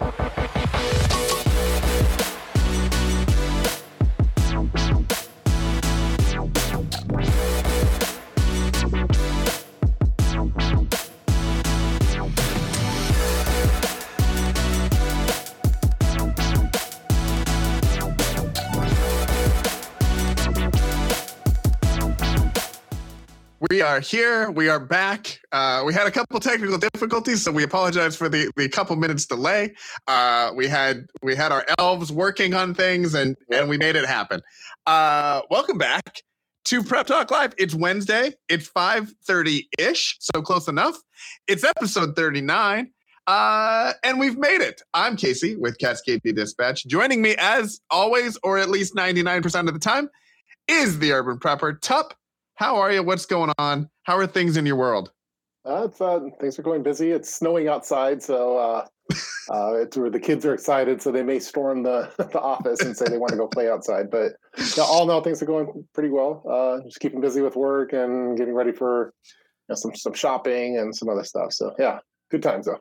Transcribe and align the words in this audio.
Thank. 0.00 0.39
We 23.80 23.86
are 23.86 24.00
here. 24.00 24.50
We 24.50 24.68
are 24.68 24.78
back. 24.78 25.40
Uh, 25.52 25.84
we 25.86 25.94
had 25.94 26.06
a 26.06 26.10
couple 26.10 26.38
technical 26.38 26.76
difficulties, 26.76 27.42
so 27.42 27.50
we 27.50 27.62
apologize 27.62 28.14
for 28.14 28.28
the, 28.28 28.52
the 28.54 28.68
couple 28.68 28.94
minutes 28.94 29.24
delay. 29.24 29.72
Uh, 30.06 30.52
we 30.54 30.68
had 30.68 31.06
we 31.22 31.34
had 31.34 31.50
our 31.50 31.64
elves 31.78 32.12
working 32.12 32.52
on 32.52 32.74
things, 32.74 33.14
and 33.14 33.38
and 33.50 33.70
we 33.70 33.78
made 33.78 33.96
it 33.96 34.04
happen. 34.04 34.42
Uh, 34.84 35.40
welcome 35.48 35.78
back 35.78 36.20
to 36.66 36.82
Prep 36.82 37.06
Talk 37.06 37.30
Live. 37.30 37.54
It's 37.56 37.74
Wednesday. 37.74 38.34
It's 38.50 38.66
five 38.66 39.14
thirty 39.24 39.66
ish, 39.78 40.18
so 40.20 40.42
close 40.42 40.68
enough. 40.68 40.98
It's 41.48 41.64
episode 41.64 42.14
thirty 42.14 42.42
nine. 42.42 42.90
Uh, 43.26 43.94
and 44.04 44.20
we've 44.20 44.36
made 44.36 44.60
it. 44.60 44.82
I'm 44.92 45.16
Casey 45.16 45.56
with 45.56 45.78
Cascadia 45.78 46.36
Dispatch. 46.36 46.86
Joining 46.86 47.22
me, 47.22 47.34
as 47.38 47.80
always, 47.90 48.36
or 48.42 48.58
at 48.58 48.68
least 48.68 48.94
99% 48.94 49.68
of 49.68 49.72
the 49.72 49.80
time, 49.80 50.10
is 50.68 50.98
the 50.98 51.12
Urban 51.12 51.38
Prepper, 51.38 51.80
Tup. 51.80 52.14
How 52.60 52.76
are 52.76 52.92
you? 52.92 53.02
What's 53.02 53.24
going 53.24 53.50
on? 53.56 53.88
How 54.02 54.18
are 54.18 54.26
things 54.26 54.58
in 54.58 54.66
your 54.66 54.76
world? 54.76 55.10
Uh, 55.66 55.84
it's, 55.88 55.98
uh, 55.98 56.20
things 56.42 56.58
are 56.58 56.62
going 56.62 56.82
busy. 56.82 57.10
It's 57.10 57.34
snowing 57.34 57.68
outside, 57.68 58.22
so 58.22 58.58
uh, 58.58 58.86
uh, 59.50 59.72
it's 59.76 59.96
where 59.96 60.10
the 60.10 60.20
kids 60.20 60.44
are 60.44 60.52
excited. 60.52 61.00
So 61.00 61.10
they 61.10 61.22
may 61.22 61.38
storm 61.38 61.82
the, 61.82 62.12
the 62.18 62.38
office 62.38 62.80
and 62.82 62.94
say 62.94 63.06
they 63.06 63.16
want 63.16 63.30
to 63.30 63.38
go 63.38 63.46
play 63.46 63.70
outside. 63.70 64.10
But 64.10 64.32
yeah, 64.76 64.84
all 64.84 65.04
in 65.04 65.10
all, 65.10 65.22
things 65.22 65.42
are 65.42 65.46
going 65.46 65.86
pretty 65.94 66.10
well. 66.10 66.42
Uh, 66.46 66.84
just 66.84 67.00
keeping 67.00 67.22
busy 67.22 67.40
with 67.40 67.56
work 67.56 67.94
and 67.94 68.36
getting 68.36 68.52
ready 68.52 68.72
for 68.72 69.14
you 69.26 69.32
know, 69.70 69.74
some 69.74 69.94
some 69.94 70.12
shopping 70.12 70.76
and 70.76 70.94
some 70.94 71.08
other 71.08 71.24
stuff. 71.24 71.54
So 71.54 71.74
yeah, 71.78 72.00
good 72.30 72.42
times 72.42 72.66
though. 72.66 72.80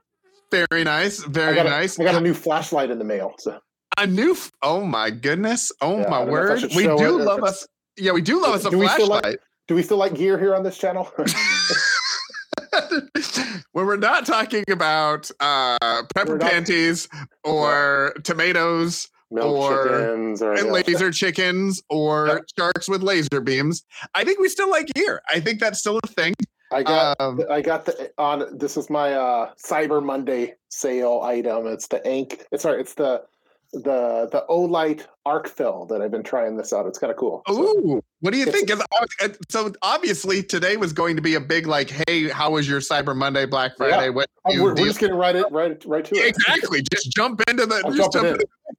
Very 0.52 0.84
nice. 0.84 1.24
Very 1.24 1.58
I 1.58 1.62
a, 1.62 1.70
nice. 1.70 1.98
I 1.98 2.04
got 2.04 2.16
a 2.16 2.22
new 2.22 2.34
flashlight 2.34 2.92
in 2.92 3.00
the 3.00 3.06
mail. 3.06 3.32
So 3.40 3.58
A 3.98 4.06
new. 4.06 4.34
F- 4.34 4.52
oh 4.62 4.84
my 4.84 5.10
goodness. 5.10 5.72
Oh 5.80 6.00
Yeah, 6.02 6.10
my 6.10 6.26
don't 6.26 6.34
know 6.34 6.36
if 6.36 6.50
I 6.50 6.66
word. 6.66 6.76
We 6.76 6.84
do 6.84 7.24
love 7.24 7.44
us. 7.46 7.66
Yeah, 7.96 8.12
we 8.12 8.22
do 8.22 8.42
love 8.42 8.56
us 8.56 8.66
a 8.66 8.72
Do 8.72 8.80
flashlight. 8.82 9.24
like- 9.24 9.40
do 9.70 9.76
we 9.76 9.84
still 9.84 9.98
like 9.98 10.16
gear 10.16 10.38
here 10.40 10.56
on 10.56 10.64
this 10.64 10.80
channel? 10.80 11.08
when 13.72 13.86
we're 13.86 13.98
not 13.98 14.26
talking 14.26 14.64
about 14.70 15.30
uh, 15.40 15.78
pepper 16.16 16.38
not- 16.40 16.50
panties 16.52 17.08
or 17.44 18.16
tomatoes 18.24 19.10
Milk 19.32 19.56
Or- 19.58 19.84
chickens 19.84 20.42
or 20.42 20.54
and 20.54 20.66
yeah. 20.66 20.72
laser 20.72 21.12
chickens 21.12 21.84
or 21.88 22.28
Yep. 22.28 22.42
sharks 22.58 22.90
with 22.90 23.04
laser 23.04 23.42
beams, 23.42 23.86
I 24.16 24.24
think 24.24 24.40
we 24.40 24.50
still 24.50 24.72
like 24.72 24.88
gear. 24.96 25.22
I 25.30 25.40
think 25.40 25.60
that's 25.60 25.78
still 25.80 26.00
a 26.04 26.08
thing. 26.08 26.34
I 26.72 26.82
got 26.82 27.22
Um, 27.22 27.40
I 27.48 27.62
got 27.62 27.86
the 27.86 28.12
on 28.18 28.58
this 28.58 28.76
is 28.76 28.90
my 28.90 29.14
uh 29.14 29.52
Cyber 29.64 30.04
Monday 30.04 30.56
sale 30.70 31.22
item. 31.24 31.68
It's 31.68 31.86
the 31.88 32.02
ink. 32.10 32.44
It's 32.52 32.64
sorry, 32.64 32.82
it's 32.82 32.96
the 32.96 33.22
the 33.72 34.28
the 34.32 34.46
Olight 34.50 35.06
Arkfeld 35.28 35.90
that 35.90 36.02
I've 36.02 36.10
been 36.10 36.24
trying 36.24 36.58
this 36.58 36.74
out. 36.74 36.88
It's 36.88 36.98
kind 36.98 37.12
of 37.12 37.18
cool. 37.18 37.44
So, 37.48 37.62
Ooh, 37.62 38.02
what 38.22 38.34
do 38.34 38.40
you 38.40 38.46
think? 38.46 38.70
uh, 38.72 39.30
So 39.50 39.74
obviously 39.82 40.44
today 40.44 40.78
was 40.78 40.94
going 40.94 41.16
to 41.16 41.22
be 41.22 41.36
a 41.36 41.40
big 41.40 41.68
like, 41.68 41.90
hey, 41.90 42.30
how 42.30 42.52
was 42.52 42.68
your 42.68 42.80
Cyber 42.80 43.16
Monday, 43.16 43.46
Black 43.46 43.78
Friday? 43.78 44.06
Yeah. 44.06 44.10
What 44.10 44.30
oh, 44.46 44.52
you 44.52 44.64
we're, 44.64 44.76
we're 44.76 44.86
just 44.88 45.00
getting 45.00 45.16
right 45.16 45.36
it 45.36 45.46
right 45.52 45.84
right 45.86 46.06
to 46.06 46.16
it. 46.16 46.28
exactly? 46.28 46.82
Just 46.92 47.12
jump 47.16 47.42
into 47.48 47.66
the. 47.66 47.82
Just 47.96 48.12
jump 48.14 48.26
in. 48.28 48.36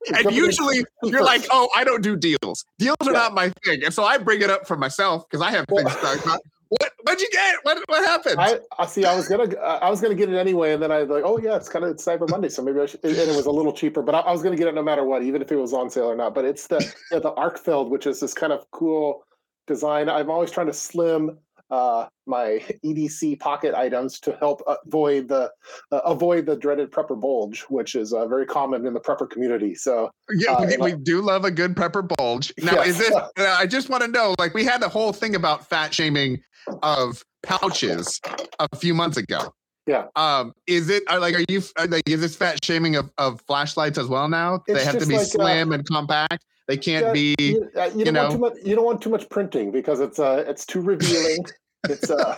in. 0.07 0.27
And 0.27 0.35
usually 0.35 0.85
you're 1.03 1.25
like, 1.25 1.45
oh, 1.51 1.69
I 1.75 1.85
don't 1.85 2.03
do 2.03 2.17
deals. 2.17 2.65
Deals 2.79 2.97
are 3.03 3.07
Yeah. 3.07 3.13
not 3.13 3.35
my 3.35 3.51
thing, 3.65 3.85
and 3.85 3.93
so 3.93 4.05
I 4.05 4.19
bring 4.19 4.43
it 4.43 4.51
up 4.51 4.67
for 4.67 4.77
myself 4.77 5.29
because 5.29 5.43
I 5.43 5.51
have 5.51 5.67
Well- 5.69 5.85
things 5.85 5.97
talk. 6.25 6.41
What? 6.71 6.93
What'd 7.03 7.21
you 7.21 7.29
get? 7.33 7.57
What? 7.65 7.83
What 7.89 8.05
happened? 8.05 8.37
I, 8.39 8.61
I 8.79 8.87
see. 8.87 9.05
I 9.05 9.17
was 9.17 9.27
gonna, 9.27 9.53
I 9.57 9.91
was 9.91 10.01
gonna 10.01 10.15
get 10.15 10.29
it 10.33 10.37
anyway, 10.37 10.73
and 10.73 10.81
then 10.81 10.93
I 10.93 11.01
was 11.01 11.09
like, 11.09 11.25
oh 11.27 11.37
yeah, 11.39 11.57
it's 11.57 11.69
kind 11.69 11.85
of 11.85 11.91
it's 11.91 12.05
Cyber 12.05 12.31
Monday, 12.31 12.49
so 12.49 12.63
maybe 12.63 12.79
I 12.79 12.87
should. 12.87 13.03
And 13.03 13.17
it 13.17 13.35
was 13.37 13.47
a 13.47 13.51
little 13.51 13.73
cheaper, 13.73 14.03
but 14.03 14.15
I, 14.15 14.21
I 14.21 14.31
was 14.31 14.41
gonna 14.41 14.55
get 14.55 14.69
it 14.69 14.75
no 14.77 14.83
matter 14.83 15.03
what, 15.03 15.25
even 15.25 15.43
if 15.43 15.51
it 15.51 15.57
was 15.57 15.73
on 15.73 15.91
sale 15.91 16.05
or 16.05 16.15
not. 16.15 16.33
But 16.33 16.45
it's 16.45 16.69
the 16.69 16.79
yeah, 17.11 17.19
the 17.19 17.33
Arkfeld, 17.33 17.89
which 17.89 18.07
is 18.07 18.21
this 18.21 18.35
kind 18.35 18.53
of 18.53 18.71
cool 18.71 19.25
design. 19.71 20.09
I'm 20.09 20.31
always 20.31 20.51
trying 20.51 20.67
to 20.67 20.73
slim 20.73 21.39
uh, 21.71 22.07
my 22.27 22.63
EDC 22.85 23.39
pocket 23.39 23.75
items 23.75 24.19
to 24.21 24.37
help 24.41 24.63
avoid 24.87 25.29
the 25.29 25.51
uh, 25.93 25.99
avoid 26.05 26.45
the 26.47 26.57
dreaded 26.57 26.91
prepper 26.91 27.19
bulge, 27.19 27.63
which 27.71 27.95
is 27.95 28.13
uh, 28.13 28.27
very 28.27 28.45
common 28.45 28.87
in 28.87 28.93
the 28.93 29.01
prepper 29.01 29.31
community. 29.31 29.75
So 29.75 30.11
Yeah, 30.33 30.53
Uh, 30.53 30.67
we, 30.67 30.93
we 30.93 30.99
do 30.99 31.23
love 31.23 31.45
a 31.45 31.51
good 31.51 31.75
prepper 31.75 32.07
bulge. 32.17 32.53
Now, 32.59 32.73
Yes. 32.75 32.89
is 32.89 32.99
this? 32.99 33.15
I 33.39 33.67
just 33.67 33.89
want 33.89 34.03
to 34.03 34.09
know. 34.09 34.35
Like, 34.39 34.53
we 34.53 34.65
had 34.65 34.83
the 34.83 34.89
whole 34.89 35.13
thing 35.13 35.35
about 35.37 35.69
fat 35.69 35.95
shaming 35.95 36.41
of 36.83 37.23
pouches 37.43 38.21
a 38.59 38.77
few 38.77 38.93
months 38.93 39.17
ago. 39.17 39.55
Yeah. 39.87 40.07
Um. 40.15 40.53
Is 40.67 40.89
it 40.91 41.03
are, 41.09 41.19
like? 41.19 41.35
Are 41.35 41.45
you 41.49 41.63
are, 41.79 41.87
like? 41.87 42.09
Is 42.09 42.21
this 42.21 42.37
fat 42.37 42.63
shaming 42.65 42.97
of, 42.97 43.11
of 43.17 43.41
flashlights 43.47 43.99
as 43.99 44.09
well 44.09 44.29
now? 44.29 44.63
they 44.67 44.85
have 44.85 44.99
to 44.99 45.07
be 45.07 45.15
like, 45.15 45.23
uh, 45.23 45.25
slim 45.25 45.73
and 45.73 45.87
compact. 45.87 46.45
They 46.71 46.77
can't 46.77 47.07
Yeah, 47.07 47.13
be. 47.13 47.35
you, 47.41 47.69
uh, 47.75 47.91
you 47.97 48.05
don't 48.05 48.15
know. 48.15 48.21
want 48.23 48.33
too 48.33 48.39
much. 48.39 48.53
You 48.63 48.77
don't 48.77 48.85
want 48.85 49.03
too 49.03 49.11
much 49.11 49.29
printing 49.29 49.73
because 49.73 49.99
it's 49.99 50.21
uh 50.21 50.45
it's 50.47 50.65
too 50.65 50.81
revealing. 50.81 51.45
it's 51.89 52.11
uh 52.11 52.37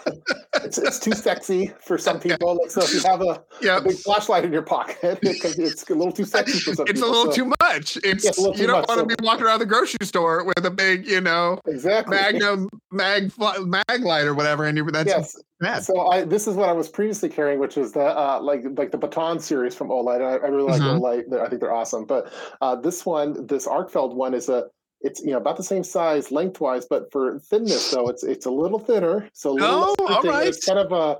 it's, 0.62 0.78
it's 0.78 0.98
too 1.00 1.12
sexy 1.12 1.72
for 1.80 1.98
some 1.98 2.20
people. 2.20 2.58
Like, 2.60 2.70
so 2.70 2.82
if 2.82 2.94
you 2.94 3.00
have 3.00 3.20
a, 3.22 3.42
a 3.76 3.80
big 3.82 3.96
flashlight 3.96 4.44
in 4.44 4.52
your 4.52 4.62
pocket, 4.62 5.18
it's, 5.22 5.44
it's 5.58 5.90
a 5.90 5.94
little 5.94 6.12
too 6.12 6.24
sexy 6.24 6.58
for 6.60 6.74
some 6.76 6.86
It's 6.88 7.00
a 7.00 7.06
little 7.06 7.26
so- 7.26 7.32
too 7.32 7.52
much. 7.60 7.96
It's 8.04 8.22
Yeah, 8.24 8.30
it's 8.30 8.38
you 8.60 8.66
don't 8.66 8.80
much, 8.82 8.88
want 8.88 9.00
to 9.00 9.00
so- 9.00 9.04
be 9.06 9.14
walking 9.22 9.44
around 9.44 9.58
the 9.58 9.66
grocery 9.66 10.06
store 10.06 10.44
with 10.44 10.64
a 10.64 10.70
big, 10.70 11.06
you 11.08 11.20
know, 11.20 11.58
exactly 11.66 12.16
Magnum 12.16 12.68
mag 12.92 13.32
mag 13.38 14.00
light 14.04 14.24
or 14.26 14.34
whatever, 14.34 14.64
and 14.64 14.76
you 14.78 14.88
that's 14.90 15.08
yes. 15.60 15.86
So 15.86 16.08
I 16.08 16.24
this 16.24 16.46
is 16.46 16.54
what 16.56 16.68
I 16.68 16.72
was 16.72 16.88
previously 16.88 17.28
carrying, 17.28 17.58
which 17.58 17.76
is 17.76 17.92
the 17.92 18.00
uh, 18.04 18.38
like 18.42 18.62
like 18.76 18.90
the 18.92 18.98
Baton 18.98 19.38
series 19.40 19.74
from 19.74 19.88
Olight. 19.88 20.20
I, 20.20 20.44
I 20.44 20.48
really 20.48 20.70
like 20.70 20.80
Mhm. 20.82 21.00
Olight. 21.00 21.40
I 21.40 21.48
think 21.48 21.60
they're 21.60 21.74
awesome. 21.74 22.04
But 22.04 22.32
uh, 22.60 22.76
this 22.76 23.04
one, 23.06 23.46
this 23.46 23.66
Arkfeld 23.66 24.14
one, 24.14 24.34
is 24.34 24.48
a 24.48 24.64
it's 25.02 25.20
you 25.20 25.30
know 25.32 25.38
about 25.38 25.56
the 25.56 25.62
same 25.62 25.84
size 25.84 26.30
lengthwise, 26.30 26.86
but 26.86 27.10
for 27.12 27.38
thinness 27.38 27.90
though, 27.90 28.08
it's 28.08 28.22
it's 28.22 28.46
a 28.46 28.50
little 28.50 28.78
thinner. 28.78 29.28
So 29.32 29.50
a 29.50 29.52
little 29.52 29.94
Oh, 29.98 30.06
all 30.08 30.30
and 30.30 30.48
It's 30.48 30.64
kind 30.64 30.78
of 30.78 30.92
a, 30.92 31.18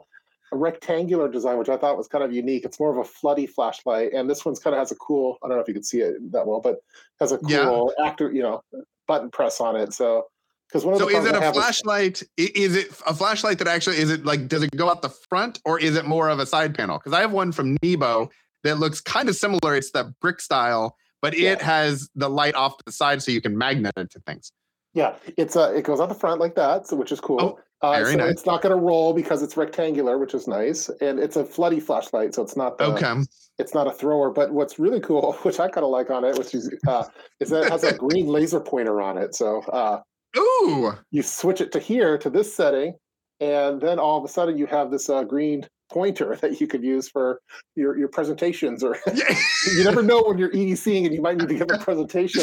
a 0.55 0.57
rectangular 0.57 1.29
design, 1.29 1.59
which 1.59 1.69
I 1.69 1.77
thought 1.77 1.97
was 1.97 2.09
kind 2.09 2.23
of 2.25 2.33
unique. 2.33 2.65
It's 2.65 2.79
more 2.79 2.91
of 2.91 2.97
a 2.99 3.09
floody 3.09 3.49
flashlight, 3.49 4.13
and 4.13 4.29
this 4.29 4.45
one's 4.45 4.59
kind 4.59 4.75
of 4.75 4.79
has 4.81 4.93
a 4.93 4.97
cool. 4.97 5.39
I 5.43 5.49
don't 5.49 5.57
know 5.57 5.63
if 5.63 5.69
you 5.69 5.75
can 5.75 5.83
see 5.83 6.01
it 6.01 6.33
that 6.33 6.47
well, 6.47 6.61
but 6.61 6.77
has 7.21 7.33
a 7.33 7.39
Yeah. 7.47 7.65
cool 7.65 7.93
actor, 8.05 8.33
you 8.33 8.43
know, 8.43 8.63
button 9.07 9.31
press 9.31 9.61
on 9.61 9.77
it. 9.77 9.93
So 9.93 10.27
because 10.69 10.85
one 10.85 10.95
of 10.95 11.01
So 11.01 11.07
the 11.09 11.17
is 11.17 11.25
it 11.27 11.35
a 11.35 11.41
have 11.41 11.55
is- 11.55 11.59
flashlight? 11.63 12.23
Is 12.37 12.77
it 12.77 12.89
a 13.07 13.15
flashlight 13.15 13.59
that 13.59 13.69
actually 13.69 13.97
is 13.99 14.11
it 14.11 14.25
like 14.25 14.49
does 14.49 14.63
it 14.63 14.71
go 14.77 14.89
out 14.89 15.03
the 15.03 15.11
front 15.11 15.61
or 15.65 15.79
is 15.81 15.97
it 15.97 16.05
more 16.07 16.29
of 16.29 16.39
a 16.39 16.47
side 16.47 16.75
panel? 16.75 16.99
Because 16.99 17.13
I 17.13 17.21
have 17.21 17.33
one 17.33 17.53
from 17.53 17.77
Nebo 17.83 18.31
that 18.65 18.79
looks 18.79 19.01
kind 19.01 19.29
of 19.29 19.35
similar. 19.37 19.75
It's 19.77 19.91
that 19.91 20.07
brick 20.21 20.41
style, 20.41 20.97
but 21.23 21.33
it 21.35 21.41
Yeah. 21.41 21.65
has 21.65 22.11
the 22.15 22.29
light 22.29 22.55
off 22.55 22.77
to 22.77 22.85
the 22.85 22.93
side 22.93 23.23
so 23.23 23.33
you 23.33 23.41
can 23.41 23.57
magnet 23.57 23.93
it 23.97 24.11
to 24.11 24.21
things. 24.21 24.53
Yeah, 24.95 25.15
it's 25.39 25.57
uh, 25.57 25.73
it 25.75 25.85
goes 25.85 26.01
out 26.01 26.11
the 26.11 26.15
front 26.15 26.39
like 26.41 26.55
that, 26.57 26.87
so 26.87 26.97
which 26.97 27.13
is 27.13 27.21
cool. 27.21 27.41
Oh, 27.41 27.59
uh, 27.81 27.93
very 27.95 28.13
so 28.13 28.19
nice. 28.19 28.31
it's 28.33 28.47
not 28.47 28.61
going 28.61 28.77
to 28.77 28.81
roll 28.81 29.15
because 29.15 29.43
it's 29.43 29.57
rectangular, 29.57 30.19
which 30.19 30.35
is 30.35 30.47
nice, 30.47 30.91
and 31.01 31.19
it's 31.19 31.37
a 31.37 31.45
floody 31.45 31.83
flashlight, 31.83 32.35
so 32.35 32.43
it's 32.43 32.57
not 32.57 32.77
the, 32.77 32.85
Okay. 32.85 33.15
it's 33.59 33.73
not 33.73 33.87
a 33.87 33.91
thrower. 33.93 34.31
But 34.31 34.53
what's 34.53 34.79
really 34.79 35.01
cool, 35.01 35.33
which 35.45 35.59
I 35.61 35.69
kind 35.69 35.85
of 35.85 35.91
like 35.91 36.11
on 36.11 36.25
it, 36.25 36.37
which 36.37 36.55
is 36.55 36.71
uh, 36.87 37.05
is 37.41 37.49
that 37.51 37.65
it 37.65 37.71
has 37.71 37.85
a 37.85 37.95
green 38.07 38.27
laser 38.27 38.61
pointer 38.61 39.01
on 39.01 39.17
it. 39.17 39.35
So 39.35 39.61
uh, 39.63 40.01
Ooh. 40.37 40.93
you 41.11 41.23
switch 41.23 41.63
it 41.63 41.73
to 41.73 41.79
here 41.79 42.19
to 42.19 42.29
this 42.29 42.55
setting, 42.55 42.95
and 43.41 43.81
then 43.81 43.99
all 43.99 44.19
of 44.19 44.25
a 44.25 44.29
sudden 44.29 44.59
you 44.59 44.67
have 44.67 44.91
this 44.91 45.09
uh, 45.09 45.25
green 45.25 45.67
pointer 45.93 46.37
that 46.41 46.61
you 46.61 46.67
could 46.67 46.83
use 46.83 47.09
for 47.09 47.41
your 47.77 47.97
your 47.99 48.09
presentations. 48.09 48.83
Or 48.83 48.97
you 49.77 49.85
never 49.85 50.03
know 50.03 50.23
when 50.23 50.39
you're 50.39 50.51
EDCing 50.51 51.05
and 51.07 51.15
you 51.15 51.21
might 51.23 51.37
need 51.37 51.49
to 51.49 51.55
give 51.55 51.69
a 51.71 51.79
presentation. 51.79 52.43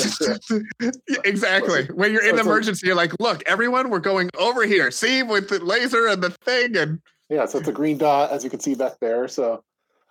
Exactly. 1.26 1.86
When 1.94 2.12
you're 2.12 2.24
so 2.24 2.30
in 2.30 2.38
a- 2.38 2.42
emergency, 2.42 2.88
you're 2.88 2.96
like, 2.96 3.14
look, 3.20 3.44
everyone, 3.46 3.90
we're 3.90 4.00
going 4.00 4.30
over 4.38 4.66
here. 4.66 4.92
See 4.92 5.24
with 5.24 5.50
the 5.50 5.60
laser 5.64 6.08
and 6.08 6.22
the 6.22 6.30
thing 6.46 6.78
and 6.78 7.02
Yeah, 7.30 7.46
so 7.46 7.60
it's 7.60 7.68
a 7.68 7.72
green 7.74 7.98
dot 7.98 8.32
as 8.32 8.44
you 8.44 8.50
can 8.50 8.60
see 8.60 8.76
back 8.76 8.94
there. 9.02 9.28
So, 9.28 9.64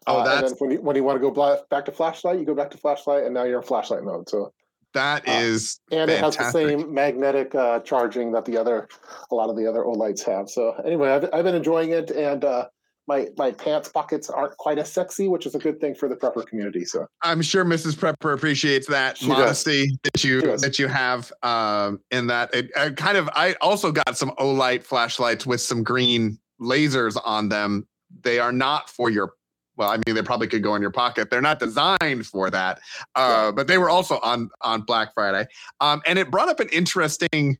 Oh, 0.06 0.16
uh, 0.16 0.18
and 0.18 0.26
that's- 0.26 0.50
then 0.52 0.58
when 0.58 0.70
you 0.70 0.80
when 0.80 0.96
you 0.96 1.04
want 1.04 1.16
to 1.16 1.20
go 1.20 1.30
bla- 1.30 1.60
back 1.70 1.84
to 1.86 1.92
flashlight, 1.92 2.38
you 2.38 2.44
go 2.46 2.54
back 2.54 2.70
to 2.70 2.78
flashlight, 2.78 3.24
and 3.24 3.34
now 3.34 3.44
you're 3.44 3.60
in 3.60 3.66
flashlight 3.66 4.02
mode. 4.04 4.28
So, 4.28 4.52
that 4.94 5.28
is 5.28 5.34
Uh, 5.34 5.44
is 5.44 5.80
and 6.00 6.10
it 6.10 6.20
has 6.20 6.36
the 6.36 6.50
same 6.50 6.94
magnetic 6.94 7.54
uh, 7.54 7.80
charging 7.80 8.32
that 8.32 8.44
the 8.46 8.56
other 8.56 8.88
a 9.30 9.34
lot 9.34 9.50
of 9.50 9.56
the 9.56 9.66
other 9.66 9.82
Olights 9.82 10.22
have. 10.24 10.48
So, 10.48 10.72
anyway, 10.84 11.10
I've, 11.10 11.28
I've 11.32 11.44
been 11.44 11.54
enjoying 11.56 11.90
it, 11.90 12.10
and 12.10 12.42
uh, 12.44 12.68
my 13.08 13.26
my 13.38 13.50
pants 13.50 13.88
pockets 13.88 14.28
aren't 14.28 14.56
quite 14.58 14.78
as 14.78 14.92
sexy, 14.92 15.26
which 15.26 15.46
is 15.46 15.54
a 15.54 15.58
good 15.58 15.80
thing 15.80 15.94
for 15.94 16.08
the 16.08 16.14
prepper 16.14 16.46
community. 16.46 16.84
So, 16.84 17.06
I'm 17.22 17.42
sure 17.42 17.64
Mrs. 17.64 17.94
Prepper 17.94 18.34
appreciates 18.34 18.86
that 18.88 19.16
She 19.16 19.26
does. 19.26 19.38
modesty 19.38 19.98
that 20.04 20.22
you 20.22 20.56
that 20.58 20.78
you 20.78 20.86
have 20.86 21.32
um, 21.42 22.00
in 22.10 22.26
that. 22.28 22.54
It, 22.54 22.70
I 22.76 22.90
kind 22.90 23.16
of 23.16 23.28
I 23.34 23.56
also 23.60 23.90
got 23.90 24.16
some 24.16 24.30
Olight 24.38 24.84
flashlights 24.84 25.46
with 25.46 25.62
some 25.62 25.82
green 25.82 26.38
lasers 26.60 27.18
on 27.24 27.48
them. 27.48 27.88
They 28.22 28.38
are 28.38 28.52
not 28.52 28.90
for 28.90 29.10
your 29.10 29.32
well, 29.76 29.90
I 29.90 30.00
mean, 30.06 30.16
they 30.16 30.22
probably 30.22 30.48
could 30.48 30.62
go 30.62 30.74
in 30.74 30.82
your 30.82 30.90
pocket. 30.90 31.30
They're 31.30 31.40
not 31.40 31.60
designed 31.60 32.26
for 32.26 32.50
that, 32.50 32.80
uh, 33.14 33.52
but 33.52 33.68
they 33.68 33.78
were 33.78 33.88
also 33.88 34.18
on 34.22 34.50
on 34.60 34.82
Black 34.82 35.14
Friday, 35.14 35.48
um, 35.80 36.02
and 36.06 36.18
it 36.18 36.30
brought 36.30 36.48
up 36.48 36.60
an 36.60 36.68
interesting 36.70 37.56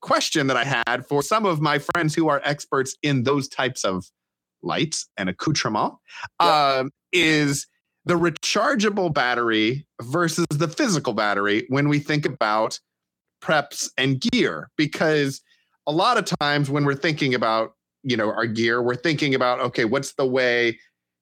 question 0.00 0.46
that 0.46 0.56
I 0.56 0.64
had 0.64 1.04
for 1.06 1.22
some 1.22 1.44
of 1.44 1.60
my 1.60 1.78
friends 1.78 2.14
who 2.14 2.28
are 2.28 2.40
experts 2.44 2.96
in 3.02 3.24
those 3.24 3.48
types 3.48 3.84
of 3.84 4.04
lights 4.62 5.08
and 5.16 5.28
accoutrement. 5.28 5.94
Yeah. 6.40 6.78
Um, 6.78 6.90
is 7.12 7.66
the 8.04 8.14
rechargeable 8.14 9.12
battery 9.12 9.86
versus 10.02 10.46
the 10.50 10.68
physical 10.68 11.12
battery 11.12 11.66
when 11.68 11.88
we 11.88 11.98
think 11.98 12.26
about 12.26 12.78
preps 13.42 13.90
and 13.96 14.20
gear 14.20 14.70
because 14.76 15.40
a 15.86 15.92
lot 15.92 16.18
of 16.18 16.24
times 16.24 16.68
when 16.68 16.84
we're 16.84 16.94
thinking 16.94 17.34
about 17.34 17.74
you 18.02 18.16
know 18.16 18.30
our 18.30 18.46
gear 18.46 18.82
we're 18.82 18.96
thinking 18.96 19.34
about 19.34 19.60
okay 19.60 19.84
what's 19.84 20.14
the 20.14 20.26
way 20.26 20.78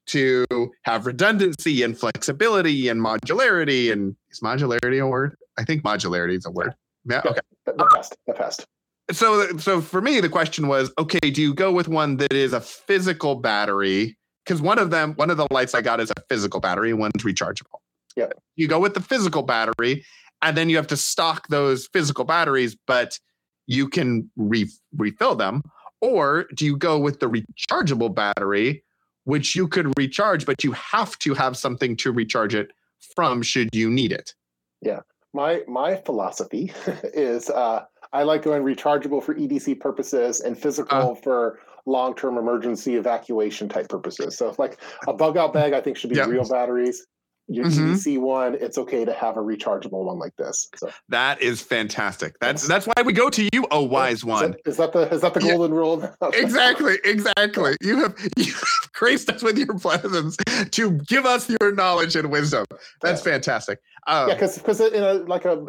to 0.07 0.47
have 0.83 1.07
redundancy 1.07 1.83
and 1.83 1.99
flexibility 1.99 2.89
and 2.89 3.01
modularity 3.01 3.93
and 3.93 4.17
is 4.31 4.41
modularity 4.41 5.03
a 5.03 5.07
word 5.07 5.37
i 5.59 5.65
think 5.65 5.83
modularity 5.83 6.37
is 6.37 6.47
a 6.47 6.51
word 6.51 6.75
yeah 7.05 7.21
okay 7.27 7.41
that 7.67 7.91
passed. 7.93 8.17
That 8.27 8.37
passed. 8.37 8.67
So 9.13 9.57
so 9.59 9.81
for 9.81 10.01
me 10.01 10.21
the 10.21 10.29
question 10.29 10.67
was 10.69 10.93
okay 10.99 11.31
do 11.31 11.41
you 11.41 11.55
go 11.55 11.71
with 11.73 11.89
one 11.89 12.17
that 12.17 12.33
is 12.33 12.53
a 12.53 12.61
physical 12.61 13.37
battery 13.37 14.17
because 14.45 14.61
one 14.61 14.79
of 14.79 14.91
them 14.91 15.13
one 15.15 15.31
of 15.31 15.37
the 15.37 15.47
lights 15.51 15.75
i 15.75 15.81
got 15.81 16.01
is 16.01 16.11
a 16.11 16.21
physical 16.29 16.61
battery 16.61 16.93
one's 16.93 17.13
rechargeable 17.23 17.79
Yeah. 18.17 18.31
you 18.57 18.67
go 18.69 18.81
with 18.81 18.95
the 18.95 19.01
physical 19.01 19.43
battery 19.43 20.05
and 20.43 20.57
then 20.57 20.69
you 20.69 20.77
have 20.77 20.89
to 20.89 20.97
stock 20.97 21.49
those 21.49 21.87
physical 21.93 22.25
batteries 22.25 22.77
but 22.87 23.19
you 23.67 23.89
can 23.89 24.31
re- 24.37 24.71
refill 24.97 25.35
them 25.37 25.63
or 26.01 26.47
do 26.55 26.65
you 26.65 26.77
go 26.77 26.99
with 26.99 27.21
the 27.21 27.27
rechargeable 27.29 28.13
battery 28.15 28.83
which 29.25 29.55
you 29.57 29.69
could 29.69 29.93
recharge 29.99 30.45
but 30.47 30.65
you 30.65 30.73
have 30.73 31.17
to 31.21 31.33
have 31.35 31.57
something 31.57 31.97
to 31.97 32.11
recharge 32.13 32.55
it 32.55 32.71
from 33.15 33.41
should 33.43 33.69
you 33.73 33.89
need 33.91 34.11
it 34.13 34.35
Yeah. 34.83 35.01
My 35.35 35.63
my 35.69 35.97
philosophy 35.97 36.73
is 37.13 37.51
uh, 37.51 37.85
I 38.17 38.23
like 38.23 38.43
going 38.43 38.63
rechargeable 38.63 39.23
for 39.23 39.35
EDC 39.35 39.79
purposes 39.79 40.41
and 40.41 40.59
physical 40.59 41.13
uh. 41.13 41.15
for 41.17 41.61
long 41.85 42.15
term 42.15 42.39
emergency 42.39 42.97
evacuation 42.97 43.69
type 43.69 43.91
purposes. 43.91 44.39
So 44.39 44.55
like 44.59 44.81
a 45.07 45.13
bug 45.13 45.37
out 45.37 45.53
bag, 45.53 45.75
I 45.75 45.83
think 45.83 45.99
should 45.99 46.11
be 46.11 46.21
real 46.23 46.49
batteries. 46.49 47.07
Your 47.49 47.67
Mhm. 47.67 47.93
EDC 47.95 48.19
one, 48.19 48.57
it's 48.61 48.77
okay 48.77 49.05
to 49.05 49.13
have 49.13 49.37
a 49.37 49.41
rechargeable 49.41 50.05
one 50.05 50.19
like 50.19 50.35
this. 50.37 50.67
So 50.77 50.91
that 51.11 51.41
is 51.41 51.61
fantastic 51.61 52.35
that's 52.41 52.63
Yes. 52.65 52.69
that's 52.69 52.87
why 52.87 53.03
we 53.05 53.13
go 53.13 53.31
to 53.31 53.49
you 53.53 53.65
oh 53.71 53.83
wise 53.83 54.19
is 54.19 54.25
one 54.25 54.51
that- 54.53 54.61
is 54.67 54.77
that 54.79 54.93
the 54.93 55.09
is 55.15 55.21
that 55.21 55.35
the 55.35 55.41
Yeah. 55.45 55.53
golden 55.53 55.73
rule? 55.73 56.11
exactly 56.35 56.99
exactly 57.05 57.77
you 57.81 57.99
have 58.01 58.15
you 58.37 58.53
have 58.53 58.93
graced 58.93 59.31
us 59.31 59.43
with 59.43 59.59
your 59.59 59.79
presence 59.79 60.37
to 60.73 60.91
give 61.07 61.25
us 61.25 61.49
your 61.61 61.73
knowledge 61.73 62.17
and 62.17 62.31
wisdom 62.31 62.65
that's 63.01 63.23
fantastic 63.23 63.79
um, 64.09 64.29
Yeah, 64.29 64.35
because 64.35 64.59
because 64.59 64.81
in 64.81 65.03
a 65.03 65.15
like 65.15 65.45
a 65.45 65.65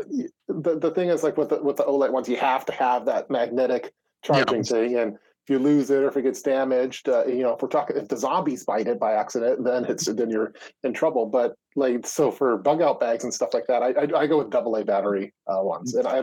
the, 0.48 0.80
the 0.80 0.92
thing 0.92 1.10
is 1.10 1.24
like 1.24 1.38
with 1.38 1.50
the 1.50 1.62
with 1.62 1.78
the 1.78 1.84
Olight 1.84 2.12
ones, 2.12 2.28
you 2.30 2.38
have 2.38 2.66
to 2.66 2.72
have 2.72 3.06
that 3.06 3.30
magnetic 3.30 3.94
charging 4.24 4.64
thing, 4.64 4.96
and 4.98 5.18
if 5.48 5.52
you 5.52 5.60
lose 5.60 5.90
it 5.90 6.04
or 6.04 6.10
if 6.10 6.18
it 6.18 6.24
gets 6.24 6.42
damaged, 6.42 7.08
uh, 7.08 7.26
you 7.26 7.42
know, 7.42 7.54
if 7.54 7.62
we're 7.62 7.70
talking 7.70 7.96
if 7.96 8.10
the 8.10 8.18
zombies 8.18 8.66
bite 8.66 8.88
it 8.88 9.00
by 9.00 9.14
accident, 9.14 9.64
then 9.64 9.86
it's 9.86 10.06
then 10.06 10.30
you're 10.30 10.54
in 10.84 10.94
trouble. 10.94 11.26
But 11.26 11.56
like 11.78 12.06
so 12.06 12.32
for 12.32 12.58
bug 12.58 12.82
out 12.82 13.00
bags 13.00 13.24
and 13.24 13.34
stuff 13.34 13.54
like 13.54 13.66
that, 13.68 13.82
I 13.82 13.92
I, 13.92 14.24
I 14.24 14.28
go 14.28 14.40
with 14.40 14.50
double 14.50 14.76
A 14.76 14.84
battery 14.84 15.34
uh, 15.48 15.64
ones, 15.64 15.96
and 15.96 16.06
I 16.06 16.22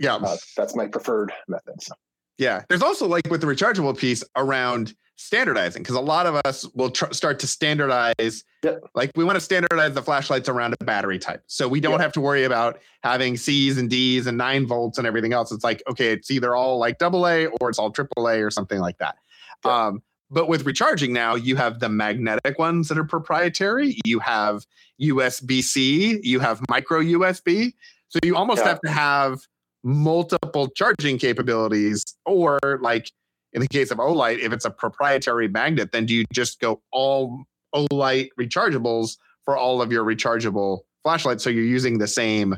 yeah 0.00 0.16
uh, 0.16 0.36
that's 0.56 0.74
my 0.74 0.88
preferred 0.88 1.32
method. 1.46 1.80
So. 1.80 1.94
yeah 2.36 2.62
there's 2.68 2.82
also 2.82 3.06
like 3.06 3.30
with 3.30 3.40
the 3.40 3.46
rechargeable 3.46 3.96
piece 3.96 4.24
around 4.34 4.92
standardizing 5.16 5.82
because 5.82 5.94
a 5.96 6.00
lot 6.00 6.26
of 6.26 6.34
us 6.44 6.66
will 6.74 6.90
tr- 6.90 7.12
start 7.12 7.38
to 7.40 7.46
standardize 7.46 8.44
Yep. 8.64 8.84
like 8.94 9.10
we 9.14 9.24
want 9.24 9.36
to 9.36 9.40
standardize 9.40 9.94
the 9.94 10.02
flashlights 10.02 10.48
around 10.48 10.74
a 10.80 10.84
battery 10.84 11.18
type 11.18 11.42
so 11.46 11.68
we 11.68 11.80
don't 11.80 11.92
Yep. 11.92 12.00
have 12.00 12.12
to 12.12 12.20
worry 12.20 12.44
about 12.44 12.80
having 13.02 13.36
c's 13.36 13.78
and 13.78 13.88
d's 13.90 14.26
and 14.26 14.36
9 14.38 14.66
volts 14.66 14.98
and 14.98 15.06
everything 15.06 15.32
else 15.32 15.52
it's 15.52 15.62
like 15.64 15.82
okay 15.88 16.12
it's 16.12 16.30
either 16.30 16.54
all 16.56 16.78
like 16.78 16.98
double 16.98 17.26
a 17.26 17.46
or 17.60 17.68
it's 17.68 17.78
all 17.78 17.90
triple 17.90 18.26
a 18.26 18.40
or 18.42 18.50
something 18.50 18.80
like 18.80 18.98
that 18.98 19.16
Yep. 19.64 19.72
um 19.72 20.02
but 20.30 20.48
with 20.48 20.64
recharging 20.66 21.12
now 21.12 21.34
you 21.36 21.54
have 21.56 21.78
the 21.78 21.88
magnetic 21.88 22.58
ones 22.58 22.88
that 22.88 22.98
are 22.98 23.04
proprietary 23.04 23.98
you 24.04 24.18
have 24.18 24.64
usb-c 25.00 26.20
you 26.22 26.40
have 26.40 26.60
micro 26.68 27.00
usb 27.00 27.72
so 28.08 28.18
you 28.24 28.34
almost 28.36 28.62
have 28.64 28.80
to 28.80 28.90
have 28.90 29.40
multiple 29.82 30.68
charging 30.70 31.18
capabilities 31.18 32.02
or 32.24 32.58
like 32.80 33.10
in 33.54 33.60
the 33.60 33.68
case 33.68 33.90
of 33.90 33.98
Olight, 33.98 34.40
if 34.40 34.52
it's 34.52 34.64
a 34.64 34.70
proprietary 34.70 35.48
magnet, 35.48 35.92
then 35.92 36.06
do 36.06 36.14
you 36.14 36.24
just 36.32 36.60
go 36.60 36.82
all 36.92 37.44
Olight 37.74 38.28
rechargeables 38.38 39.16
for 39.44 39.56
all 39.56 39.80
of 39.80 39.90
your 39.90 40.04
rechargeable 40.04 40.80
flashlights? 41.02 41.42
So 41.42 41.50
you're 41.50 41.64
using 41.64 41.98
the 41.98 42.08
same 42.08 42.56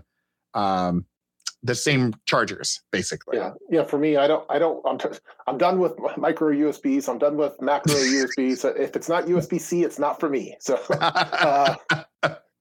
um 0.54 1.04
the 1.62 1.74
same 1.74 2.14
chargers, 2.26 2.80
basically. 2.92 3.38
Yeah, 3.38 3.52
yeah. 3.70 3.84
For 3.84 3.98
me, 3.98 4.16
I 4.16 4.26
don't, 4.26 4.44
I 4.48 4.58
don't. 4.58 4.80
I'm, 4.86 4.98
t- 4.98 5.08
I'm 5.46 5.58
done 5.58 5.78
with 5.80 5.94
micro 6.16 6.50
USBs. 6.50 7.08
I'm 7.08 7.18
done 7.18 7.36
with 7.36 7.60
macro 7.60 7.94
USBs. 7.94 8.58
So 8.58 8.68
if 8.68 8.96
it's 8.96 9.08
not 9.08 9.26
USB 9.26 9.60
C, 9.60 9.82
it's 9.82 9.98
not 9.98 10.20
for 10.20 10.28
me. 10.28 10.56
So, 10.60 10.76
uh, 11.00 11.74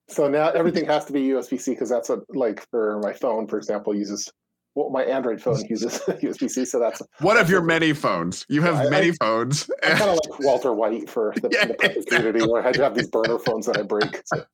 so 0.08 0.28
now 0.28 0.48
everything 0.50 0.86
has 0.86 1.04
to 1.06 1.12
be 1.12 1.28
USB 1.28 1.60
C 1.60 1.72
because 1.72 1.88
that's 1.88 2.08
what, 2.08 2.20
like, 2.34 2.66
for 2.70 3.00
my 3.02 3.12
phone, 3.12 3.46
for 3.46 3.58
example, 3.58 3.94
uses. 3.94 4.30
Well, 4.76 4.90
my 4.90 5.02
Android 5.04 5.40
phone 5.40 5.64
uses 5.70 5.98
USB 6.06 6.48
C, 6.50 6.64
so 6.66 6.78
that's. 6.78 7.00
One 7.20 7.38
of 7.38 7.48
your 7.50 7.62
many 7.62 7.94
phones. 7.94 8.44
You 8.48 8.60
have 8.62 8.76
I- 8.76 8.86
I- 8.86 8.90
many 8.90 9.12
phones. 9.12 9.68
I'm 9.82 9.96
kind 9.96 10.10
of 10.10 10.18
like 10.22 10.38
Walter 10.38 10.72
White 10.74 11.08
for 11.10 11.32
the, 11.42 11.48
Yeah, 11.50 11.64
the 11.64 11.74
prep 11.74 11.96
community, 12.06 12.46
where 12.46 12.62
I 12.64 12.76
have 12.76 12.94
these 12.94 13.08
burner 13.08 13.38
phones 13.38 13.64
that 13.66 13.78
I 13.78 13.82
break. 13.82 14.20
So, 14.26 14.44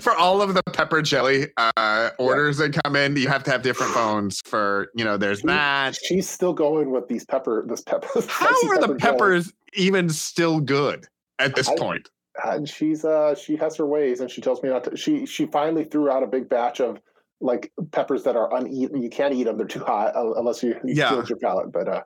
for 0.00 0.12
all 0.14 0.42
of 0.42 0.54
the 0.54 0.62
pepper 0.72 1.00
jelly 1.00 1.46
uh, 1.56 2.10
orders 2.18 2.58
that 2.58 2.76
come 2.82 2.96
in, 2.96 3.14
you 3.16 3.28
have 3.28 3.44
to 3.44 3.52
have 3.52 3.62
different 3.62 3.92
phones 3.92 4.40
for, 4.44 4.88
you 4.96 5.04
know, 5.04 5.16
there's 5.16 5.42
that. 5.42 5.94
she's 5.94 6.28
still 6.28 6.52
going 6.52 6.90
with 6.90 7.06
these 7.06 7.24
pepper. 7.24 7.64
This 7.68 7.80
pepper. 7.82 8.08
How 8.28 8.48
are 8.48 8.80
the 8.80 8.88
pepper 8.88 8.98
jelly. 8.98 8.98
peppers 8.98 9.52
even 9.74 10.08
still 10.08 10.58
good 10.58 11.06
at 11.38 11.54
this 11.54 11.68
I- 11.68 11.76
point? 11.76 12.10
and 12.46 12.66
she's 12.66 13.04
uh 13.04 13.34
she 13.34 13.56
has 13.56 13.76
her 13.76 13.84
ways 13.84 14.20
and 14.20 14.30
she 14.30 14.40
tells 14.40 14.62
me 14.62 14.70
not 14.70 14.82
to 14.82 14.96
she 14.96 15.26
she 15.26 15.44
finally 15.44 15.84
threw 15.84 16.10
out 16.10 16.22
a 16.22 16.26
big 16.26 16.48
batch 16.48 16.80
of 16.80 16.98
like 17.42 17.72
peppers 17.90 18.22
that 18.22 18.36
are 18.36 18.54
uneaten 18.56 19.02
you 19.02 19.10
can't 19.10 19.34
eat 19.34 19.44
them 19.44 19.56
they're 19.58 19.66
too 19.66 19.84
hot 19.84 20.14
uh, 20.16 20.32
unless 20.34 20.62
you, 20.62 20.70
you 20.84 20.94
Yeah. 20.94 21.22
your 21.28 21.38
palate 21.38 21.72
but 21.72 21.88
uh 21.88 22.02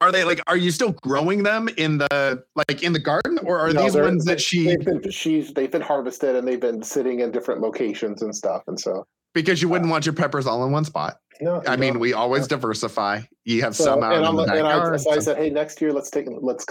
Are 0.00 0.10
they 0.10 0.24
like? 0.24 0.40
Are 0.48 0.56
you 0.56 0.72
still 0.72 0.92
growing 1.02 1.44
them 1.44 1.68
in 1.76 1.98
the 1.98 2.42
like 2.56 2.82
in 2.82 2.92
the 2.92 2.98
garden, 2.98 3.38
or 3.44 3.60
are 3.60 3.72
no, 3.72 3.84
these 3.84 3.94
ones 3.94 4.24
that 4.24 4.40
she? 4.40 4.66
they've 4.66 4.84
been 4.84 5.10
she's 5.12 5.54
they've 5.54 5.70
been 5.70 5.80
harvested 5.80 6.34
and 6.34 6.46
they've 6.46 6.58
been 6.60 6.82
sitting 6.82 7.20
in 7.20 7.30
different 7.30 7.60
locations 7.60 8.20
and 8.20 8.34
stuff 8.34 8.62
and 8.66 8.78
so 8.80 9.06
Because 9.32 9.62
you 9.62 9.68
wouldn't 9.68 9.90
want 9.90 10.04
your 10.04 10.12
peppers 10.14 10.44
all 10.44 10.64
in 10.66 10.72
one 10.72 10.84
spot. 10.84 11.18
No 11.40 11.62
I 11.66 11.76
mean, 11.76 11.98
we 11.98 12.12
always 12.12 12.46
diversify. 12.46 13.22
You 13.44 13.62
have 13.62 13.74
So, 13.74 13.84
some 13.84 14.02
out 14.02 14.14
and, 14.14 14.26
in 14.26 14.36
the 14.36 14.42
and 14.42 14.66
I, 14.66 14.96
so 14.96 15.10
I 15.10 15.18
said, 15.18 15.36
hey, 15.36 15.50
next 15.50 15.80
year 15.80 15.92
let's 15.92 16.10
take 16.10 16.26
let's 16.28 16.64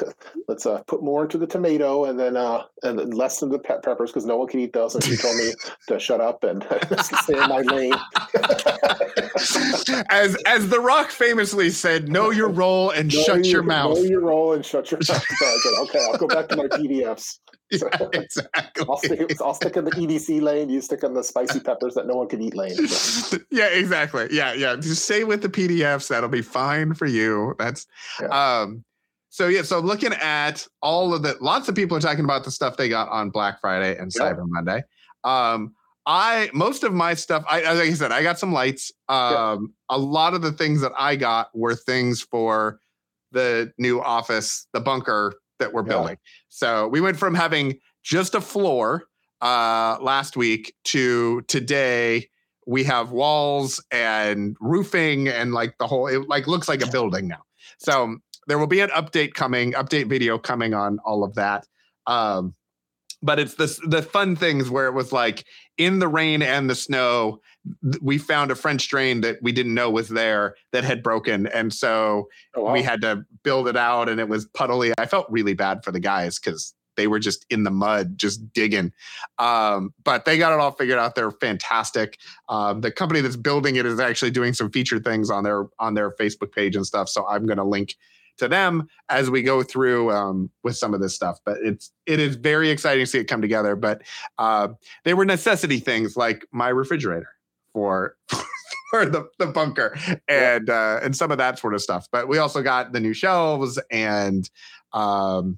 let's 0.47 0.65
uh, 0.65 0.81
put 0.87 1.03
more 1.03 1.23
into 1.23 1.37
the 1.37 1.47
tomato 1.47 2.05
and 2.05 2.17
then 2.17 2.37
uh 2.37 2.63
and 2.83 3.13
less 3.13 3.41
into 3.41 3.57
the 3.57 3.63
pe- 3.63 3.81
peppers 3.83 4.11
because 4.11 4.25
no 4.25 4.37
one 4.37 4.47
can 4.47 4.59
eat 4.61 4.71
those. 4.71 4.95
And 4.95 5.03
she 5.03 5.17
told 5.17 5.35
me 5.35 5.51
to 5.87 5.99
shut 5.99 6.21
up 6.21 6.43
and 6.43 6.63
stay 7.01 7.33
in 7.33 7.49
my 7.49 7.61
lane. 7.61 7.93
as 10.09 10.35
as 10.45 10.69
The 10.69 10.79
Rock 10.79 11.11
famously 11.11 11.69
said, 11.69 12.09
"Know 12.09 12.31
your 12.31 12.49
role 12.49 12.91
and 12.91 13.13
Know 13.13 13.21
shut 13.23 13.45
your 13.45 13.63
mouth." 13.63 13.97
Know 13.97 14.03
your 14.03 14.21
role 14.21 14.53
and 14.53 14.65
shut 14.65 14.91
your 14.91 14.99
mouth. 14.99 15.07
So 15.07 15.45
I 15.45 15.57
said, 15.57 15.81
okay, 15.83 16.07
I'll 16.11 16.17
go 16.17 16.27
back 16.27 16.47
to 16.49 16.55
my 16.55 16.67
PDFs. 16.67 17.39
Yeah, 17.81 17.87
exactly. 18.13 18.27
I'll 18.89 18.97
stick. 18.97 19.41
I'll 19.41 19.53
stick 19.53 19.77
in 19.77 19.85
the 19.85 19.91
EDC 19.91 20.41
lane. 20.41 20.69
You 20.69 20.81
stick 20.81 21.03
in 21.03 21.13
the 21.13 21.23
spicy 21.23 21.59
peppers 21.59 21.93
that 21.95 22.05
no 22.07 22.15
one 22.15 22.27
can 22.27 22.41
eat 22.41 22.55
lane. 22.55 22.77
Yeah, 23.49 23.67
exactly. 23.67 24.27
Yeah, 24.31 24.53
yeah. 24.53 24.75
Just 24.75 25.03
stay 25.05 25.23
with 25.23 25.41
the 25.41 25.49
PDFs. 25.49 26.07
That'll 26.07 26.29
be 26.29 26.41
fine 26.41 26.93
for 26.93 27.05
you. 27.05 27.53
That's 27.59 27.85
um 28.29 28.83
so 29.29 29.47
yeah, 29.47 29.61
so 29.61 29.79
looking 29.79 30.13
at 30.13 30.67
all 30.81 31.13
of 31.13 31.21
the 31.23 31.37
lots 31.41 31.69
of 31.69 31.75
people 31.75 31.95
are 31.97 32.01
talking 32.01 32.23
about 32.25 32.43
the 32.43 32.51
stuff 32.51 32.75
they 32.77 32.89
got 32.89 33.07
on 33.09 33.29
Black 33.29 33.59
Friday 33.61 33.97
and 33.97 34.11
Yeah. 34.15 34.21
Cyber 34.33 34.45
Monday. 34.47 34.83
Um 35.23 35.73
I 36.05 36.49
most 36.53 36.83
of 36.83 36.93
my 36.93 37.13
stuff, 37.13 37.43
I 37.47 37.61
like 37.73 37.89
I 37.89 37.93
said, 37.93 38.11
I 38.11 38.23
got 38.23 38.39
some 38.39 38.51
lights. 38.53 38.91
Um 39.09 39.73
a 39.89 39.97
lot 39.97 40.33
of 40.33 40.41
the 40.41 40.51
things 40.51 40.81
that 40.81 40.93
I 40.97 41.15
got 41.15 41.49
were 41.53 41.75
things 41.75 42.21
for 42.21 42.79
the 43.31 43.71
new 43.77 44.01
office, 44.01 44.67
the 44.73 44.79
bunker 44.81 45.33
that 45.59 45.71
we're 45.73 45.83
Yeah. 45.83 45.89
building. 45.89 46.17
So 46.53 46.89
we 46.89 46.99
went 46.99 47.17
from 47.17 47.33
having 47.33 47.79
just 48.03 48.35
a 48.35 48.41
floor 48.41 49.05
uh 49.41 49.97
last 50.01 50.37
week 50.37 50.75
to 50.83 51.41
today 51.47 52.29
we 52.67 52.83
have 52.83 53.11
walls 53.11 53.83
and 53.89 54.55
roofing 54.59 55.27
and 55.27 55.51
like 55.53 55.75
the 55.79 55.87
whole 55.87 56.05
it 56.07 56.27
like 56.27 56.45
looks 56.45 56.67
like 56.69 56.83
a 56.83 56.91
building 56.91 57.27
now. 57.27 57.41
So 57.79 58.17
there 58.47 58.59
will 58.59 58.67
be 58.67 58.81
an 58.81 58.89
update 58.89 59.33
coming 59.33 59.71
update 59.73 60.07
video 60.07 60.37
coming 60.37 60.73
on 60.73 60.99
all 61.05 61.23
of 61.23 61.33
that. 61.35 61.65
Um 62.05 62.53
but 63.23 63.39
it's 63.39 63.55
this 63.55 63.79
the 63.87 64.01
fun 64.01 64.35
things 64.35 64.69
where 64.69 64.87
it 64.87 64.93
was 64.93 65.11
like 65.11 65.45
in 65.81 65.99
the 65.99 66.07
rain 66.07 66.41
and 66.41 66.69
the 66.69 66.75
snow 66.75 67.41
we 68.01 68.17
found 68.17 68.51
a 68.51 68.55
french 68.55 68.87
drain 68.87 69.21
that 69.21 69.37
we 69.41 69.51
didn't 69.51 69.73
know 69.73 69.89
was 69.89 70.09
there 70.09 70.55
that 70.71 70.83
had 70.83 71.03
broken 71.03 71.47
and 71.47 71.73
so 71.73 72.27
oh, 72.55 72.63
wow. 72.63 72.73
we 72.73 72.81
had 72.81 73.01
to 73.01 73.23
build 73.43 73.67
it 73.67 73.77
out 73.77 74.09
and 74.09 74.19
it 74.19 74.29
was 74.29 74.47
puddly 74.47 74.93
i 74.97 75.05
felt 75.05 75.25
really 75.29 75.53
bad 75.53 75.83
for 75.83 75.91
the 75.91 75.99
guys 75.99 76.39
because 76.39 76.73
they 76.97 77.07
were 77.07 77.19
just 77.19 77.45
in 77.49 77.63
the 77.63 77.71
mud, 77.71 78.17
just 78.17 78.51
digging. 78.53 78.91
Um, 79.39 79.93
but 80.03 80.25
they 80.25 80.37
got 80.37 80.53
it 80.53 80.59
all 80.59 80.71
figured 80.71 80.99
out. 80.99 81.15
They're 81.15 81.31
fantastic. 81.31 82.19
Um, 82.49 82.81
the 82.81 82.91
company 82.91 83.21
that's 83.21 83.37
building 83.37 83.75
it 83.77 83.85
is 83.85 83.99
actually 83.99 84.31
doing 84.31 84.53
some 84.53 84.69
feature 84.69 84.99
things 84.99 85.29
on 85.29 85.43
their 85.43 85.67
on 85.79 85.93
their 85.93 86.11
Facebook 86.11 86.51
page 86.51 86.75
and 86.75 86.85
stuff. 86.85 87.09
So 87.09 87.25
I'm 87.27 87.45
going 87.45 87.57
to 87.57 87.63
link 87.63 87.95
to 88.37 88.47
them 88.47 88.87
as 89.09 89.29
we 89.29 89.41
go 89.41 89.63
through 89.63 90.11
um, 90.11 90.49
with 90.63 90.77
some 90.77 90.93
of 90.93 91.01
this 91.01 91.15
stuff. 91.15 91.39
But 91.45 91.57
it's 91.63 91.91
it 92.05 92.19
is 92.19 92.35
very 92.35 92.69
exciting 92.69 93.03
to 93.03 93.09
see 93.09 93.19
it 93.19 93.25
come 93.25 93.41
together. 93.41 93.75
But 93.75 94.01
uh, 94.37 94.69
they 95.03 95.13
were 95.13 95.25
necessity 95.25 95.79
things 95.79 96.15
like 96.17 96.45
my 96.51 96.69
refrigerator 96.69 97.29
for 97.73 98.15
for 98.91 99.05
the, 99.05 99.27
the 99.39 99.47
bunker 99.47 99.97
and 100.27 100.69
uh, 100.69 100.99
and 101.01 101.15
some 101.15 101.31
of 101.31 101.37
that 101.37 101.59
sort 101.59 101.73
of 101.73 101.81
stuff. 101.81 102.07
But 102.11 102.27
we 102.27 102.37
also 102.37 102.61
got 102.61 102.93
the 102.93 102.99
new 102.99 103.13
shelves 103.13 103.79
and 103.89 104.49
um, 104.93 105.57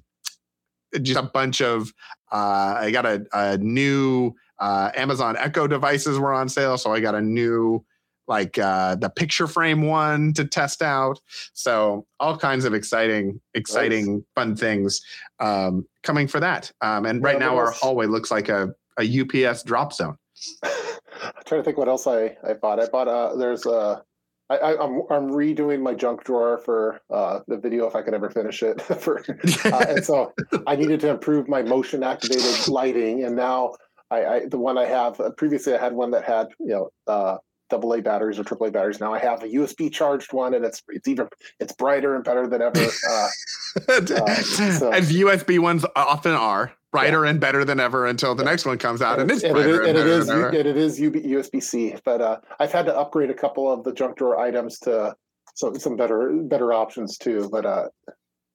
just 1.02 1.18
a 1.18 1.24
bunch 1.24 1.60
of 1.60 1.92
uh, 2.32 2.76
I 2.78 2.90
got 2.90 3.06
a, 3.06 3.26
a 3.32 3.58
new 3.58 4.34
uh, 4.58 4.90
Amazon 4.94 5.36
Echo 5.36 5.66
devices 5.66 6.18
were 6.18 6.32
on 6.32 6.48
sale, 6.48 6.78
so 6.78 6.92
I 6.92 7.00
got 7.00 7.14
a 7.14 7.20
new 7.20 7.84
like 8.26 8.58
uh, 8.58 8.94
the 8.96 9.10
picture 9.10 9.46
frame 9.46 9.82
one 9.82 10.32
to 10.34 10.44
test 10.44 10.82
out. 10.82 11.20
So 11.52 12.06
all 12.20 12.36
kinds 12.36 12.64
of 12.64 12.74
exciting, 12.74 13.40
exciting, 13.54 14.14
nice. 14.14 14.22
fun 14.34 14.56
things 14.56 15.00
um, 15.40 15.86
coming 16.02 16.28
for 16.28 16.40
that. 16.40 16.72
Um, 16.80 17.06
and 17.06 17.22
right 17.22 17.38
now, 17.38 17.56
our 17.56 17.70
hallway 17.70 18.06
looks 18.06 18.30
like 18.30 18.48
a, 18.48 18.74
a 18.98 19.20
UPS 19.20 19.62
drop 19.62 19.92
zone. 19.92 20.16
I'm 20.62 20.70
trying 21.46 21.60
to 21.60 21.64
think 21.64 21.78
what 21.78 21.88
else 21.88 22.06
I, 22.06 22.36
I 22.46 22.54
bought. 22.54 22.80
I 22.80 22.86
bought 22.86 23.08
uh 23.08 23.36
there's 23.36 23.66
a 23.66 24.02
I, 24.50 24.56
I 24.56 24.84
I'm 24.84 25.02
I'm 25.10 25.30
redoing 25.30 25.80
my 25.80 25.94
junk 25.94 26.24
drawer 26.24 26.58
for 26.58 27.00
uh, 27.10 27.40
the 27.48 27.56
video 27.56 27.86
if 27.86 27.96
I 27.96 28.02
could 28.02 28.14
ever 28.14 28.28
finish 28.30 28.62
it. 28.62 28.80
for 29.00 29.24
uh, 29.64 29.84
and 29.88 30.04
so 30.04 30.32
I 30.66 30.76
needed 30.76 31.00
to 31.00 31.10
improve 31.10 31.48
my 31.48 31.62
motion 31.62 32.02
activated 32.02 32.68
lighting, 32.68 33.24
and 33.24 33.36
now 33.36 33.74
I, 34.10 34.24
I 34.26 34.46
the 34.46 34.58
one 34.58 34.76
I 34.76 34.84
have 34.84 35.18
uh, 35.18 35.30
previously 35.30 35.74
I 35.74 35.82
had 35.82 35.94
one 35.94 36.10
that 36.10 36.24
had 36.24 36.48
you 36.60 36.68
know 36.68 36.90
uh, 37.06 37.38
double 37.74 37.92
A 37.92 38.00
batteries 38.00 38.38
or 38.38 38.44
triple 38.44 38.68
A 38.68 38.70
batteries. 38.70 39.00
Now 39.00 39.12
I 39.12 39.18
have 39.18 39.42
a 39.42 39.48
USB 39.48 39.92
charged 39.92 40.32
one, 40.32 40.54
and 40.54 40.64
it's 40.64 40.80
it's 40.88 41.08
even 41.08 41.28
it's 41.58 41.72
brighter 41.72 42.14
and 42.14 42.22
better 42.22 42.46
than 42.46 42.62
ever. 42.62 42.80
Uh, 43.10 43.28
uh, 43.88 44.34
so. 44.34 44.90
As 44.92 45.12
USB 45.12 45.58
ones 45.58 45.84
often 45.96 46.32
are, 46.32 46.72
brighter 46.92 47.24
yeah. 47.24 47.30
and 47.30 47.40
better 47.40 47.64
than 47.64 47.80
ever 47.80 48.06
until 48.06 48.36
the 48.36 48.44
yeah. 48.44 48.50
next 48.50 48.64
one 48.64 48.78
comes 48.78 49.02
out, 49.02 49.18
and, 49.18 49.22
and 49.22 49.30
it's 49.32 49.42
and 49.42 49.54
brighter 49.54 49.82
it 49.82 49.96
is, 49.96 50.28
and, 50.28 50.44
and 50.44 50.54
it 50.54 50.76
is 50.76 50.98
and 51.00 51.10
it 51.10 51.16
is 51.26 51.42
USB 51.42 51.60
C. 51.60 51.96
But 52.04 52.20
uh, 52.20 52.38
I've 52.60 52.70
had 52.70 52.86
to 52.86 52.96
upgrade 52.96 53.30
a 53.30 53.34
couple 53.34 53.70
of 53.70 53.82
the 53.82 53.92
junk 53.92 54.16
drawer 54.18 54.38
items 54.38 54.78
to 54.80 55.16
some 55.56 55.76
some 55.76 55.96
better 55.96 56.32
better 56.44 56.72
options 56.72 57.18
too. 57.18 57.48
But 57.50 57.66
uh, 57.66 57.88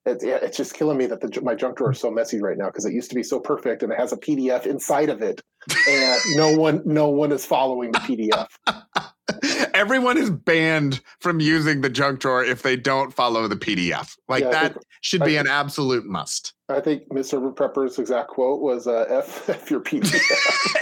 it, 0.10 0.24
it's 0.24 0.58
just 0.58 0.74
killing 0.74 0.98
me 0.98 1.06
that 1.08 1.22
the, 1.22 1.42
my 1.42 1.56
junk 1.56 1.78
drawer 1.78 1.92
is 1.92 2.00
so 2.00 2.12
messy 2.12 2.42
right 2.42 2.58
now 2.58 2.68
because 2.68 2.86
it 2.86 2.94
used 2.94 3.10
to 3.10 3.16
be 3.16 3.24
so 3.24 3.40
perfect 3.40 3.84
and 3.84 3.92
it 3.92 4.00
has 4.00 4.12
a 4.12 4.18
PDF 4.18 4.66
inside 4.66 5.10
of 5.10 5.22
it, 5.22 5.42
and 5.88 6.22
no 6.36 6.56
one 6.58 6.82
no 6.86 7.10
one 7.10 7.32
is 7.32 7.46
following 7.46 7.92
the 7.92 8.00
PDF. 8.00 8.48
Everyone 9.74 10.18
is 10.18 10.30
banned 10.30 11.02
from 11.22 11.40
using 11.40 11.82
the 11.82 11.90
junk 11.90 12.20
drawer 12.20 12.44
if 12.44 12.64
they 12.64 12.76
don't 12.76 13.14
follow 13.14 13.48
the 13.48 13.56
PDF. 13.56 14.18
Like 14.28 14.44
yeah, 14.44 14.50
that 14.50 14.74
think, 14.74 14.86
should 15.02 15.24
be 15.24 15.38
an 15.38 15.48
absolute 15.48 16.06
must. 16.06 16.54
I 16.68 16.82
think 16.82 17.08
Mr. 17.10 17.54
Prepper's 17.56 17.98
exact 18.00 18.30
quote 18.30 18.62
was 18.62 18.88
uh, 18.88 19.06
"F, 19.10 19.50
F 19.50 19.72
your 19.72 19.82
PDF." 19.82 20.20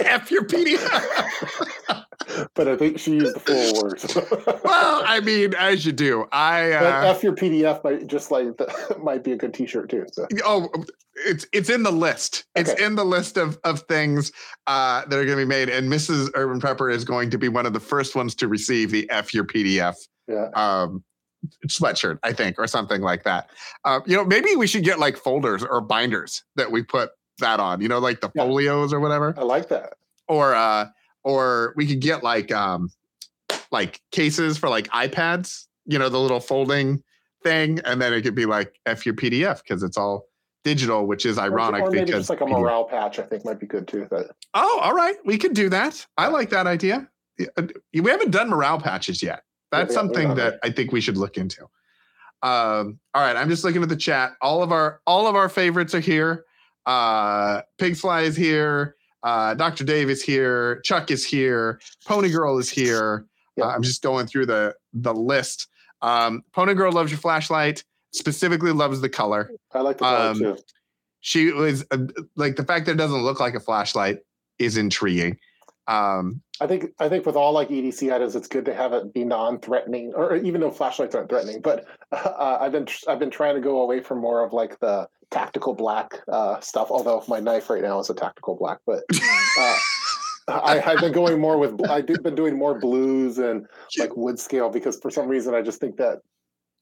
F 0.00 0.30
your 0.30 0.44
PDF. 0.44 2.04
But 2.54 2.68
I 2.68 2.76
think 2.76 2.98
she 2.98 3.12
used 3.12 3.34
the 3.34 3.40
full 3.40 3.82
words. 3.82 4.14
well, 4.64 5.02
I 5.04 5.20
mean, 5.20 5.54
as 5.54 5.84
you 5.86 5.92
do, 5.92 6.26
I 6.32 6.72
uh, 6.72 7.04
F 7.06 7.22
your 7.22 7.34
PDF 7.34 7.82
might 7.84 8.06
just 8.06 8.30
like 8.30 8.56
the, 8.56 8.96
might 9.02 9.24
be 9.24 9.32
a 9.32 9.36
good 9.36 9.54
T-shirt 9.54 9.88
too. 9.88 10.06
So. 10.12 10.26
Oh, 10.44 10.68
it's 11.14 11.46
it's 11.52 11.70
in 11.70 11.82
the 11.82 11.90
list. 11.92 12.44
It's 12.54 12.70
okay. 12.70 12.84
in 12.84 12.94
the 12.94 13.04
list 13.04 13.36
of 13.36 13.58
of 13.64 13.80
things 13.82 14.32
uh, 14.66 15.04
that 15.06 15.18
are 15.18 15.24
going 15.24 15.38
to 15.38 15.44
be 15.44 15.48
made, 15.48 15.68
and 15.68 15.90
Mrs. 15.90 16.30
Urban 16.34 16.60
Prepper 16.60 16.92
is 16.92 17.04
going 17.04 17.30
to 17.30 17.38
be 17.38 17.48
one 17.48 17.66
of 17.66 17.72
the 17.72 17.80
first 17.80 18.14
ones 18.14 18.34
to 18.36 18.48
receive 18.48 18.90
the 18.90 19.08
F 19.10 19.34
your 19.34 19.44
PDF. 19.44 19.94
Yeah. 20.26 20.48
Um, 20.54 21.02
sweatshirt, 21.68 22.18
I 22.22 22.32
think, 22.32 22.58
or 22.58 22.66
something 22.66 23.00
like 23.00 23.24
that. 23.24 23.50
Uh, 23.84 24.00
you 24.06 24.16
know, 24.16 24.24
maybe 24.24 24.56
we 24.56 24.66
should 24.66 24.84
get 24.84 24.98
like 24.98 25.16
folders 25.16 25.64
or 25.64 25.80
binders 25.80 26.42
that 26.56 26.70
we 26.70 26.82
put 26.82 27.10
that 27.38 27.60
on. 27.60 27.80
You 27.80 27.88
know, 27.88 27.98
like 27.98 28.20
the 28.20 28.30
yeah. 28.34 28.42
folios 28.42 28.92
or 28.92 29.00
whatever. 29.00 29.34
I 29.36 29.42
like 29.42 29.68
that. 29.68 29.94
Or 30.26 30.54
uh, 30.54 30.86
or 31.28 31.74
we 31.76 31.86
could 31.86 32.00
get 32.00 32.24
like 32.24 32.50
um 32.50 32.90
like 33.70 34.00
cases 34.10 34.56
for 34.56 34.70
like 34.70 34.88
iPads, 34.88 35.66
you 35.84 35.98
know, 35.98 36.08
the 36.08 36.18
little 36.18 36.40
folding 36.40 37.02
thing, 37.44 37.80
and 37.84 38.00
then 38.00 38.14
it 38.14 38.22
could 38.22 38.34
be 38.34 38.46
like 38.46 38.74
F 38.86 39.04
your 39.04 39.14
PDF 39.14 39.62
because 39.62 39.82
it's 39.82 39.98
all 39.98 40.24
digital, 40.64 41.06
which 41.06 41.26
is 41.26 41.38
ironic 41.38 41.82
or, 41.82 41.90
maybe 41.90 42.06
because 42.06 42.20
just 42.20 42.30
like 42.30 42.40
a 42.40 42.46
morale 42.46 42.84
patch, 42.84 43.18
I 43.18 43.24
think 43.24 43.44
might 43.44 43.60
be 43.60 43.66
good 43.66 43.86
too. 43.86 44.06
But 44.08 44.30
oh, 44.54 44.80
all 44.82 44.94
right, 44.94 45.16
we 45.26 45.36
could 45.36 45.52
do 45.52 45.68
that. 45.68 46.04
I 46.16 46.28
like 46.28 46.48
that 46.48 46.66
idea. 46.66 47.06
Uh, 47.56 47.66
we 47.92 48.10
haven't 48.10 48.30
done 48.30 48.48
morale 48.48 48.80
patches 48.80 49.22
yet. 49.22 49.42
That's 49.70 49.92
yeah, 49.92 50.00
something 50.00 50.34
that 50.36 50.58
I 50.62 50.70
think 50.70 50.92
we 50.92 51.02
should 51.02 51.18
look 51.18 51.36
into. 51.36 51.62
Um, 52.42 52.98
all 53.12 53.22
right, 53.22 53.36
I'm 53.36 53.50
just 53.50 53.64
looking 53.64 53.82
at 53.82 53.90
the 53.90 53.96
chat. 53.96 54.32
All 54.40 54.62
of 54.62 54.72
our 54.72 55.02
all 55.06 55.26
of 55.26 55.36
our 55.36 55.50
favorites 55.50 55.94
are 55.94 56.00
here. 56.00 56.46
Uh, 56.86 57.60
Pigfly 57.78 58.24
is 58.24 58.34
here. 58.34 58.96
Uh, 59.22 59.54
Dr. 59.54 59.84
Dave 59.84 60.10
is 60.10 60.22
here. 60.22 60.80
Chuck 60.84 61.10
is 61.10 61.24
here. 61.24 61.80
Pony 62.06 62.30
Girl 62.30 62.58
is 62.58 62.70
here. 62.70 63.26
Uh, 63.60 63.66
I'm 63.66 63.82
just 63.82 64.02
going 64.02 64.26
through 64.26 64.46
the 64.46 64.74
the 64.92 65.12
list. 65.12 65.68
Um, 66.02 66.42
Pony 66.52 66.74
Girl 66.74 66.92
loves 66.92 67.10
your 67.10 67.18
flashlight. 67.18 67.84
Specifically, 68.12 68.72
loves 68.72 69.00
the 69.00 69.08
color. 69.08 69.50
I 69.74 69.80
like 69.80 69.98
the 69.98 70.04
color 70.04 70.30
um, 70.30 70.38
too. 70.38 70.56
She 71.20 71.52
was 71.52 71.84
uh, 71.90 71.98
like 72.36 72.56
the 72.56 72.64
fact 72.64 72.86
that 72.86 72.92
it 72.92 72.98
doesn't 72.98 73.22
look 73.22 73.40
like 73.40 73.54
a 73.54 73.60
flashlight 73.60 74.18
is 74.58 74.76
intriguing. 74.76 75.38
Um, 75.88 76.42
I 76.60 76.66
think 76.66 76.92
I 77.00 77.08
think 77.08 77.24
with 77.24 77.34
all 77.34 77.52
like 77.52 77.70
EDC 77.70 78.12
items, 78.12 78.36
it's 78.36 78.46
good 78.46 78.66
to 78.66 78.74
have 78.74 78.92
it 78.92 79.12
be 79.14 79.24
non-threatening, 79.24 80.12
or 80.14 80.36
even 80.36 80.60
though 80.60 80.70
flashlights 80.70 81.14
aren't 81.14 81.30
threatening. 81.30 81.62
But 81.62 81.86
uh, 82.12 82.58
I've 82.60 82.72
been 82.72 82.86
I've 83.08 83.18
been 83.18 83.30
trying 83.30 83.54
to 83.54 83.60
go 83.60 83.80
away 83.80 84.00
from 84.00 84.18
more 84.20 84.44
of 84.44 84.52
like 84.52 84.78
the 84.80 85.08
tactical 85.30 85.74
black 85.74 86.20
uh, 86.30 86.60
stuff. 86.60 86.90
Although 86.90 87.24
my 87.26 87.40
knife 87.40 87.70
right 87.70 87.82
now 87.82 87.98
is 88.00 88.10
a 88.10 88.14
tactical 88.14 88.54
black, 88.54 88.78
but 88.86 89.02
uh, 89.58 89.76
I, 90.48 90.78
have 90.78 91.00
been 91.00 91.12
going 91.12 91.40
more 91.40 91.58
with 91.58 91.82
I've 91.88 92.06
been 92.06 92.34
doing 92.34 92.58
more 92.58 92.78
blues 92.78 93.38
and 93.38 93.66
like 93.98 94.14
wood 94.16 94.38
scale 94.38 94.68
because 94.68 94.98
for 95.00 95.10
some 95.10 95.26
reason 95.26 95.54
I 95.54 95.62
just 95.62 95.80
think 95.80 95.96
that 95.96 96.18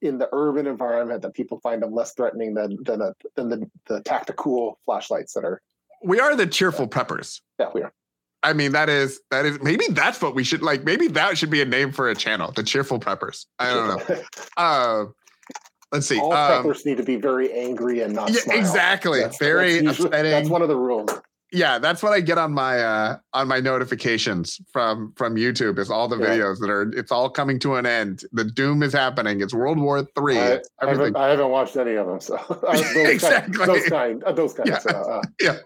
in 0.03 0.19
the 0.19 0.29
urban 0.33 0.67
environment 0.67 1.23
that 1.23 1.35
people 1.35 1.61
find 1.61 1.83
them 1.83 1.93
less 1.93 2.13
threatening 2.15 2.55
than 2.55 2.77
than 2.83 3.03
a, 3.03 3.15
than 3.35 3.51
the, 3.51 3.71
the 3.87 4.03
tactical 4.03 4.79
flashlights 4.85 5.35
that 5.35 5.45
are. 5.45 5.63
We 6.03 6.19
are 6.19 6.35
the 6.35 6.47
cheerful 6.47 6.89
preppers. 6.89 7.41
Yeah, 7.59 7.71
we 7.75 7.83
are. 7.83 7.93
I 8.47 8.53
mean, 8.53 8.71
that 8.73 8.89
is 8.89 9.21
that 9.33 9.45
is 9.45 9.61
maybe 9.61 9.87
that's 9.91 10.23
what 10.23 10.37
we 10.37 10.45
should 10.45 10.63
like. 10.63 10.85
Maybe 10.85 11.09
that 11.09 11.37
should 11.37 11.51
be 11.51 11.63
a 11.63 11.65
name 11.65 11.91
for 11.91 12.09
a 12.09 12.15
channel, 12.15 12.53
the 12.53 12.63
Cheerful 12.63 13.01
Preppers. 13.01 13.47
I 13.59 13.75
don't 13.75 14.09
know. 14.09 14.23
uh, 14.57 15.05
let's 15.91 16.07
see. 16.07 16.21
All 16.21 16.33
um, 16.33 16.65
preppers 16.65 16.87
need 16.87 16.99
to 16.99 17.03
be 17.03 17.17
very 17.17 17.53
angry 17.53 18.03
and 18.03 18.15
not. 18.15 18.31
Yeah, 18.31 18.43
smile. 18.43 18.59
exactly. 18.59 19.21
That's, 19.21 19.39
very 19.39 19.81
that's 19.81 19.99
usually, 19.99 20.09
upsetting. 20.11 20.31
That's 20.31 20.49
one 20.49 20.63
of 20.63 20.69
the 20.69 20.77
rules 20.77 21.11
yeah 21.57 21.79
that's 21.79 22.03
what 22.03 22.13
i 22.13 22.21
get 22.21 22.37
on 22.37 22.53
my 22.53 22.79
uh 22.81 23.17
on 23.33 23.49
my 23.49 23.59
notifications 23.61 24.61
from 24.71 25.13
from 25.17 25.37
youtube 25.37 25.79
is 25.79 25.91
all 25.91 26.07
the 26.07 26.19
yeah. 26.19 26.27
videos 26.27 26.59
that 26.61 26.69
are 26.69 26.93
it's 26.95 27.11
all 27.11 27.31
coming 27.31 27.59
to 27.59 27.77
an 27.77 27.87
end 27.87 28.23
the 28.33 28.45
doom 28.45 28.83
is 28.83 28.93
happening 28.93 29.41
it's 29.41 29.55
world 29.55 29.79
war 29.79 30.07
three 30.15 30.39
I, 30.39 30.61
I, 30.81 30.89
haven't, 30.89 31.17
I 31.17 31.29
haven't, 31.31 31.49
watched 31.49 31.77
any 31.77 31.95
of 31.95 32.07
them 32.07 32.21
so 32.21 32.37
those 32.63 33.09
exactly 33.09 33.57
kind, 33.57 33.71
those 33.71 33.89
kind 33.89 34.25
uh, 34.25 34.33
those 34.33 34.53
kinds 34.53 34.71
yeah. 34.71 34.93
Uh, 34.93 34.99
uh. 34.99 35.23
yeah 35.41 35.57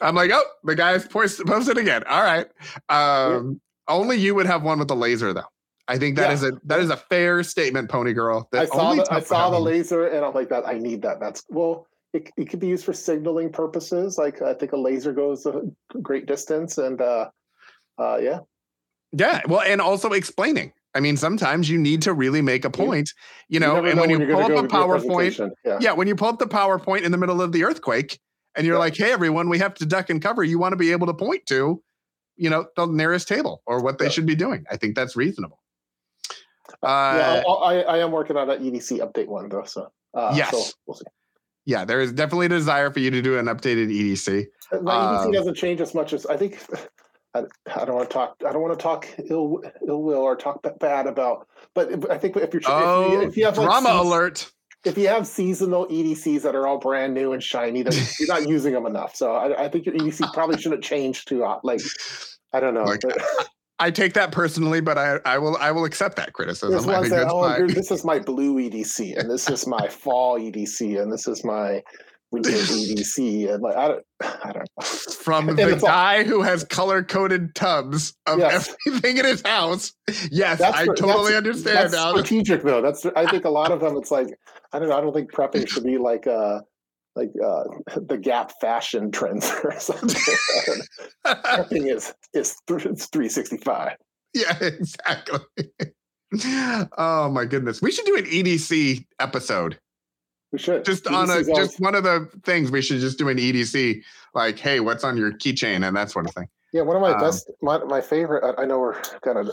i'm 0.00 0.14
like 0.14 0.30
oh 0.32 0.44
the 0.64 0.74
guy's 0.74 1.06
posted 1.06 1.78
again 1.78 2.02
all 2.08 2.22
right 2.22 2.46
um 2.88 3.60
yeah. 3.88 3.94
only 3.94 4.16
you 4.16 4.34
would 4.34 4.46
have 4.46 4.62
one 4.62 4.78
with 4.78 4.88
the 4.88 4.96
laser 4.96 5.32
though 5.32 5.42
I 5.90 5.96
think 5.96 6.16
that 6.16 6.30
is 6.30 6.44
a 6.44 6.52
that 6.64 6.80
is 6.80 6.90
a 6.90 6.98
fair 6.98 7.42
statement, 7.42 7.88
Pony 7.88 8.12
Girl. 8.12 8.46
I 8.52 8.66
saw 8.66 8.94
the, 8.94 9.08
I 9.10 9.20
saw 9.20 9.48
the 9.48 9.58
laser 9.58 10.06
and 10.06 10.22
I'm 10.22 10.34
like 10.34 10.50
that. 10.50 10.68
I 10.68 10.74
need 10.74 11.00
that. 11.00 11.18
That's 11.18 11.44
well 11.48 11.86
it, 12.12 12.30
it 12.36 12.48
could 12.48 12.60
be 12.60 12.68
used 12.68 12.84
for 12.84 12.92
signaling 12.92 13.50
purposes. 13.50 14.18
Like 14.18 14.40
I 14.42 14.54
think 14.54 14.72
a 14.72 14.76
laser 14.76 15.12
goes 15.12 15.46
a 15.46 15.62
great 16.00 16.26
distance, 16.26 16.78
and 16.78 17.00
uh, 17.00 17.30
uh, 17.98 18.18
yeah, 18.20 18.40
yeah. 19.12 19.42
Well, 19.46 19.60
and 19.60 19.80
also 19.80 20.10
explaining. 20.10 20.72
I 20.94 21.00
mean, 21.00 21.16
sometimes 21.16 21.68
you 21.68 21.78
need 21.78 22.02
to 22.02 22.14
really 22.14 22.40
make 22.40 22.64
a 22.64 22.70
point, 22.70 23.12
you 23.48 23.60
know. 23.60 23.76
You 23.76 23.90
and 23.90 24.00
when, 24.00 24.10
when 24.10 24.20
you 24.20 24.26
pull 24.26 24.44
up 24.44 24.64
a 24.64 24.68
PowerPoint, 24.68 25.50
yeah. 25.64 25.78
yeah, 25.80 25.92
when 25.92 26.08
you 26.08 26.16
pull 26.16 26.28
up 26.28 26.38
the 26.38 26.46
PowerPoint 26.46 27.02
in 27.02 27.12
the 27.12 27.18
middle 27.18 27.42
of 27.42 27.52
the 27.52 27.64
earthquake, 27.64 28.18
and 28.56 28.66
you're 28.66 28.76
yeah. 28.76 28.80
like, 28.80 28.96
"Hey, 28.96 29.12
everyone, 29.12 29.48
we 29.48 29.58
have 29.58 29.74
to 29.74 29.86
duck 29.86 30.08
and 30.08 30.22
cover." 30.22 30.42
You 30.42 30.58
want 30.58 30.72
to 30.72 30.76
be 30.76 30.92
able 30.92 31.06
to 31.08 31.14
point 31.14 31.44
to, 31.46 31.82
you 32.36 32.48
know, 32.48 32.66
the 32.76 32.86
nearest 32.86 33.28
table 33.28 33.62
or 33.66 33.82
what 33.82 33.98
they 33.98 34.06
yeah. 34.06 34.10
should 34.10 34.26
be 34.26 34.34
doing. 34.34 34.64
I 34.70 34.76
think 34.76 34.96
that's 34.96 35.14
reasonable. 35.14 35.60
Uh, 36.82 37.42
yeah, 37.42 37.42
I, 37.50 37.80
I, 37.80 37.98
am 37.98 38.12
working 38.12 38.36
on 38.36 38.46
that 38.48 38.60
EDC 38.60 38.98
update 39.00 39.26
one 39.26 39.48
though, 39.48 39.64
so 39.64 39.90
uh, 40.14 40.32
yes, 40.36 40.50
so 40.50 40.72
we'll 40.86 40.94
see 40.94 41.04
yeah, 41.68 41.84
there 41.84 42.00
is 42.00 42.14
definitely 42.14 42.46
a 42.46 42.48
desire 42.48 42.90
for 42.90 43.00
you 43.00 43.10
to 43.10 43.20
do 43.20 43.38
an 43.38 43.44
updated 43.44 43.90
EDC. 43.90 44.46
My 44.80 44.94
EDC 44.94 45.26
um, 45.26 45.32
doesn't 45.32 45.54
change 45.54 45.82
as 45.82 45.94
much 45.94 46.14
as 46.14 46.24
I 46.24 46.34
think. 46.34 46.58
I, 47.34 47.42
I, 47.76 47.84
don't 47.84 47.94
want 47.94 48.08
to 48.08 48.14
talk. 48.14 48.36
I 48.46 48.52
don't 48.52 48.62
want 48.62 48.78
to 48.78 48.82
talk 48.82 49.06
ill 49.28 49.60
ill 49.86 50.02
will 50.02 50.22
or 50.22 50.34
talk 50.34 50.66
bad 50.80 51.06
about. 51.06 51.46
But 51.74 52.10
I 52.10 52.16
think 52.16 52.38
if 52.38 52.54
you're 52.54 52.62
oh, 52.66 53.04
if, 53.04 53.12
you, 53.12 53.28
if 53.28 53.36
you 53.36 53.44
have 53.44 53.58
like 53.58 53.66
drama 53.66 54.00
alert, 54.00 54.50
if 54.86 54.96
you 54.96 55.08
have 55.08 55.26
seasonal 55.26 55.86
EDCs 55.88 56.40
that 56.40 56.56
are 56.56 56.66
all 56.66 56.78
brand 56.78 57.12
new 57.12 57.34
and 57.34 57.42
shiny, 57.42 57.82
then 57.82 57.92
you're 58.18 58.28
not 58.28 58.48
using 58.48 58.72
them 58.72 58.86
enough. 58.86 59.14
So 59.14 59.32
I, 59.32 59.66
I 59.66 59.68
think 59.68 59.84
your 59.84 59.94
EDC 59.94 60.32
probably 60.32 60.58
shouldn't 60.58 60.82
change 60.82 61.26
too. 61.26 61.46
Like 61.62 61.82
I 62.54 62.60
don't 62.60 62.72
know. 62.72 62.84
Like, 62.84 63.02
I 63.80 63.90
take 63.90 64.14
that 64.14 64.32
personally, 64.32 64.80
but 64.80 64.98
I, 64.98 65.18
I 65.24 65.38
will 65.38 65.56
I 65.58 65.70
will 65.70 65.84
accept 65.84 66.16
that 66.16 66.32
criticism. 66.32 66.70
There's 66.70 66.84
I 66.86 66.92
ones 66.92 67.02
think 67.02 67.10
that, 67.10 67.20
that's 67.24 67.32
oh, 67.32 67.42
fine. 67.42 67.66
this 67.68 67.90
is 67.90 68.04
my 68.04 68.18
blue 68.18 68.56
EDC, 68.56 69.16
and 69.18 69.30
this 69.30 69.48
is 69.48 69.66
my 69.66 69.88
fall 69.88 70.38
EDC, 70.38 71.00
and 71.00 71.12
this 71.12 71.28
is 71.28 71.44
my 71.44 71.82
winter 72.30 72.50
EDC, 72.52 73.52
and 73.52 73.62
like 73.62 73.76
I 73.76 73.88
don't, 73.88 74.04
I 74.44 74.52
don't 74.52 74.68
know. 74.78 74.84
From 74.84 75.48
And 75.50 75.58
the 75.58 75.68
it's 75.70 75.82
all- 75.82 75.88
guy 75.90 76.24
who 76.24 76.42
has 76.42 76.64
color 76.64 77.02
coded 77.04 77.54
tubs 77.54 78.14
of 78.26 78.38
Yes. 78.40 78.74
everything 78.86 79.18
in 79.18 79.24
his 79.24 79.42
house. 79.42 79.92
Yes, 80.30 80.58
That's 80.58 80.76
I 80.76 80.86
totally 80.86 81.36
understand 81.36 81.76
That's 81.76 81.92
now. 81.92 82.10
strategic 82.12 82.62
though. 82.62 82.82
That's 82.82 83.06
I 83.16 83.26
think 83.30 83.44
a 83.44 83.50
lot 83.50 83.70
of 83.70 83.80
them. 83.80 83.96
It's 83.96 84.10
like 84.10 84.26
I 84.72 84.78
don't 84.78 84.88
know. 84.88 84.96
I 84.98 85.00
don't 85.00 85.14
think 85.14 85.32
prepping 85.32 85.68
should 85.72 85.84
be 85.84 85.98
like 85.98 86.26
uh 86.26 86.60
like 87.18 87.30
uh 87.44 87.64
the 88.00 88.16
Gap 88.18 88.52
fashion 88.60 89.10
trends 89.10 89.50
or 89.64 89.78
something. 89.78 90.10
I 90.16 90.62
don't 90.66 90.78
know. 90.78 91.34
prepping 91.34 91.94
is 91.94 92.14
is 92.34 92.56
it's 92.70 93.06
365. 93.06 93.96
yeah, 94.34 94.58
exactly. 94.60 95.40
oh 96.96 97.28
my 97.30 97.44
goodness. 97.44 97.80
We 97.82 97.90
should 97.90 98.04
do 98.06 98.16
an 98.16 98.24
EDC 98.24 99.04
episode. 99.20 99.78
We 100.52 100.58
should 100.58 100.84
Just 100.84 101.06
on 101.06 101.28
a 101.28 101.32
always- 101.32 101.46
just 101.48 101.80
one 101.80 101.94
of 101.94 102.04
the 102.04 102.28
things 102.44 102.70
we 102.70 102.80
should 102.82 103.00
just 103.00 103.18
do 103.18 103.28
an 103.28 103.36
EDC, 103.36 104.02
like, 104.34 104.58
hey, 104.58 104.80
what's 104.80 105.04
on 105.04 105.16
your 105.16 105.32
keychain 105.32 105.86
and 105.86 105.94
that 105.96 106.10
sort 106.10 106.26
of 106.26 106.34
thing. 106.34 106.48
Yeah, 106.72 106.82
one 106.82 106.96
of 106.96 107.02
my 107.02 107.12
Um, 107.12 107.20
best, 107.20 107.50
my, 107.62 107.78
my 107.84 108.00
favorite. 108.02 108.44
I, 108.44 108.62
I 108.62 108.66
know 108.66 108.78
we're 108.78 109.00
kind 109.22 109.38
of. 109.38 109.50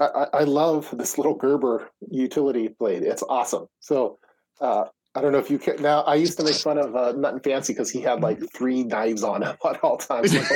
I, 0.00 0.04
I 0.06 0.26
I 0.40 0.44
love 0.44 0.88
this 0.96 1.18
little 1.18 1.34
Gerber 1.34 1.90
utility 2.10 2.68
blade. 2.78 3.02
It's 3.02 3.22
awesome. 3.28 3.66
So, 3.80 4.18
uh, 4.60 4.84
I 5.16 5.20
don't 5.22 5.32
know 5.32 5.38
if 5.38 5.50
you 5.50 5.58
can. 5.58 5.80
Now, 5.82 6.02
I 6.02 6.14
used 6.16 6.36
to 6.38 6.44
make 6.44 6.54
fun 6.56 6.76
of 6.78 6.94
uh, 6.94 7.14
Nutnfancy 7.14 7.68
because 7.68 7.90
he 7.90 8.00
had 8.02 8.20
like 8.20 8.38
three 8.52 8.84
knives 8.84 9.22
on 9.22 9.42
him 9.42 9.56
at 9.64 9.82
all 9.82 9.96
times. 9.96 10.34
Like, 10.34 10.50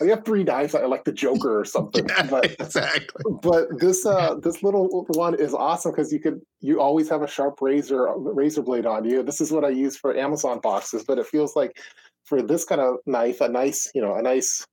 you 0.00 0.08
have 0.08 0.24
three 0.24 0.42
knives, 0.42 0.74
I 0.74 0.86
like 0.86 1.04
the 1.04 1.12
Joker 1.12 1.60
or 1.60 1.64
something. 1.66 2.08
Yeah, 2.08 2.26
But 2.30 2.44
exactly. 2.58 3.24
but 3.42 3.68
this 3.78 4.06
uh 4.06 4.36
this 4.42 4.62
little 4.62 5.04
one 5.10 5.34
is 5.38 5.52
awesome 5.52 5.92
because 5.92 6.10
you 6.10 6.18
could 6.18 6.40
you 6.60 6.80
always 6.80 7.10
have 7.10 7.20
a 7.20 7.28
sharp 7.28 7.60
razor 7.60 8.08
razor 8.16 8.62
blade 8.62 8.86
on 8.86 9.04
you. 9.04 9.22
This 9.22 9.42
is 9.42 9.52
what 9.52 9.64
I 9.64 9.68
use 9.68 9.96
for 9.98 10.16
Amazon 10.16 10.60
boxes, 10.60 11.04
but 11.04 11.18
it 11.18 11.26
feels 11.26 11.54
like 11.54 11.78
for 12.24 12.40
this 12.40 12.64
kind 12.64 12.80
of 12.80 12.96
knife, 13.04 13.42
a 13.42 13.48
nice 13.48 13.90
you 13.94 14.00
know 14.00 14.14
a 14.14 14.22
nice 14.22 14.64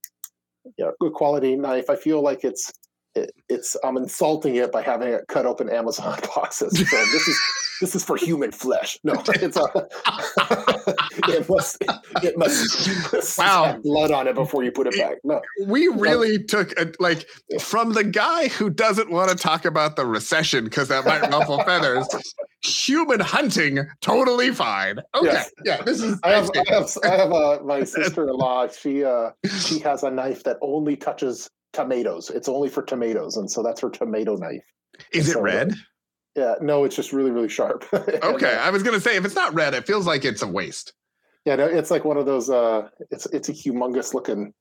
you 0.77 0.85
know 0.85 0.93
good 1.01 1.11
quality 1.11 1.57
knife. 1.57 1.89
I 1.89 1.97
feel 1.97 2.21
like 2.21 2.45
it's 2.45 2.71
it, 3.15 3.31
it's 3.49 3.75
I'm 3.83 3.97
insulting 3.97 4.55
it 4.55 4.71
by 4.71 4.81
having 4.81 5.09
it 5.09 5.25
cut 5.27 5.45
open 5.45 5.69
Amazon 5.69 6.17
boxes. 6.35 6.71
So 6.77 6.97
this 7.11 7.27
is 7.27 7.39
this 7.81 7.95
is 7.95 8.03
for 8.03 8.15
human 8.17 8.51
flesh. 8.51 8.97
No, 9.03 9.13
it's 9.27 9.57
a, 9.57 9.63
it 11.29 11.49
must 11.49 11.77
it 12.23 12.37
must 12.37 13.37
Wow. 13.37 13.63
have 13.65 13.83
blood 13.83 14.11
on 14.11 14.27
it 14.27 14.35
before 14.35 14.63
you 14.63 14.71
put 14.71 14.87
it 14.87 14.97
back. 14.97 15.17
No, 15.23 15.41
We 15.65 15.87
really 15.87 16.43
took 16.43 16.77
a, 16.79 16.91
like 16.99 17.27
from 17.59 17.93
the 17.93 18.03
guy 18.03 18.47
who 18.49 18.69
doesn't 18.69 19.09
want 19.11 19.29
to 19.31 19.35
talk 19.35 19.65
about 19.65 19.95
the 19.95 20.05
recession 20.05 20.63
because 20.65 20.87
that 20.89 21.05
might 21.05 21.21
ruffle 21.29 21.63
feathers. 21.63 22.07
Human 22.63 23.19
hunting, 23.19 23.87
totally 24.01 24.51
fine. 24.51 24.99
Okay, 25.15 25.27
Yes. 25.27 25.51
yeah, 25.63 25.81
this 25.83 26.01
is. 26.01 26.19
I 26.23 26.31
have, 26.31 26.49
I 26.55 26.63
have, 26.73 26.89
I 27.03 27.07
have 27.15 27.31
uh, 27.31 27.59
my 27.63 27.83
sister-in-law. 27.95 28.69
She, 28.69 29.03
uh, 29.03 29.31
she 29.59 29.79
has 29.79 30.03
a 30.03 30.09
knife 30.11 30.43
that 30.43 30.57
only 30.61 30.95
touches 30.95 31.49
tomatoes. 31.73 32.29
It's 32.31 32.49
only 32.49 32.69
for 32.69 32.81
tomatoes, 32.83 33.37
and 33.37 33.49
so 33.49 33.61
that's 33.61 33.79
her 33.81 33.89
tomato 33.89 34.35
knife. 34.35 34.63
is 35.13 35.29
it 35.29 35.33
so- 35.33 35.41
red? 35.41 35.73
Yeah, 36.37 36.53
no, 36.61 36.83
it's 36.83 36.95
just 36.95 37.11
really, 37.11 37.31
really 37.31 37.49
sharp. 37.49 37.83
Uh, 37.93 37.99
Okay, 38.23 38.55
I 38.55 38.69
was 38.69 38.83
gonna 38.83 38.99
say 39.01 39.15
if 39.17 39.25
it's 39.25 39.35
not 39.35 39.53
red, 39.53 39.73
it 39.73 39.85
feels 39.87 40.05
like 40.05 40.23
it's 40.23 40.41
a 40.43 40.47
waste. 40.47 40.93
yeah, 41.45 41.55
no, 41.55 41.65
it's 41.65 41.89
like 41.91 42.05
one 42.05 42.17
of 42.17 42.25
those. 42.25 42.49
Uh, 42.49 42.87
it's 43.09 43.25
it's 43.27 43.49
a 43.49 43.53
humongous 43.53 44.13
looking. 44.13 44.53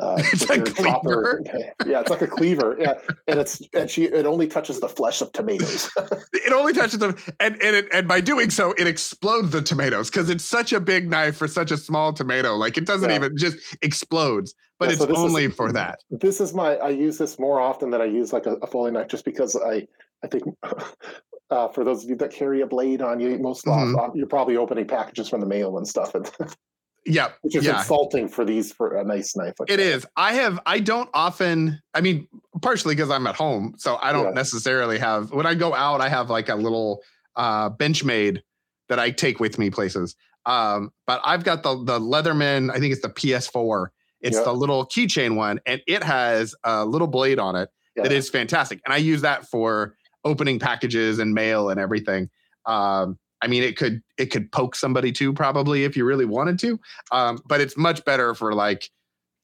Uh, 0.00 0.16
It's 0.32 0.48
a 0.50 0.60
chopper. 0.82 1.40
Yeah, 1.86 2.00
it's 2.00 2.10
like 2.10 2.22
a 2.22 2.26
cleaver. 2.26 2.76
Yeah, 2.80 2.94
and 3.28 3.38
it's 3.40 3.62
and 3.74 3.88
she 3.90 4.04
it 4.04 4.26
only 4.26 4.46
touches 4.48 4.80
the 4.80 4.88
flesh 4.88 5.20
of 5.22 5.32
tomatoes. 5.32 5.90
It 6.46 6.52
only 6.52 6.72
touches 6.72 6.98
them, 6.98 7.16
and 7.40 7.54
and 7.62 7.74
it, 7.76 7.86
and 7.92 8.06
by 8.06 8.20
doing 8.20 8.50
so, 8.50 8.72
it 8.72 8.86
explodes 8.86 9.50
the 9.50 9.62
tomatoes 9.62 10.10
because 10.10 10.28
it's 10.30 10.44
such 10.44 10.72
a 10.72 10.80
big 10.80 11.08
knife 11.10 11.36
for 11.36 11.48
such 11.48 11.70
a 11.70 11.76
small 11.76 12.12
tomato. 12.12 12.54
Like 12.56 12.76
it 12.76 12.86
doesn't 12.86 13.08
Yeah. 13.10 13.16
even 13.16 13.36
just 13.36 13.56
explodes, 13.82 14.54
but 14.78 14.86
Yeah, 14.86 14.92
it's 14.92 15.00
so 15.00 15.06
this 15.06 15.16
is- 15.18 15.24
only 15.24 15.48
for 15.48 15.72
that. 15.72 16.00
this 16.10 16.40
is 16.40 16.52
my 16.54 16.76
I 16.76 16.90
use 16.90 17.16
this 17.18 17.38
more 17.38 17.60
often 17.60 17.90
than 17.90 18.00
I 18.00 18.06
use 18.06 18.32
like 18.32 18.46
a, 18.46 18.54
a 18.56 18.66
Foley 18.66 18.90
knife, 18.92 19.08
just 19.08 19.24
because 19.24 19.56
I 19.56 19.86
I 20.24 20.26
think 20.26 20.44
uh, 21.50 21.68
for 21.68 21.84
those 21.84 22.02
of 22.02 22.10
you 22.10 22.16
that 22.16 22.32
carry 22.32 22.62
a 22.62 22.66
blade 22.66 23.02
on 23.02 23.20
you, 23.20 23.38
most 23.38 23.64
Mhm. 23.66 23.96
often 23.96 24.18
you're 24.18 24.26
probably 24.26 24.56
opening 24.56 24.86
packages 24.86 25.28
from 25.28 25.40
the 25.40 25.46
mail 25.46 25.76
and 25.76 25.86
stuff, 25.86 26.12
Yeah, 27.06 27.28
which 27.42 27.54
is 27.54 27.66
yeah. 27.66 27.78
insulting 27.78 28.28
for 28.28 28.46
these 28.46 28.72
for 28.72 28.96
a 28.96 29.04
nice 29.04 29.36
knife. 29.36 29.52
Like 29.58 29.70
It 29.70 29.76
that. 29.76 29.82
is. 29.82 30.06
I 30.16 30.32
have. 30.32 30.58
I 30.64 30.80
don't 30.80 31.10
often. 31.12 31.78
I 31.92 32.00
mean, 32.00 32.26
partially 32.62 32.94
because 32.94 33.10
I'm 33.10 33.26
at 33.26 33.34
home, 33.36 33.74
so 33.76 33.98
I 34.00 34.10
don't 34.12 34.28
Yeah. 34.28 34.30
necessarily 34.32 34.98
have. 34.98 35.30
When 35.30 35.44
I 35.44 35.54
go 35.54 35.74
out, 35.74 36.00
I 36.00 36.08
have 36.08 36.30
like 36.30 36.48
a 36.48 36.54
little 36.54 37.02
uh, 37.36 37.68
Benchmade 37.68 38.40
that 38.88 38.98
I 39.00 39.10
take 39.10 39.38
with 39.40 39.58
me 39.58 39.68
places. 39.68 40.14
Um, 40.46 40.90
but 41.06 41.20
I've 41.24 41.44
got 41.44 41.62
the 41.62 41.74
the 41.84 41.98
Leatherman. 42.00 42.70
I 42.70 42.78
think 42.78 42.92
it's 42.92 43.02
the 43.02 43.10
PS4. 43.10 43.88
It's 44.22 44.38
Yeah. 44.38 44.44
the 44.44 44.54
little 44.54 44.86
keychain 44.86 45.36
one, 45.36 45.60
and 45.66 45.82
it 45.86 46.02
has 46.02 46.54
a 46.64 46.86
little 46.86 47.08
blade 47.08 47.38
on 47.38 47.54
it 47.56 47.68
that 47.96 48.10
Yeah. 48.12 48.16
is 48.16 48.30
fantastic. 48.30 48.80
And 48.86 48.94
I 48.94 48.96
use 48.98 49.20
that 49.20 49.46
for 49.50 49.94
opening 50.24 50.58
packages 50.58 51.18
and 51.18 51.34
mail 51.34 51.68
and 51.70 51.78
everything. 51.80 52.30
Um, 52.66 53.18
I 53.42 53.46
mean, 53.46 53.62
it 53.62 53.76
could 53.76 54.02
it 54.16 54.26
could 54.26 54.50
poke 54.52 54.74
somebody 54.74 55.12
too, 55.12 55.32
probably 55.32 55.84
if 55.84 55.96
you 55.96 56.04
really 56.04 56.24
wanted 56.24 56.58
to. 56.60 56.80
Um, 57.12 57.40
but 57.46 57.60
it's 57.60 57.76
much 57.76 58.04
better 58.04 58.34
for 58.34 58.54
like 58.54 58.88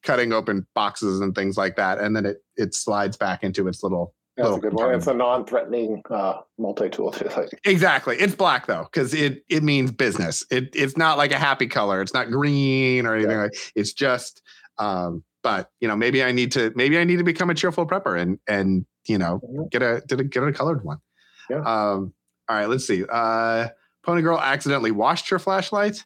cutting 0.03 0.33
open 0.33 0.65
boxes 0.73 1.19
and 1.21 1.35
things 1.35 1.57
like 1.57 1.75
that. 1.75 1.99
And 1.99 2.15
then 2.15 2.25
it 2.25 2.37
it 2.55 2.73
slides 2.73 3.15
back 3.17 3.43
into 3.43 3.67
its 3.67 3.83
little. 3.83 4.13
That's 4.37 4.55
a 4.57 4.59
good 4.59 4.73
one. 4.73 4.95
It's 4.95 5.07
a 5.07 5.13
non-threatening 5.13 6.01
uh, 6.09 6.39
multi-tool. 6.57 7.11
too. 7.11 7.29
Exactly. 7.65 8.15
It's 8.17 8.33
black 8.33 8.65
though, 8.65 8.87
because 8.91 9.13
it 9.13 9.43
it 9.49 9.61
means 9.61 9.91
business. 9.91 10.43
It 10.49 10.69
it's 10.73 10.97
not 10.97 11.17
like 11.19 11.31
a 11.31 11.37
happy 11.37 11.67
color. 11.67 12.01
It's 12.01 12.13
not 12.13 12.31
green 12.31 13.05
or 13.05 13.13
anything 13.13 13.31
Yeah. 13.31 13.43
like. 13.43 13.55
It's 13.75 13.93
just. 13.93 14.41
Um, 14.79 15.23
but 15.43 15.69
you 15.79 15.87
know, 15.87 15.95
maybe 15.95 16.23
I 16.23 16.31
need 16.31 16.51
to 16.53 16.71
maybe 16.75 16.97
I 16.97 17.03
need 17.03 17.17
to 17.17 17.23
become 17.23 17.49
a 17.49 17.53
cheerful 17.55 17.85
prepper 17.85 18.19
and 18.19 18.39
and 18.47 18.85
you 19.07 19.17
know 19.17 19.41
get 19.71 19.81
a 19.81 20.01
get 20.07 20.19
a 20.19 20.23
get 20.23 20.43
a 20.43 20.51
colored 20.53 20.83
one. 20.83 20.97
Yeah. 21.49 21.57
Um. 21.59 22.13
All 22.49 22.57
right. 22.57 22.67
Let's 22.67 22.85
see. 22.85 23.03
Uh, 23.11 23.69
Pony 24.03 24.21
Girl 24.21 24.39
accidentally 24.39 24.91
washed 24.91 25.29
her 25.29 25.39
flashlight. 25.39 26.03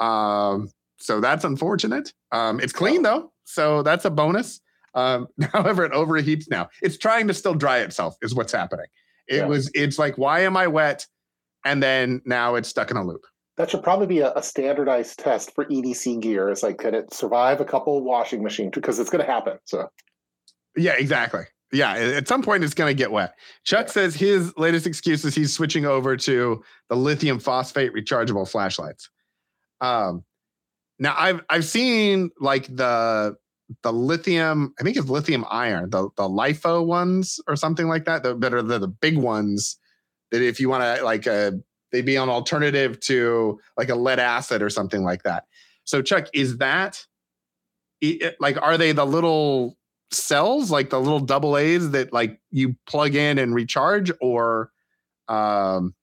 Um. 0.00 0.70
So 0.98 1.20
that's 1.20 1.44
unfortunate. 1.44 2.12
Um. 2.32 2.60
It's 2.60 2.72
clean 2.72 3.02
though, 3.02 3.32
so 3.44 3.82
that's 3.82 4.04
a 4.04 4.10
bonus. 4.10 4.60
Um. 4.94 5.28
However, 5.52 5.84
it 5.84 5.92
overheats 5.92 6.50
now. 6.50 6.68
It's 6.82 6.96
trying 6.98 7.28
to 7.28 7.34
still 7.34 7.54
dry 7.54 7.78
itself. 7.78 8.16
Is 8.22 8.34
what's 8.34 8.52
happening. 8.52 8.86
It 9.28 9.36
Yeah. 9.36 9.46
was. 9.46 9.70
It's 9.74 9.98
like, 9.98 10.18
why 10.18 10.40
am 10.40 10.56
I 10.56 10.66
wet? 10.66 11.06
And 11.64 11.80
then 11.82 12.20
now 12.24 12.56
it's 12.56 12.68
stuck 12.68 12.90
in 12.90 12.96
a 12.96 13.04
loop. 13.04 13.22
That 13.62 13.70
should 13.70 13.82
probably 13.84 14.08
be 14.08 14.18
a, 14.18 14.32
a 14.34 14.42
standardized 14.42 15.20
test 15.20 15.54
for 15.54 15.66
EDC 15.66 16.20
gear. 16.20 16.50
Is 16.50 16.64
like, 16.64 16.78
can 16.78 16.96
it 16.96 17.14
survive 17.14 17.60
a 17.60 17.64
couple 17.64 18.02
washing 18.02 18.42
machines? 18.42 18.72
Because 18.74 18.98
it's 18.98 19.08
going 19.08 19.24
to 19.24 19.30
happen. 19.30 19.56
So 19.66 19.88
Yeah, 20.76 20.94
exactly. 20.94 21.44
Yeah, 21.72 21.92
at 21.92 22.26
some 22.26 22.42
point 22.42 22.64
it's 22.64 22.74
going 22.74 22.90
to 22.90 22.94
get 22.94 23.12
wet. 23.12 23.36
Chuck 23.62 23.86
Yeah. 23.86 23.92
says 23.92 24.16
his 24.16 24.52
latest 24.56 24.84
excuse 24.88 25.24
is 25.24 25.36
he's 25.36 25.54
switching 25.54 25.86
over 25.86 26.16
to 26.16 26.60
the 26.88 26.96
lithium 26.96 27.38
phosphate 27.38 27.92
rechargeable 27.94 28.50
flashlights. 28.50 29.08
Um, 29.80 30.24
now 30.98 31.14
I've 31.16 31.40
I've 31.48 31.64
seen 31.64 32.30
like 32.40 32.66
the 32.66 33.36
the 33.84 33.92
lithium, 33.92 34.74
I 34.80 34.82
think 34.82 34.96
it's 34.96 35.08
lithium 35.08 35.44
iron, 35.48 35.90
the 35.90 36.08
the 36.16 36.24
LiFo 36.24 36.84
ones 36.84 37.38
or 37.46 37.54
something 37.54 37.86
like 37.86 38.06
that. 38.06 38.24
That 38.24 38.52
are 38.52 38.62
the 38.62 38.80
the 38.80 38.88
big 38.88 39.16
ones 39.16 39.78
that 40.32 40.42
if 40.42 40.58
you 40.58 40.68
want 40.68 40.82
to 40.98 41.04
like 41.04 41.28
uh 41.28 41.52
they'd 41.92 42.06
be 42.06 42.16
an 42.16 42.28
alternative 42.28 42.98
to 43.00 43.60
like 43.76 43.90
a 43.90 43.94
lead 43.94 44.18
acid 44.18 44.62
or 44.62 44.70
something 44.70 45.04
like 45.04 45.22
that. 45.22 45.44
So 45.84 46.02
Chuck, 46.02 46.28
is 46.32 46.58
that 46.58 47.06
like 48.40 48.60
are 48.60 48.76
they 48.76 48.92
the 48.92 49.06
little 49.06 49.76
cells 50.10 50.70
like 50.70 50.90
the 50.90 51.00
little 51.00 51.20
double 51.20 51.56
A's 51.56 51.90
that 51.90 52.12
like 52.12 52.40
you 52.50 52.74
plug 52.86 53.14
in 53.14 53.38
and 53.38 53.54
recharge 53.54 54.10
or 54.20 54.70
um 55.28 55.94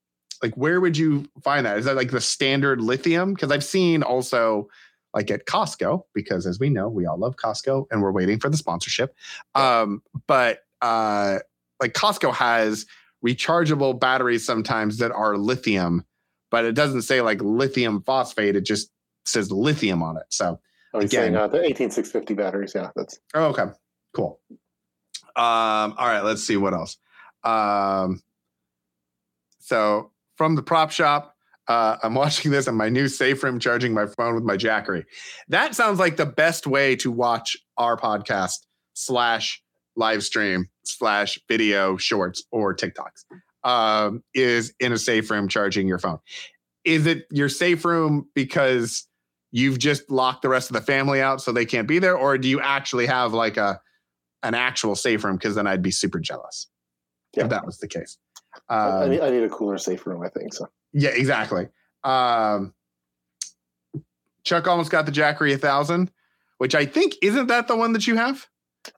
like 0.42 0.56
where 0.56 0.80
would 0.80 0.98
you 0.98 1.26
find 1.44 1.66
that? 1.66 1.78
Is 1.78 1.86
that 1.86 1.98
like 1.98 2.12
the 2.12 2.22
standard 2.22 2.80
lithium? 2.80 3.34
Because 3.34 3.52
I've 3.52 3.64
seen 3.64 4.04
also 4.04 4.70
like 5.14 5.32
at 5.32 5.46
Costco, 5.46 6.04
because 6.14 6.46
as 6.46 6.60
we 6.60 6.70
know, 6.70 6.88
we 6.88 7.06
all 7.06 7.18
love 7.18 7.36
Costco 7.36 7.88
and 7.92 8.02
we're 8.02 8.12
waiting 8.12 8.40
for 8.40 8.50
the 8.50 8.58
sponsorship. 8.58 9.14
Um, 9.56 10.02
but 10.28 10.60
uh 10.82 11.40
like 11.82 11.94
Costco 11.94 12.34
has 12.34 12.86
rechargeable 13.26 14.00
batteries 14.00 14.46
sometimes 14.46 14.98
that 14.98 15.12
are 15.12 15.38
lithium, 15.38 16.06
but 16.52 16.66
it 16.66 16.74
doesn't 16.74 17.02
say 17.04 17.22
like 17.22 17.42
lithium 17.42 18.02
phosphate, 18.04 18.56
it 18.56 18.62
just 18.66 18.92
says 19.26 19.52
lithium 19.52 20.02
on 20.02 20.18
it. 20.18 20.24
So 20.30 20.60
was 20.94 21.06
Again. 21.06 21.22
saying 21.22 21.36
uh, 21.36 21.48
the 21.48 21.58
18650 21.64 22.34
batteries. 22.34 22.74
Yeah, 22.76 22.90
that's 22.96 23.20
Oh, 23.34 23.46
okay. 23.48 23.66
Cool. 24.16 24.40
Um, 25.36 25.94
all 25.98 26.08
right, 26.08 26.22
let's 26.22 26.44
see 26.44 26.58
what 26.58 26.74
else. 26.74 26.98
Um, 27.44 28.22
so 29.60 30.12
from 30.38 30.56
the 30.56 30.64
prop 30.64 30.92
shop, 30.92 31.36
Uh, 31.68 31.98
I'm 32.02 32.16
watching 32.24 32.50
this 32.52 32.68
on 32.68 32.74
my 32.76 32.90
new 32.90 33.08
safe 33.08 33.44
room, 33.44 33.60
charging 33.60 33.94
my 33.94 34.08
phone 34.08 34.34
with 34.34 34.44
my 34.44 34.58
Jackery. 34.58 35.06
That 35.50 35.76
sounds 35.76 36.00
like 36.00 36.18
the 36.18 36.26
best 36.26 36.66
way 36.66 36.96
to 36.98 37.12
watch 37.12 37.56
our 37.78 37.96
podcast 37.96 38.66
slash 38.96 39.62
live 39.96 40.24
stream 40.24 40.70
slash 40.84 41.40
video 41.48 41.98
shorts 41.98 42.44
or 42.52 42.76
TikToks. 42.76 43.26
Um, 43.64 44.24
is 44.34 44.74
in 44.80 44.94
a 44.94 44.98
safe 44.98 45.30
room 45.30 45.48
charging 45.50 45.88
your 45.88 46.00
phone. 46.00 46.20
Is 46.86 47.06
it 47.06 47.26
your 47.30 47.50
safe 47.50 47.84
room 47.84 48.28
because 48.34 49.06
you've 49.52 49.78
just 49.80 50.10
locked 50.10 50.44
the 50.44 50.50
rest 50.50 50.70
of 50.70 50.76
the 50.76 50.82
family 50.82 51.22
out 51.22 51.42
so 51.42 51.52
they 51.52 51.66
can't 51.66 51.88
be 51.88 52.00
there, 52.00 52.16
or 52.18 52.38
do 52.38 52.48
you 52.48 52.62
actually 52.62 53.06
have 53.06 53.34
like 53.34 53.58
a 53.58 53.82
an 54.44 54.54
actual 54.56 54.96
safe 54.96 55.26
room? 55.26 55.36
Because 55.36 55.56
then 55.56 55.68
I'd 55.68 55.82
be 55.82 55.92
super 55.92 56.20
jealous 56.20 56.68
Yeah. 57.36 57.44
if 57.44 57.50
that 57.50 57.66
was 57.66 57.80
the 57.80 57.88
case. 57.90 58.18
I, 58.70 58.76
I 58.76 59.04
Um, 59.04 59.10
need, 59.10 59.20
I 59.22 59.30
need 59.30 59.44
a 59.44 59.50
cooler 59.50 59.78
safe 59.78 60.06
room. 60.08 60.24
I 60.24 60.30
think 60.30 60.54
so. 60.54 60.68
yeah, 60.94 61.10
exactly. 61.10 61.68
Um, 62.06 62.74
Chuck 64.44 64.68
almost 64.68 64.90
got 64.90 65.06
the 65.06 65.12
Jackery 65.12 65.50
a 65.52 65.58
1000, 65.58 66.10
which 66.60 66.74
I 66.76 66.86
think 66.86 67.16
isn't 67.22 67.48
that 67.48 67.68
the 67.68 67.76
one 67.76 67.92
that 67.92 68.08
you 68.08 68.16
have? 68.16 68.48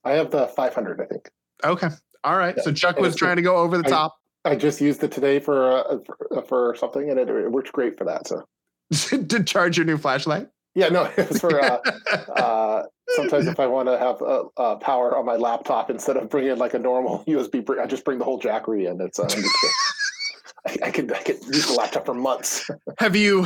I 0.03 0.11
have 0.11 0.31
the 0.31 0.47
500. 0.47 1.01
I 1.01 1.05
think 1.05 1.29
Okay. 1.63 1.89
All 2.23 2.37
right. 2.37 2.55
Yeah. 2.57 2.63
So 2.63 2.71
Chuck 2.71 2.97
And 2.97 3.05
was 3.05 3.15
trying 3.15 3.35
to 3.37 3.41
go 3.41 3.57
over 3.57 3.77
the 3.77 3.87
I- 3.87 3.89
top 3.89 4.15
I 4.43 4.55
just 4.55 4.81
used 4.81 5.03
it 5.03 5.11
today 5.11 5.39
for 5.39 5.71
uh, 5.71 5.97
for, 6.05 6.41
for 6.47 6.75
something, 6.75 7.09
and 7.11 7.19
it, 7.19 7.29
it 7.29 7.51
worked 7.51 7.71
great 7.71 7.95
for 7.95 8.05
that. 8.05 8.27
So 8.27 8.43
to 9.19 9.43
charge 9.43 9.77
your 9.77 9.85
new 9.85 9.97
flashlight. 9.97 10.47
yeah, 10.73 10.89
no, 10.89 11.03
it 11.17 11.29
was 11.29 11.39
for. 11.39 11.61
Uh, 11.63 11.77
uh, 12.35 12.83
sometimes 13.09 13.45
if 13.45 13.59
I 13.59 13.67
want 13.67 13.87
to 13.89 13.99
have 13.99 14.21
uh, 14.21 14.45
uh, 14.57 14.75
power 14.77 15.15
on 15.15 15.25
my 15.25 15.35
laptop 15.35 15.89
instead 15.91 16.17
of 16.17 16.29
bringing 16.29 16.57
like 16.57 16.73
a 16.73 16.79
normal 16.79 17.23
USB, 17.27 17.63
I 17.79 17.85
just 17.85 18.03
bring 18.03 18.17
the 18.17 18.25
whole 18.25 18.39
Jackery 18.39 18.89
in. 18.89 18.99
It's 18.99 19.19
uh, 19.19 19.23
I'm 19.23 19.29
just 19.29 19.55
kidding. 19.61 20.81
I, 20.83 20.87
I 20.87 20.91
could 20.91 21.13
I 21.13 21.21
could 21.21 21.43
use 21.45 21.67
the 21.67 21.73
laptop 21.73 22.05
for 22.07 22.15
months. 22.15 22.67
Have 22.97 23.15
you, 23.15 23.45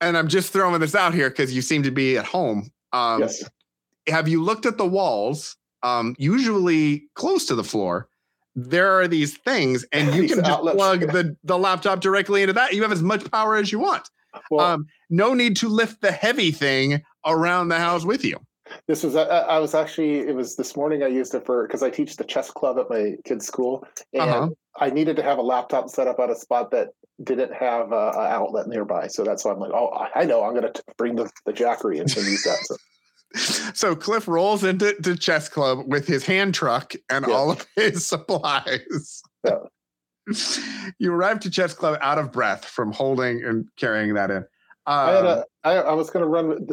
and 0.00 0.16
I'm 0.16 0.28
just 0.28 0.52
throwing 0.54 0.80
this 0.80 0.94
out 0.94 1.12
here 1.12 1.28
because 1.28 1.54
you 1.54 1.60
seem 1.60 1.82
to 1.82 1.90
be 1.90 2.16
at 2.16 2.24
home. 2.24 2.70
Um, 2.94 3.20
yes. 3.20 3.44
Have 4.08 4.28
you 4.28 4.42
looked 4.42 4.66
at 4.66 4.78
the 4.78 4.86
walls, 4.86 5.56
um, 5.82 6.14
usually 6.18 7.04
close 7.14 7.46
to 7.46 7.54
the 7.54 7.64
floor? 7.64 8.08
There 8.56 8.98
are 9.00 9.08
these 9.08 9.36
things, 9.38 9.84
and 9.92 10.14
you 10.14 10.22
These 10.22 10.34
can 10.34 10.44
just 10.44 10.60
plug 10.60 11.00
the, 11.00 11.36
the 11.44 11.58
laptop 11.58 12.00
directly 12.00 12.42
into 12.42 12.52
that. 12.52 12.72
You 12.74 12.82
have 12.82 12.92
as 12.92 13.02
much 13.02 13.28
power 13.30 13.56
as 13.56 13.72
you 13.72 13.80
want. 13.80 14.08
Well, 14.50 14.66
um, 14.66 14.86
no 15.10 15.34
need 15.34 15.56
to 15.58 15.68
lift 15.68 16.00
the 16.00 16.12
heavy 16.12 16.50
thing 16.50 17.02
around 17.24 17.68
the 17.68 17.78
house 17.78 18.04
with 18.04 18.24
you. 18.24 18.38
This 18.88 19.02
was 19.02 19.14
I, 19.14 19.22
I 19.24 19.58
was 19.58 19.74
actually 19.74 20.20
it 20.20 20.34
was 20.34 20.56
this 20.56 20.74
morning 20.76 21.02
I 21.02 21.06
used 21.08 21.34
it 21.34 21.44
for 21.44 21.66
because 21.66 21.82
I 21.82 21.90
teach 21.90 22.16
the 22.16 22.24
chess 22.24 22.50
club 22.50 22.78
at 22.78 22.88
my 22.90 23.14
kid's 23.24 23.46
school 23.46 23.86
and 24.12 24.30
Uh-huh. 24.30 24.48
I 24.80 24.90
needed 24.90 25.16
to 25.16 25.22
have 25.22 25.38
a 25.38 25.42
laptop 25.42 25.88
set 25.88 26.08
up 26.08 26.18
at 26.18 26.30
a 26.30 26.34
spot 26.34 26.70
that 26.72 26.88
didn't 27.22 27.52
have 27.54 27.92
a, 27.92 28.10
a 28.16 28.26
outlet 28.26 28.66
nearby. 28.66 29.06
So 29.06 29.22
that's 29.22 29.44
why 29.44 29.52
I'm 29.52 29.60
like, 29.60 29.70
oh, 29.72 29.90
I- 30.16 30.24
know 30.24 30.42
I'm 30.42 30.54
going 30.54 30.72
to 30.72 30.82
bring 30.96 31.14
the 31.14 31.30
the 31.46 31.52
Jackery 31.52 32.00
and 32.00 32.16
and 32.16 32.26
use 32.26 32.42
that. 32.44 32.58
So, 32.64 32.76
So 33.74 33.96
Cliff 33.96 34.28
rolls 34.28 34.62
into 34.62 34.94
the 35.00 35.16
chess 35.16 35.48
club 35.48 35.80
with 35.88 36.06
his 36.06 36.24
hand 36.24 36.54
truck 36.54 36.94
and 37.10 37.26
Yeah. 37.26 37.34
all 37.34 37.50
of 37.50 37.66
his 37.76 38.06
supplies. 38.06 39.22
Yeah. 39.44 39.58
you 40.98 41.12
arrive 41.12 41.40
to 41.40 41.50
chess 41.50 41.74
club 41.74 41.98
out 42.00 42.18
of 42.18 42.32
breath 42.32 42.64
from 42.64 42.92
holding 42.92 43.44
and 43.44 43.68
carrying 43.76 44.14
that 44.14 44.30
in. 44.30 44.44
I 44.86 45.10
had 45.12 45.26
Um, 45.26 45.26
a 45.26 45.44
I, 45.64 45.72
I 45.78 45.92
was 45.94 46.10
going 46.10 46.22
to 46.22 46.28
run 46.28 46.66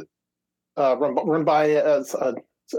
uh, 0.77 0.95
run 0.97 1.15
run 1.27 1.43
by 1.43 1.71
as 1.71 2.13
uh, 2.15 2.33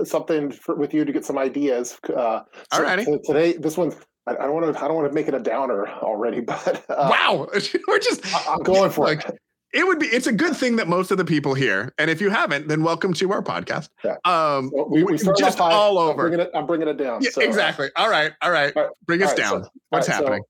something 0.05 0.51
for, 0.53 0.75
with 0.77 0.95
you 0.95 1.05
to 1.05 1.13
get 1.13 1.25
some 1.25 1.37
ideas. 1.39 1.99
Uh, 2.09 2.43
so- 2.73 2.85
Alrighty. 2.85 3.05
so 3.05 3.19
today 3.25 3.55
this 3.55 3.77
one 3.77 3.93
I 4.27 4.33
I 4.33 4.47
don't 4.47 4.55
want 4.55 4.75
to 4.77 4.83
I 4.83 4.87
don't 4.89 4.97
want 4.97 5.09
to 5.09 5.15
make 5.15 5.29
it 5.29 5.35
a 5.35 5.41
downer 5.41 5.89
already, 5.89 6.41
but 6.41 6.85
uh, 6.89 7.09
wow, 7.11 7.49
we're 7.89 7.99
just 7.99 8.25
I, 8.35 8.55
I'm 8.55 8.63
going 8.63 8.91
for 8.91 9.05
Like, 9.07 9.25
it. 9.29 9.39
It 9.73 9.87
would 9.87 9.99
be 9.99 10.07
it's 10.07 10.27
a 10.27 10.33
good 10.33 10.57
thing 10.57 10.77
that 10.77 10.89
most 10.89 11.11
of 11.11 11.19
the 11.19 11.25
people 11.25 11.55
here 11.55 11.93
and 11.99 12.11
if 12.11 12.21
you 12.21 12.31
haven't 12.31 12.69
then 12.69 12.83
welcome 12.83 13.13
to 13.15 13.33
our 13.33 13.43
podcast. 13.43 13.89
Yeah. 14.05 14.17
um 14.25 14.71
So 14.75 14.87
we, 14.91 15.05
we 15.05 15.19
just 15.19 15.59
high, 15.59 15.73
all 15.73 15.99
I'm 15.99 16.11
over. 16.11 16.29
bringing 16.29 16.41
it, 16.41 16.51
I'm 16.55 16.67
bringing 16.67 16.89
it 16.89 16.97
down. 16.99 17.23
yeah, 17.23 17.31
so, 17.31 17.43
uh, 17.43 17.45
exactly. 17.45 17.89
All 17.97 18.09
right 18.11 18.33
all 18.43 18.51
right. 18.51 18.73
All 18.77 18.83
right, 18.85 18.93
bring 19.07 19.23
us 19.23 19.31
right, 19.31 19.37
so- 19.39 19.43
down. 19.43 19.69
What's 19.91 20.09
all 20.09 20.15
right, 20.15 20.19
so, 20.19 20.25
happening 20.25 20.43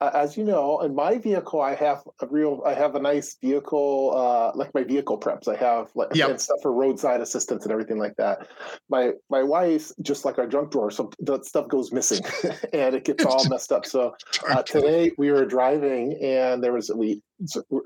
uh, 0.00 0.10
as 0.14 0.36
you 0.36 0.44
know, 0.44 0.80
in 0.80 0.94
my 0.94 1.18
vehicle, 1.18 1.60
I 1.60 1.74
have 1.74 2.02
a 2.20 2.26
real, 2.26 2.62
I 2.64 2.72
have 2.74 2.94
a 2.94 3.00
nice 3.00 3.36
vehicle, 3.42 4.12
uh, 4.14 4.52
like 4.56 4.72
my 4.72 4.84
vehicle 4.84 5.18
preps. 5.18 5.48
I 5.48 5.56
have 5.56 5.90
like 5.96 6.14
Yep. 6.14 6.38
stuff 6.40 6.58
for 6.62 6.72
roadside 6.72 7.20
assistance 7.20 7.64
and 7.64 7.72
everything 7.72 7.98
like 7.98 8.14
that. 8.16 8.46
My 8.88 9.12
my 9.28 9.42
wife's 9.42 9.92
just 10.00 10.24
like 10.24 10.38
our 10.38 10.46
junk 10.46 10.70
drawer, 10.70 10.92
so 10.92 11.10
that 11.20 11.44
stuff 11.44 11.68
goes 11.68 11.90
missing 11.92 12.22
and 12.72 12.94
it 12.94 13.04
gets 13.04 13.24
all 13.24 13.44
messed 13.48 13.72
up. 13.72 13.86
So 13.86 14.14
uh, 14.48 14.62
today 14.62 15.10
we 15.18 15.32
were 15.32 15.44
driving 15.44 16.16
and 16.22 16.62
there 16.62 16.72
was 16.72 16.90
we 16.94 17.20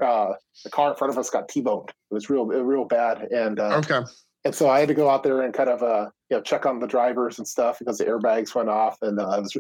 uh, 0.03 0.33
the 0.65 0.71
car 0.71 0.91
in 0.91 0.97
front 0.97 1.13
of 1.13 1.19
us 1.19 1.31
got 1.31 1.49
t-boned. 1.49 1.89
It 1.89 2.15
was 2.15 2.29
real 2.29 2.47
real 2.47 2.85
bad 2.85 3.23
and 3.33 3.59
uh, 3.59 3.79
okay 3.79 4.03
and 4.45 4.55
so 4.55 4.69
I 4.69 4.81
had 4.81 4.89
to 4.89 4.95
go 4.95 5.09
out 5.09 5.23
there 5.23 5.43
and 5.43 5.55
kind 5.55 5.71
of 5.71 5.83
uh 5.83 6.11
you 6.31 6.37
know 6.37 6.43
check 6.43 6.67
on 6.67 6.79
the 6.81 6.87
drivers 6.87 7.39
and 7.39 7.47
stuff 7.47 7.79
because 7.79 7.99
the 7.99 8.05
airbags 8.05 8.55
went 8.55 8.69
off 8.69 8.99
and 9.03 9.19
uh, 9.19 9.31
it 9.31 9.43
was 9.43 9.57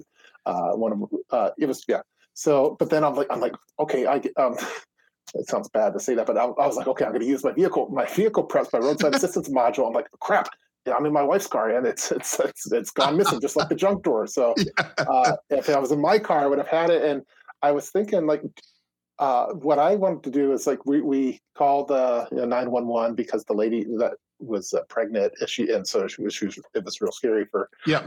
uh 0.46 0.70
one 0.72 0.92
of 0.92 1.02
uh 1.30 1.50
it 1.58 1.66
was 1.66 1.84
yeah 1.88 2.00
so 2.34 2.76
but 2.78 2.90
then 2.90 3.04
I'm 3.04 3.14
like 3.14 3.26
I'm 3.30 3.40
like 3.40 3.54
okay 3.78 4.06
I 4.06 4.18
get 4.18 4.32
um 4.36 4.56
it 5.34 5.48
sounds 5.48 5.68
bad 5.70 5.94
to 5.94 6.00
say 6.00 6.14
that 6.14 6.26
but 6.26 6.36
I, 6.36 6.44
I 6.44 6.66
was 6.66 6.76
like 6.76 6.86
okay 6.88 7.04
I'm 7.04 7.12
going 7.12 7.22
to 7.22 7.26
use 7.26 7.44
my 7.44 7.52
vehicle 7.52 7.88
my 7.90 8.06
vehicle 8.06 8.46
preps 8.46 8.72
my 8.72 8.78
roadside 8.78 9.14
assistance 9.14 9.48
module. 9.60 9.86
I'm 9.86 9.92
like 9.92 10.08
crap 10.20 10.48
yeah, 10.86 10.94
I'm 10.94 11.06
in 11.06 11.12
my 11.12 11.22
wife's 11.22 11.46
car 11.46 11.70
and 11.70 11.86
it's 11.86 12.10
it's 12.12 12.38
it's, 12.40 12.72
it's 12.72 12.90
gone 12.90 13.16
missing 13.16 13.40
just 13.40 13.56
like 13.56 13.68
the 13.68 13.74
junk 13.74 14.02
drawer. 14.02 14.26
So 14.26 14.54
uh 14.98 15.36
if 15.50 15.68
I 15.68 15.78
was 15.78 15.92
in 15.92 16.00
my 16.00 16.18
car 16.18 16.40
I 16.40 16.46
would 16.46 16.58
have 16.58 16.68
had 16.68 16.90
it. 16.90 17.02
And 17.04 17.22
I 17.62 17.72
was 17.72 17.90
thinking 17.90 18.26
like 18.26 18.42
uh, 19.18 19.52
what 19.52 19.78
I 19.78 19.94
wanted 19.94 20.24
to 20.24 20.30
do 20.30 20.52
is 20.52 20.66
like 20.66 20.84
we 20.84 21.00
we 21.00 21.40
called 21.54 21.92
uh, 21.92 22.26
you 22.32 22.38
know, 22.38 22.44
911 22.44 23.14
because 23.14 23.44
the 23.44 23.52
lady 23.52 23.84
that 23.98 24.14
was 24.40 24.72
uh, 24.74 24.82
pregnant 24.88 25.32
and 25.38 25.48
she 25.48 25.70
and 25.70 25.86
so 25.86 26.08
she 26.08 26.22
was, 26.22 26.34
she 26.34 26.46
was 26.46 26.58
it 26.74 26.84
was 26.84 27.00
real 27.00 27.12
scary 27.12 27.44
for 27.44 27.68
yeah. 27.86 28.04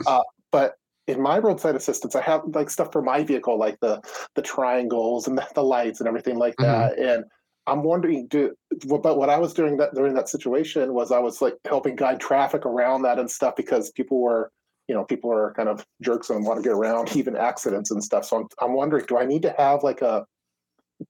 but 0.51 0.75
in 1.07 1.21
my 1.21 1.37
roadside 1.37 1.75
assistance 1.75 2.15
I 2.15 2.21
have 2.21 2.41
like 2.53 2.69
stuff 2.69 2.91
for 2.91 3.01
my 3.01 3.23
vehicle 3.23 3.57
like 3.57 3.79
the 3.79 4.01
the 4.35 4.41
triangles 4.41 5.27
and 5.27 5.37
the, 5.37 5.47
the 5.55 5.63
lights 5.63 5.99
and 5.99 6.07
everything 6.07 6.37
like 6.37 6.55
mm-hmm. 6.55 6.71
that 6.71 6.99
and 6.99 7.25
I'm 7.67 7.83
wondering 7.83 8.27
do 8.27 8.55
but 8.87 9.17
what 9.17 9.29
I 9.29 9.37
was 9.37 9.53
doing 9.53 9.77
that 9.77 9.93
during 9.93 10.13
that 10.15 10.29
situation 10.29 10.93
was 10.93 11.11
I 11.11 11.19
was 11.19 11.41
like 11.41 11.55
helping 11.65 11.95
guide 11.95 12.19
traffic 12.19 12.65
around 12.65 13.03
that 13.03 13.19
and 13.19 13.29
stuff 13.29 13.55
because 13.55 13.91
people 13.91 14.21
were 14.21 14.51
you 14.87 14.95
know 14.95 15.03
people 15.03 15.31
are 15.31 15.53
kind 15.53 15.69
of 15.69 15.85
jerks 16.01 16.29
and 16.29 16.45
want 16.45 16.61
to 16.61 16.63
get 16.63 16.75
around 16.75 17.15
even 17.15 17.35
accidents 17.35 17.91
and 17.91 18.03
stuff 18.03 18.25
so 18.25 18.37
I'm, 18.37 18.47
I'm 18.61 18.73
wondering 18.73 19.05
do 19.07 19.17
I 19.17 19.25
need 19.25 19.41
to 19.43 19.55
have 19.57 19.83
like 19.83 20.01
a 20.01 20.25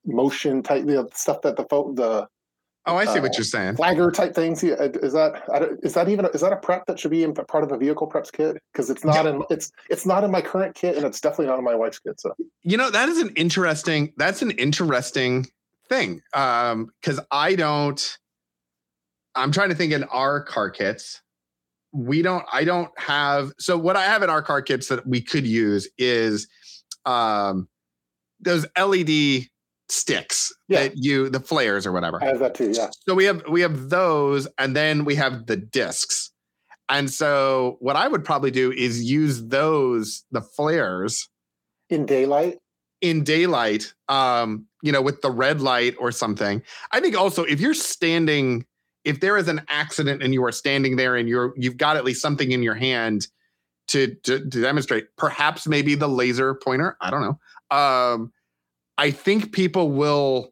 motion 0.05 0.63
type 0.63 0.85
you 0.85 0.95
know, 0.95 1.09
stuff 1.13 1.41
that 1.41 1.55
the 1.57 1.65
phone 1.65 1.95
the 1.95 2.27
oh 2.87 2.95
i 2.95 3.05
see 3.05 3.19
what 3.19 3.31
uh, 3.31 3.37
you're 3.37 3.43
saying. 3.43 3.75
flagger 3.75 4.11
type 4.11 4.33
things. 4.33 4.63
Yeah, 4.63 4.73
uh, 4.73 4.89
is 5.01 5.13
that 5.13 5.79
is 5.83 5.93
that 5.93 6.09
even 6.09 6.25
is 6.33 6.41
that 6.41 6.53
a 6.53 6.57
prep 6.57 6.85
that 6.87 6.99
should 6.99 7.11
be 7.11 7.23
in 7.23 7.33
part 7.33 7.63
of 7.63 7.71
a 7.71 7.77
vehicle 7.77 8.09
preps 8.09 8.31
kit? 8.31 8.57
Because 8.71 8.89
it's 8.89 9.03
not 9.03 9.25
in 9.25 9.43
it's 9.49 9.71
it's 9.89 10.05
not 10.05 10.23
in 10.23 10.31
my 10.31 10.41
current 10.41 10.75
kit 10.75 10.95
and 10.95 11.05
it's 11.05 11.21
definitely 11.21 11.47
not 11.47 11.59
in 11.59 11.65
my 11.65 11.75
wife's 11.75 11.99
kit 11.99 12.19
so. 12.19 12.33
You 12.63 12.77
know 12.77 12.89
that 12.89 13.09
is 13.09 13.19
an 13.19 13.29
interesting 13.35 14.13
that's 14.17 14.41
an 14.41 14.51
interesting 14.51 15.47
thing 15.87 16.21
um 16.33 16.89
because 16.99 17.19
i 17.29 17.53
don't 17.53 18.17
i'm 19.35 19.51
trying 19.51 19.69
to 19.69 19.75
think 19.75 19.93
in 19.93 20.03
our 20.05 20.41
car 20.41 20.69
kits. 20.69 21.21
We 21.91 22.21
don't 22.21 22.43
i 22.51 22.63
don't 22.63 22.91
have 22.99 23.53
so 23.59 23.77
what 23.77 23.95
i 23.95 24.03
have 24.03 24.23
in 24.23 24.29
our 24.29 24.41
car 24.41 24.61
kits 24.61 24.87
that 24.87 25.07
we 25.07 25.21
could 25.21 25.45
use 25.45 25.87
is 25.97 26.47
um 27.05 27.69
those 28.41 28.65
led 28.77 29.07
sticks 29.89 30.53
Yeah. 30.67 30.83
that 30.83 30.93
you 30.95 31.29
the 31.29 31.39
flares 31.39 31.85
or 31.85 31.91
whatever. 31.91 32.21
I 32.23 32.27
have 32.27 32.39
that 32.39 32.55
too 32.55 32.71
yeah. 32.71 32.89
So 33.07 33.13
we 33.13 33.25
have 33.25 33.43
we 33.49 33.61
have 33.61 33.89
those 33.89 34.47
and 34.57 34.75
then 34.75 35.05
we 35.05 35.15
have 35.15 35.45
the 35.45 35.55
discs. 35.57 36.31
And 36.89 37.09
so 37.09 37.77
what 37.79 37.95
i 37.95 38.07
would 38.07 38.23
probably 38.23 38.51
do 38.51 38.71
is 38.71 39.03
use 39.03 39.43
those 39.45 40.23
the 40.31 40.41
flares 40.41 41.29
in 41.89 42.05
daylight? 42.05 42.57
in 43.01 43.23
daylight 43.23 43.93
um 44.07 44.65
you 44.81 44.91
know 44.91 45.01
with 45.01 45.21
the 45.21 45.29
red 45.31 45.61
light 45.61 45.95
or 45.99 46.11
something. 46.11 46.61
I 46.91 46.99
think 46.99 47.15
also 47.17 47.43
if 47.43 47.59
you're 47.59 47.73
standing 47.73 48.65
if 49.03 49.19
there 49.19 49.37
is 49.37 49.47
an 49.47 49.61
accident 49.69 50.23
and 50.23 50.33
you 50.33 50.43
are 50.45 50.51
standing 50.51 50.95
there 50.95 51.15
and 51.15 51.29
you're 51.29 51.53
you've 51.57 51.77
got 51.77 51.95
at 51.97 52.03
least 52.05 52.21
something 52.21 52.51
in 52.51 52.63
your 52.63 52.73
hand 52.75 53.27
to 53.89 54.15
to, 54.23 54.39
to 54.39 54.61
demonstrate 54.61 55.05
perhaps 55.17 55.67
maybe 55.67 55.93
the 55.93 56.07
laser 56.07 56.55
pointer 56.55 56.97
i 57.01 57.11
don't 57.11 57.21
know 57.21 57.77
um 57.77 58.31
i 58.97 59.11
think 59.11 59.51
people 59.51 59.89
will 59.91 60.51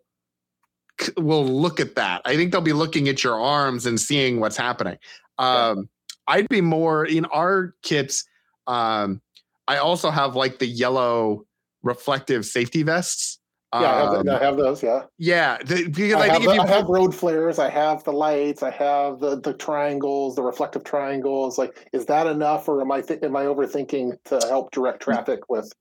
will 1.17 1.45
look 1.45 1.79
at 1.79 1.95
that. 1.95 2.21
I 2.23 2.35
think 2.35 2.51
they'll 2.51 2.61
be 2.61 2.71
looking 2.71 3.09
at 3.09 3.23
your 3.23 3.39
arms 3.41 3.87
and 3.87 3.99
seeing 3.99 4.39
what's 4.39 4.57
happening. 4.57 4.97
Um 5.39 5.89
i'd 6.27 6.47
be 6.49 6.61
more 6.61 7.03
in 7.05 7.25
our 7.25 7.75
kits 7.81 8.23
um 8.67 9.21
i 9.67 9.75
also 9.77 10.09
have 10.11 10.35
like 10.37 10.59
the 10.59 10.67
yellow 10.67 11.45
reflective 11.81 12.45
safety 12.45 12.83
vests. 12.83 13.39
Yeah 13.73 13.79
I, 13.79 13.81
have, 14.03 14.13
Um, 14.13 14.29
I 14.29 14.39
have 14.39 14.55
those 14.57 14.83
yeah. 14.83 15.01
Yeah 15.17 15.57
the- 15.65 15.89
because 15.89 16.13
I, 16.13 16.19
i, 16.19 16.27
have 16.27 16.37
think 16.37 16.43
the- 16.45 16.49
if 16.51 16.55
you 16.55 16.61
I 16.61 16.67
have 16.67 16.85
road 16.87 17.13
flares 17.15 17.57
I 17.59 17.69
have 17.69 18.03
the 18.03 18.13
lights 18.13 18.61
I 18.63 18.69
have 18.69 19.19
the 19.19 19.39
the 19.41 19.53
triangles 19.53 20.35
the 20.35 20.43
reflective 20.43 20.83
triangles 20.83 21.57
like 21.57 21.89
is 21.91 22.05
that 22.05 22.27
enough 22.27 22.69
or 22.69 22.79
am 22.81 22.91
I 22.91 23.01
th- 23.01 23.23
am 23.23 23.35
I 23.35 23.45
overthinking 23.45 24.17
to 24.25 24.39
help 24.47 24.69
direct 24.71 24.99
Mm. 25.01 25.05
traffic 25.05 25.39
with 25.49 25.73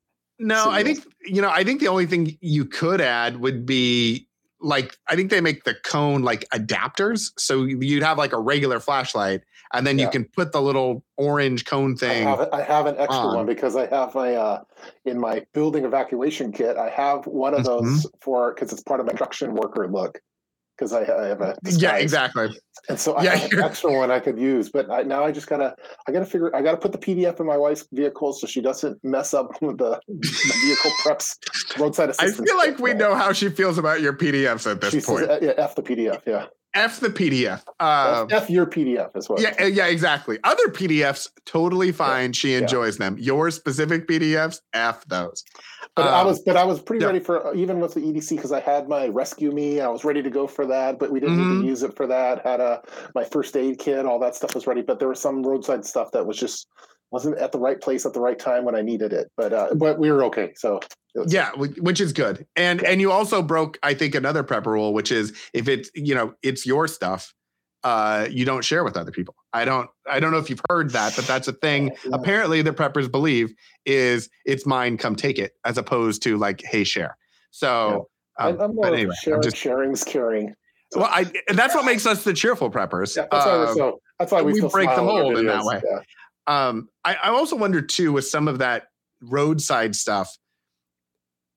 No, 0.42 0.70
I 0.70 0.82
think 0.82 1.04
you 1.24 1.40
know. 1.40 1.50
I 1.50 1.62
think 1.62 1.80
the 1.80 1.88
only 1.88 2.06
thing 2.06 2.36
you 2.40 2.64
could 2.64 3.00
add 3.00 3.40
would 3.40 3.64
be 3.64 4.26
like 4.60 4.96
I 5.08 5.14
think 5.14 5.30
they 5.30 5.40
make 5.40 5.64
the 5.64 5.74
cone 5.84 6.22
like 6.22 6.44
adapters, 6.50 7.30
so 7.38 7.62
you'd 7.64 8.02
have 8.02 8.18
like 8.18 8.32
a 8.32 8.40
regular 8.40 8.80
flashlight, 8.80 9.42
and 9.72 9.86
then 9.86 10.00
you 10.00 10.08
can 10.10 10.24
put 10.24 10.50
the 10.50 10.60
little 10.60 11.04
orange 11.16 11.64
cone 11.64 11.92
I 11.92 11.96
thing. 11.96 12.24
have, 12.24 12.48
I 12.52 12.62
have 12.62 12.86
an 12.86 12.96
extra 12.98 13.28
on. 13.28 13.36
one 13.36 13.46
because 13.46 13.76
I 13.76 13.86
have 13.86 14.14
my 14.16 14.34
uh, 14.34 14.64
in 15.04 15.20
my 15.20 15.44
building 15.54 15.84
evacuation 15.84 16.50
kit. 16.50 16.76
I 16.76 16.90
have 16.90 17.24
one 17.26 17.54
of 17.54 17.62
Mm-hmm. 17.64 17.84
those 17.84 18.06
for 18.20 18.52
because 18.52 18.72
it's 18.72 18.82
part 18.82 18.98
of 18.98 19.06
my 19.06 19.12
construction 19.12 19.54
worker 19.54 19.86
look. 19.88 20.20
Because 20.76 20.92
I, 20.92 21.00
I 21.02 21.26
have 21.26 21.40
a 21.40 21.56
Yeah, 21.64 21.96
exactly. 21.96 22.48
And 22.88 22.98
so 22.98 23.14
I 23.16 23.24
Yeah, 23.24 23.36
have 23.36 23.52
an 23.52 23.62
extra 23.62 23.92
one 23.92 24.10
I 24.10 24.18
could 24.18 24.38
use, 24.38 24.70
but 24.70 24.90
I, 24.90 25.02
now 25.02 25.24
I 25.24 25.30
just 25.30 25.46
gotta 25.46 25.74
I 26.08 26.12
gotta 26.12 26.24
figure 26.26 26.54
I 26.56 26.62
gotta 26.62 26.78
put 26.78 26.92
the 26.92 26.98
PDF 26.98 27.38
in 27.40 27.46
my 27.46 27.56
wife's 27.56 27.86
vehicle 27.92 28.32
so 28.32 28.46
she 28.46 28.60
doesn't 28.60 29.02
mess 29.04 29.34
up 29.34 29.50
with 29.62 29.78
the, 29.78 30.00
the 30.08 30.54
vehicle 30.64 30.90
preps 31.04 31.36
roadside 31.78 32.10
assistance 32.10 32.40
I 32.40 32.44
feel 32.44 32.56
like 32.56 32.78
we 32.78 32.94
know 32.94 33.14
how 33.14 33.32
she 33.32 33.50
feels 33.50 33.78
about 33.78 34.00
your 34.00 34.12
PDFs 34.14 34.70
at 34.70 34.80
She 34.80 34.96
this 34.96 35.06
says, 35.06 35.14
point. 35.20 35.30
uh, 35.30 35.38
yeah, 35.40 35.52
F 35.56 35.74
the 35.74 35.82
PDF, 35.82 36.22
yeah. 36.26 36.46
F 36.74 37.00
the 37.00 37.08
PDF. 37.08 37.62
Um, 37.80 38.28
F 38.30 38.48
your 38.48 38.66
PDF 38.66 39.10
as 39.14 39.28
well. 39.28 39.40
yeah, 39.40 39.54
uh, 39.60 39.64
yeah, 39.66 39.86
exactly. 39.86 40.38
Other 40.44 40.66
PDFs, 40.68 41.28
totally 41.44 41.92
fine. 41.92 42.32
She 42.32 42.52
yeah. 42.52 42.58
enjoys 42.58 42.96
them. 42.96 43.16
Your 43.18 43.50
specific 43.50 44.08
PDFs, 44.08 44.60
F 44.72 45.04
those. 45.06 45.44
But 45.94 46.06
I 46.08 46.20
Um, 46.20 46.28
was, 46.28 46.40
but 46.40 46.56
I 46.56 46.64
was 46.64 46.80
pretty 46.80 47.02
yeah. 47.02 47.08
ready 47.08 47.20
for 47.20 47.46
uh, 47.48 47.54
even 47.54 47.78
with 47.80 47.92
the 47.94 48.00
EDC 48.00 48.36
because 48.36 48.52
I 48.52 48.60
had 48.60 48.88
my 48.88 49.08
resqme. 49.08 49.80
I 49.82 49.88
was 49.88 50.04
ready 50.04 50.22
to 50.22 50.30
go 50.30 50.46
for 50.46 50.64
that, 50.66 50.98
but 50.98 51.10
we 51.10 51.20
didn't 51.20 51.36
need 51.36 51.44
Mhm. 51.58 51.60
to 51.62 51.66
use 51.66 51.82
it 51.82 51.94
for 51.94 52.06
that. 52.06 52.44
Had 52.46 52.60
a 52.60 52.80
my 53.14 53.24
first 53.24 53.54
aid 53.56 53.78
kit, 53.78 54.06
all 54.06 54.18
that 54.20 54.34
stuff 54.34 54.54
was 54.54 54.66
ready. 54.66 54.80
But 54.80 54.98
there 54.98 55.08
was 55.08 55.20
some 55.20 55.42
roadside 55.42 55.84
stuff 55.84 56.10
that 56.12 56.26
was 56.26 56.38
just 56.38 56.66
wasn't 57.12 57.36
at 57.38 57.52
the 57.52 57.58
right 57.58 57.80
place 57.80 58.06
at 58.06 58.14
the 58.14 58.20
right 58.20 58.38
time 58.38 58.64
when 58.64 58.74
I 58.74 58.80
needed 58.82 59.12
it. 59.12 59.30
But 59.36 59.52
uh, 59.52 59.68
but 59.76 59.98
we 59.98 60.10
were 60.10 60.24
okay. 60.24 60.52
So 60.56 60.80
was- 61.14 61.32
Yeah, 61.32 61.50
which 61.56 62.00
is 62.00 62.12
good. 62.12 62.46
And 62.56 62.82
and 62.82 63.00
you 63.00 63.12
also 63.12 63.42
broke, 63.42 63.78
I 63.82 63.94
think, 63.94 64.14
another 64.14 64.42
prepper 64.42 64.66
rule, 64.66 64.94
which 64.94 65.12
is 65.12 65.32
if 65.52 65.68
it's 65.68 65.90
you 65.94 66.14
know 66.14 66.34
it's 66.42 66.64
your 66.66 66.88
stuff, 66.88 67.32
uh, 67.84 68.26
you 68.30 68.44
don't 68.44 68.64
share 68.64 68.82
with 68.82 68.96
other 68.96 69.10
people. 69.12 69.34
I 69.52 69.64
don't 69.66 69.88
I 70.10 70.18
don't 70.20 70.32
know 70.32 70.38
if 70.38 70.48
you've 70.48 70.62
heard 70.70 70.90
that, 70.90 71.14
but 71.14 71.26
that's 71.26 71.46
a 71.48 71.52
thing. 71.52 71.90
Yeah. 72.04 72.12
Apparently, 72.14 72.62
the 72.62 72.72
preppers 72.72 73.10
believe 73.10 73.52
is 73.84 74.28
it's 74.46 74.64
mine, 74.66 74.96
come 74.96 75.14
take 75.14 75.38
it, 75.38 75.52
as 75.64 75.76
opposed 75.78 76.22
to 76.22 76.38
like, 76.38 76.62
hey, 76.64 76.82
share. 76.84 77.16
So, 77.50 78.08
I- 78.38 78.48
um, 78.50 78.60
I'm 78.60 78.78
of 78.78 78.84
anyway, 78.94 79.10
I'm 79.10 79.22
sharing, 79.22 79.42
just 79.42 79.56
sharing's 79.56 80.02
caring. 80.04 80.54
well, 80.96 81.04
I 81.10 81.30
and 81.48 81.58
that's 81.58 81.74
what 81.74 81.84
makes 81.84 82.06
us 82.06 82.24
the 82.24 82.32
cheerful 82.32 82.70
preppers. 82.70 83.14
Yeah, 83.16 83.26
that's 83.30 83.44
why 83.46 83.64
Um, 83.66 83.76
so. 83.76 84.00
That's 84.18 84.30
why 84.30 84.40
we, 84.42 84.52
we 84.52 84.60
break 84.60 84.88
the 84.88 84.94
smile 84.94 85.00
on 85.00 85.16
our 85.16 85.22
mold 85.24 85.38
in 85.38 85.46
that 85.46 85.64
way. 85.64 85.80
Yeah. 85.84 85.98
Um 86.46 86.88
I, 87.04 87.14
I 87.14 87.28
also 87.28 87.56
wonder 87.56 87.82
too 87.82 88.12
with 88.12 88.26
some 88.26 88.48
of 88.48 88.58
that 88.58 88.84
roadside 89.22 89.94
stuff 89.94 90.36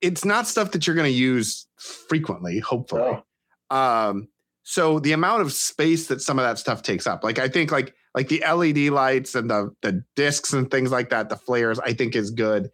it's 0.00 0.24
not 0.24 0.46
stuff 0.46 0.72
that 0.72 0.86
you're 0.86 0.96
going 0.96 1.10
to 1.10 1.18
use 1.18 1.66
frequently 1.76 2.58
hopefully 2.58 3.22
um 3.70 4.28
so 4.62 4.98
the 4.98 5.12
amount 5.12 5.42
of 5.42 5.52
space 5.52 6.06
that 6.08 6.20
some 6.20 6.38
of 6.38 6.44
that 6.44 6.58
stuff 6.58 6.82
takes 6.82 7.06
up 7.06 7.24
like 7.24 7.38
i 7.38 7.48
think 7.48 7.72
like 7.72 7.94
like 8.14 8.28
the 8.28 8.42
led 8.54 8.76
lights 8.92 9.34
and 9.34 9.50
the 9.50 9.70
the 9.82 10.02
discs 10.14 10.52
and 10.52 10.70
things 10.70 10.90
like 10.90 11.10
that 11.10 11.28
the 11.28 11.36
flares 11.36 11.78
i 11.80 11.92
think 11.92 12.14
is 12.14 12.30
good 12.30 12.70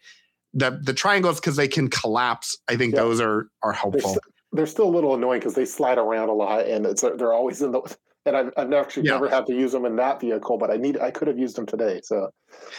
the 0.52 0.78
the 0.82 0.92
triangles 0.92 1.40
because 1.40 1.56
they 1.56 1.68
can 1.68 1.88
collapse 1.88 2.58
i 2.68 2.76
think 2.76 2.94
Yeah. 2.94 3.00
those 3.00 3.20
are 3.20 3.48
are 3.62 3.72
They're, 3.72 3.72
helpful 3.72 4.10
st- 4.10 4.22
they're 4.52 4.66
still 4.66 4.86
a 4.86 4.90
little 4.90 5.14
annoying 5.14 5.40
because 5.40 5.54
they 5.54 5.64
slide 5.64 5.98
around 5.98 6.28
a 6.28 6.32
lot, 6.34 6.66
and 6.66 6.84
it's 6.84 7.00
they're 7.00 7.32
always 7.32 7.62
in 7.62 7.72
the. 7.72 7.96
And 8.24 8.36
I've, 8.36 8.52
I've 8.56 8.72
actually 8.72 9.06
Yeah. 9.06 9.12
never 9.14 9.28
had 9.28 9.46
to 9.46 9.54
use 9.54 9.72
them 9.72 9.84
in 9.84 9.96
that 9.96 10.20
vehicle, 10.20 10.56
but 10.58 10.70
I 10.70 10.76
need 10.76 10.98
I 10.98 11.10
could 11.10 11.28
have 11.28 11.38
used 11.38 11.56
them 11.56 11.66
today. 11.66 12.00
So 12.04 12.30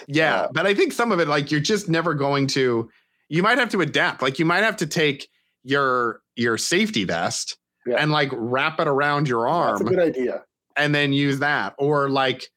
Yeah, 0.07 0.41
Uh, 0.43 0.47
but 0.53 0.65
I 0.65 0.73
think 0.73 0.93
some 0.93 1.11
of 1.11 1.19
it, 1.19 1.27
like 1.27 1.51
you're 1.51 1.59
just 1.59 1.89
never 1.89 2.13
going 2.13 2.47
to. 2.47 2.89
You 3.29 3.43
might 3.43 3.57
have 3.57 3.69
to 3.69 3.81
adapt. 3.81 4.21
Like 4.21 4.39
you 4.39 4.45
might 4.45 4.63
have 4.63 4.77
to 4.77 4.87
take 4.87 5.27
your 5.63 6.21
your 6.35 6.57
safety 6.57 7.03
vest 7.03 7.57
Yeah. 7.85 7.95
and 7.97 8.11
like 8.11 8.29
wrap 8.33 8.79
it 8.79 8.87
around 8.87 9.27
your 9.27 9.45
that's 9.45 9.81
a 9.81 9.83
arm 9.83 9.85
good 9.95 9.99
idea. 9.99 10.43
and 10.75 10.93
then 10.95 11.13
use 11.13 11.39
that, 11.39 11.73
or 11.77 12.09
like 12.09 12.47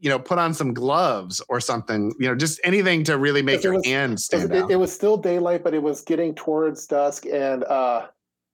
you 0.00 0.10
know 0.10 0.18
put 0.18 0.38
on 0.38 0.52
some 0.52 0.74
gloves 0.74 1.40
or 1.48 1.60
something. 1.60 2.12
You 2.18 2.28
know, 2.28 2.34
just 2.34 2.60
anything 2.64 3.04
to 3.04 3.18
really 3.18 3.42
make 3.42 3.62
your 3.62 3.74
was- 3.74 3.86
hands 3.86 4.28
'Cause 4.28 4.40
stand 4.42 4.54
It, 4.54 4.62
out. 4.64 4.70
it 4.70 4.76
was 4.76 4.92
still 4.92 5.16
daylight, 5.16 5.62
but 5.64 5.74
it 5.74 5.82
was 5.82 6.02
getting 6.02 6.34
towards 6.34 6.86
dusk, 6.86 7.24
and 7.26 7.62
uh, 7.64 8.06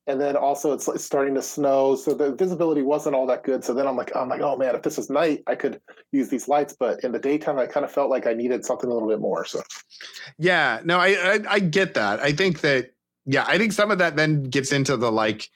and 0.07 0.21
then 0.21 0.37
also 0.37 0.73
it's, 0.73 0.89
it's 0.89 1.05
starting 1.05 1.35
to 1.35 1.43
snow, 1.43 1.95
so 1.95 2.13
the 2.15 2.35
visibility 2.35 2.83
wasn't 2.83 3.15
all 3.15 3.27
that 3.27 3.45
good. 3.45 3.65
So 3.65 3.73
then 3.73 3.87
I'm 3.87 3.97
like, 3.97 4.15
I'm 4.17 4.29
like, 4.29 4.41
oh 4.41 4.57
man, 4.57 4.75
if 4.75 4.83
this 4.83 4.99
is 4.99 5.09
night, 5.09 5.43
I 5.47 5.55
could 5.55 5.81
use 6.11 6.29
these 6.29 6.49
lights, 6.49 6.75
but 6.79 7.03
in 7.05 7.13
the 7.13 7.19
daytime, 7.19 7.59
I 7.59 7.67
kind 7.67 7.85
of 7.85 7.93
felt 7.93 8.11
like 8.11 8.27
I 8.27 8.33
needed 8.33 8.65
something 8.65 8.91
a 8.91 8.93
little 8.93 9.09
bit 9.09 9.21
more. 9.21 9.45
So 9.45 9.63
Yeah, 10.39 10.81
no, 10.85 10.99
I, 10.99 11.09
I 11.09 11.41
I 11.49 11.59
get 11.61 11.95
that. 11.95 12.21
I 12.21 12.33
think 12.33 12.61
that 12.63 12.93
yeah, 13.27 13.45
I 13.47 13.59
think 13.59 13.73
some 13.73 13.91
of 13.91 13.99
that 13.99 14.17
then 14.17 14.43
gets 14.43 14.73
into 14.73 14.97
the 14.97 15.13
like 15.13 15.49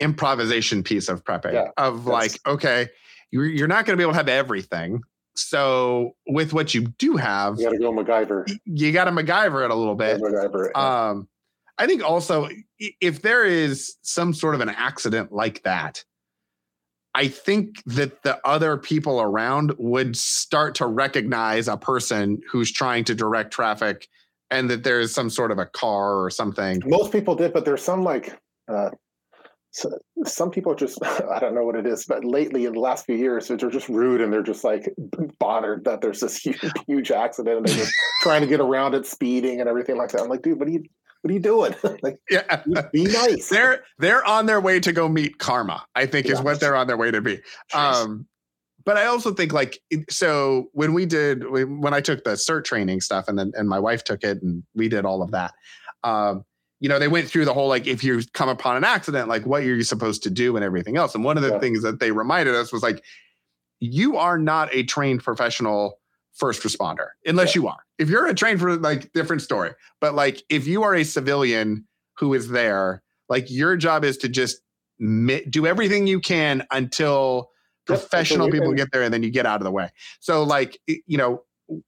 improvisation 0.00 0.82
piece 0.82 1.08
of 1.08 1.24
prepping 1.24 1.52
Yeah, 1.52 1.68
of 1.76 2.06
like 2.06 2.38
okay, 2.46 2.88
you're 3.30 3.46
you're 3.46 3.68
not 3.68 3.86
going 3.86 3.94
to 3.94 3.96
be 3.96 4.02
able 4.02 4.12
to 4.12 4.18
have 4.18 4.28
everything. 4.28 5.02
So 5.36 6.14
with 6.26 6.52
what 6.52 6.74
you 6.74 6.82
do 6.82 7.16
have, 7.16 7.58
you 7.58 7.64
got 7.64 7.72
to 7.72 7.78
go 7.78 7.92
MacGyver. 7.92 8.58
you 8.64 8.92
got 8.92 9.04
to 9.04 9.12
MacGyver 9.12 9.64
it 9.64 9.70
a 9.70 9.74
little 9.74 9.94
bit. 9.94 10.20
MacGyver. 10.20 10.70
it. 10.70 10.76
Um, 10.76 11.28
I 11.78 11.86
think 11.86 12.02
also 12.02 12.48
if 12.78 13.22
there 13.22 13.44
is 13.44 13.96
some 14.02 14.32
sort 14.32 14.54
of 14.54 14.60
an 14.60 14.68
accident 14.68 15.32
like 15.32 15.62
that, 15.64 16.04
I 17.14 17.28
think 17.28 17.82
that 17.86 18.22
the 18.22 18.40
other 18.44 18.76
people 18.76 19.20
around 19.20 19.72
would 19.78 20.16
start 20.16 20.74
to 20.76 20.86
recognize 20.86 21.68
a 21.68 21.76
person 21.76 22.40
who's 22.50 22.72
trying 22.72 23.04
to 23.04 23.14
direct 23.14 23.52
traffic 23.52 24.08
and 24.50 24.68
that 24.70 24.84
there 24.84 25.00
is 25.00 25.14
some 25.14 25.30
sort 25.30 25.50
of 25.50 25.58
a 25.58 25.66
car 25.66 26.22
or 26.22 26.30
something. 26.30 26.82
Most 26.84 27.12
people 27.12 27.34
did, 27.34 27.52
but 27.52 27.64
there's 27.64 27.82
some 27.82 28.02
like 28.02 28.36
uh, 28.68 28.90
so, 29.74 29.90
some 30.24 30.50
people 30.50 30.74
just 30.74 30.98
I 31.04 31.40
don't 31.40 31.54
know 31.54 31.64
what 31.64 31.76
it 31.76 31.86
is, 31.86 32.04
but 32.04 32.24
lately 32.24 32.64
in 32.64 32.74
the 32.74 32.80
last 32.80 33.06
few 33.06 33.16
years, 33.16 33.48
they're 33.48 33.56
just 33.56 33.88
rude 33.88 34.20
and 34.20 34.32
they're 34.32 34.42
just 34.42 34.64
like 34.64 34.92
bothered 35.38 35.84
that 35.84 36.00
there's 36.00 36.20
this 36.20 36.36
huge, 36.44 36.60
huge 36.86 37.10
accident 37.10 37.58
and 37.58 37.66
they're 37.66 37.76
just 37.76 37.94
trying 38.22 38.40
to 38.40 38.46
get 38.46 38.60
around 38.60 38.94
it, 38.94 39.06
speeding 39.06 39.60
and 39.60 39.68
everything 39.68 39.96
like 39.96 40.10
that. 40.10 40.22
I'm 40.22 40.28
like, 40.28 40.42
dude, 40.42 40.58
what 40.58 40.68
are 40.68 40.72
you 40.72 40.84
what 41.24 41.30
are 41.30 41.34
you 41.34 41.40
doing? 41.40 41.74
like, 42.02 42.18
Yeah. 42.28 42.62
be 42.92 43.04
nice. 43.04 43.48
They're 43.48 43.82
they're 43.98 44.22
on 44.26 44.44
their 44.44 44.60
way 44.60 44.78
to 44.78 44.92
go 44.92 45.08
meet 45.08 45.38
karma, 45.38 45.82
I 45.94 46.04
think 46.04 46.26
is 46.26 46.42
what 46.42 46.60
they're 46.60 46.76
on 46.76 46.86
their 46.86 46.98
way 46.98 47.10
to 47.10 47.22
be. 47.22 47.40
Um, 47.72 48.26
but 48.84 48.98
I 48.98 49.06
also 49.06 49.32
think 49.32 49.50
like 49.54 49.78
so 50.10 50.68
when 50.72 50.92
we 50.92 51.06
did 51.06 51.48
when 51.50 51.80
when 51.80 51.94
I 51.94 52.02
took 52.02 52.24
the 52.24 52.32
CERT 52.32 52.64
training 52.64 53.00
stuff 53.00 53.26
and 53.26 53.38
then 53.38 53.52
and 53.54 53.70
my 53.70 53.78
wife 53.78 54.04
took 54.04 54.22
it 54.22 54.42
and 54.42 54.62
we 54.74 54.90
did 54.90 55.06
all 55.06 55.22
of 55.22 55.30
that. 55.30 55.54
Um, 56.02 56.44
you 56.80 56.90
know, 56.90 56.98
they 56.98 57.08
went 57.08 57.26
through 57.26 57.46
the 57.46 57.54
whole 57.54 57.68
like 57.68 57.86
if 57.86 58.04
you 58.04 58.20
come 58.34 58.50
upon 58.50 58.76
an 58.76 58.84
accident, 58.84 59.26
like 59.26 59.46
what 59.46 59.62
are 59.62 59.74
you 59.74 59.82
supposed 59.82 60.22
to 60.24 60.30
do 60.30 60.56
and 60.56 60.64
everything 60.64 60.98
else. 60.98 61.14
And 61.14 61.24
one 61.24 61.38
of 61.38 61.42
the 61.42 61.52
Yeah. 61.52 61.58
things 61.58 61.82
that 61.84 62.00
they 62.00 62.10
reminded 62.12 62.54
us 62.54 62.70
was 62.70 62.82
like, 62.82 63.02
you 63.80 64.18
are 64.18 64.36
not 64.36 64.68
a 64.74 64.82
trained 64.82 65.24
professional 65.24 65.98
first 66.34 66.62
responder 66.62 67.08
unless 67.24 67.54
you 67.54 67.68
are. 67.68 67.78
If 67.98 68.08
you're 68.08 68.26
a 68.26 68.34
trained 68.34 68.60
for 68.60 68.76
like 68.76 69.12
different 69.12 69.42
story, 69.42 69.72
but 70.00 70.14
like 70.14 70.42
if 70.48 70.66
you 70.66 70.82
are 70.82 70.94
a 70.94 71.04
civilian 71.04 71.86
who 72.18 72.34
is 72.34 72.48
there, 72.48 73.02
like 73.28 73.50
your 73.50 73.76
job 73.76 74.04
is 74.04 74.18
to 74.18 74.28
just 74.28 74.60
mi- 74.98 75.44
do 75.44 75.66
everything 75.66 76.06
you 76.06 76.20
can 76.20 76.64
until 76.70 77.50
professional 77.86 78.50
people 78.50 78.72
get 78.72 78.88
there 78.92 79.02
and 79.02 79.12
then 79.12 79.22
you 79.22 79.30
get 79.30 79.46
out 79.46 79.60
of 79.60 79.64
the 79.64 79.70
way. 79.70 79.90
So 80.20 80.42
like 80.42 80.78
you 80.86 81.18
know, 81.18 81.42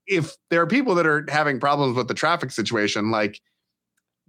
if 0.07 0.37
there 0.51 0.61
are 0.63 0.67
people 0.67 0.95
that 0.95 1.07
are 1.07 1.27
having 1.29 1.61
problems 1.61 1.97
with 1.97 2.09
the 2.09 2.15
traffic 2.15 2.51
situation, 2.51 3.11
like 3.11 3.41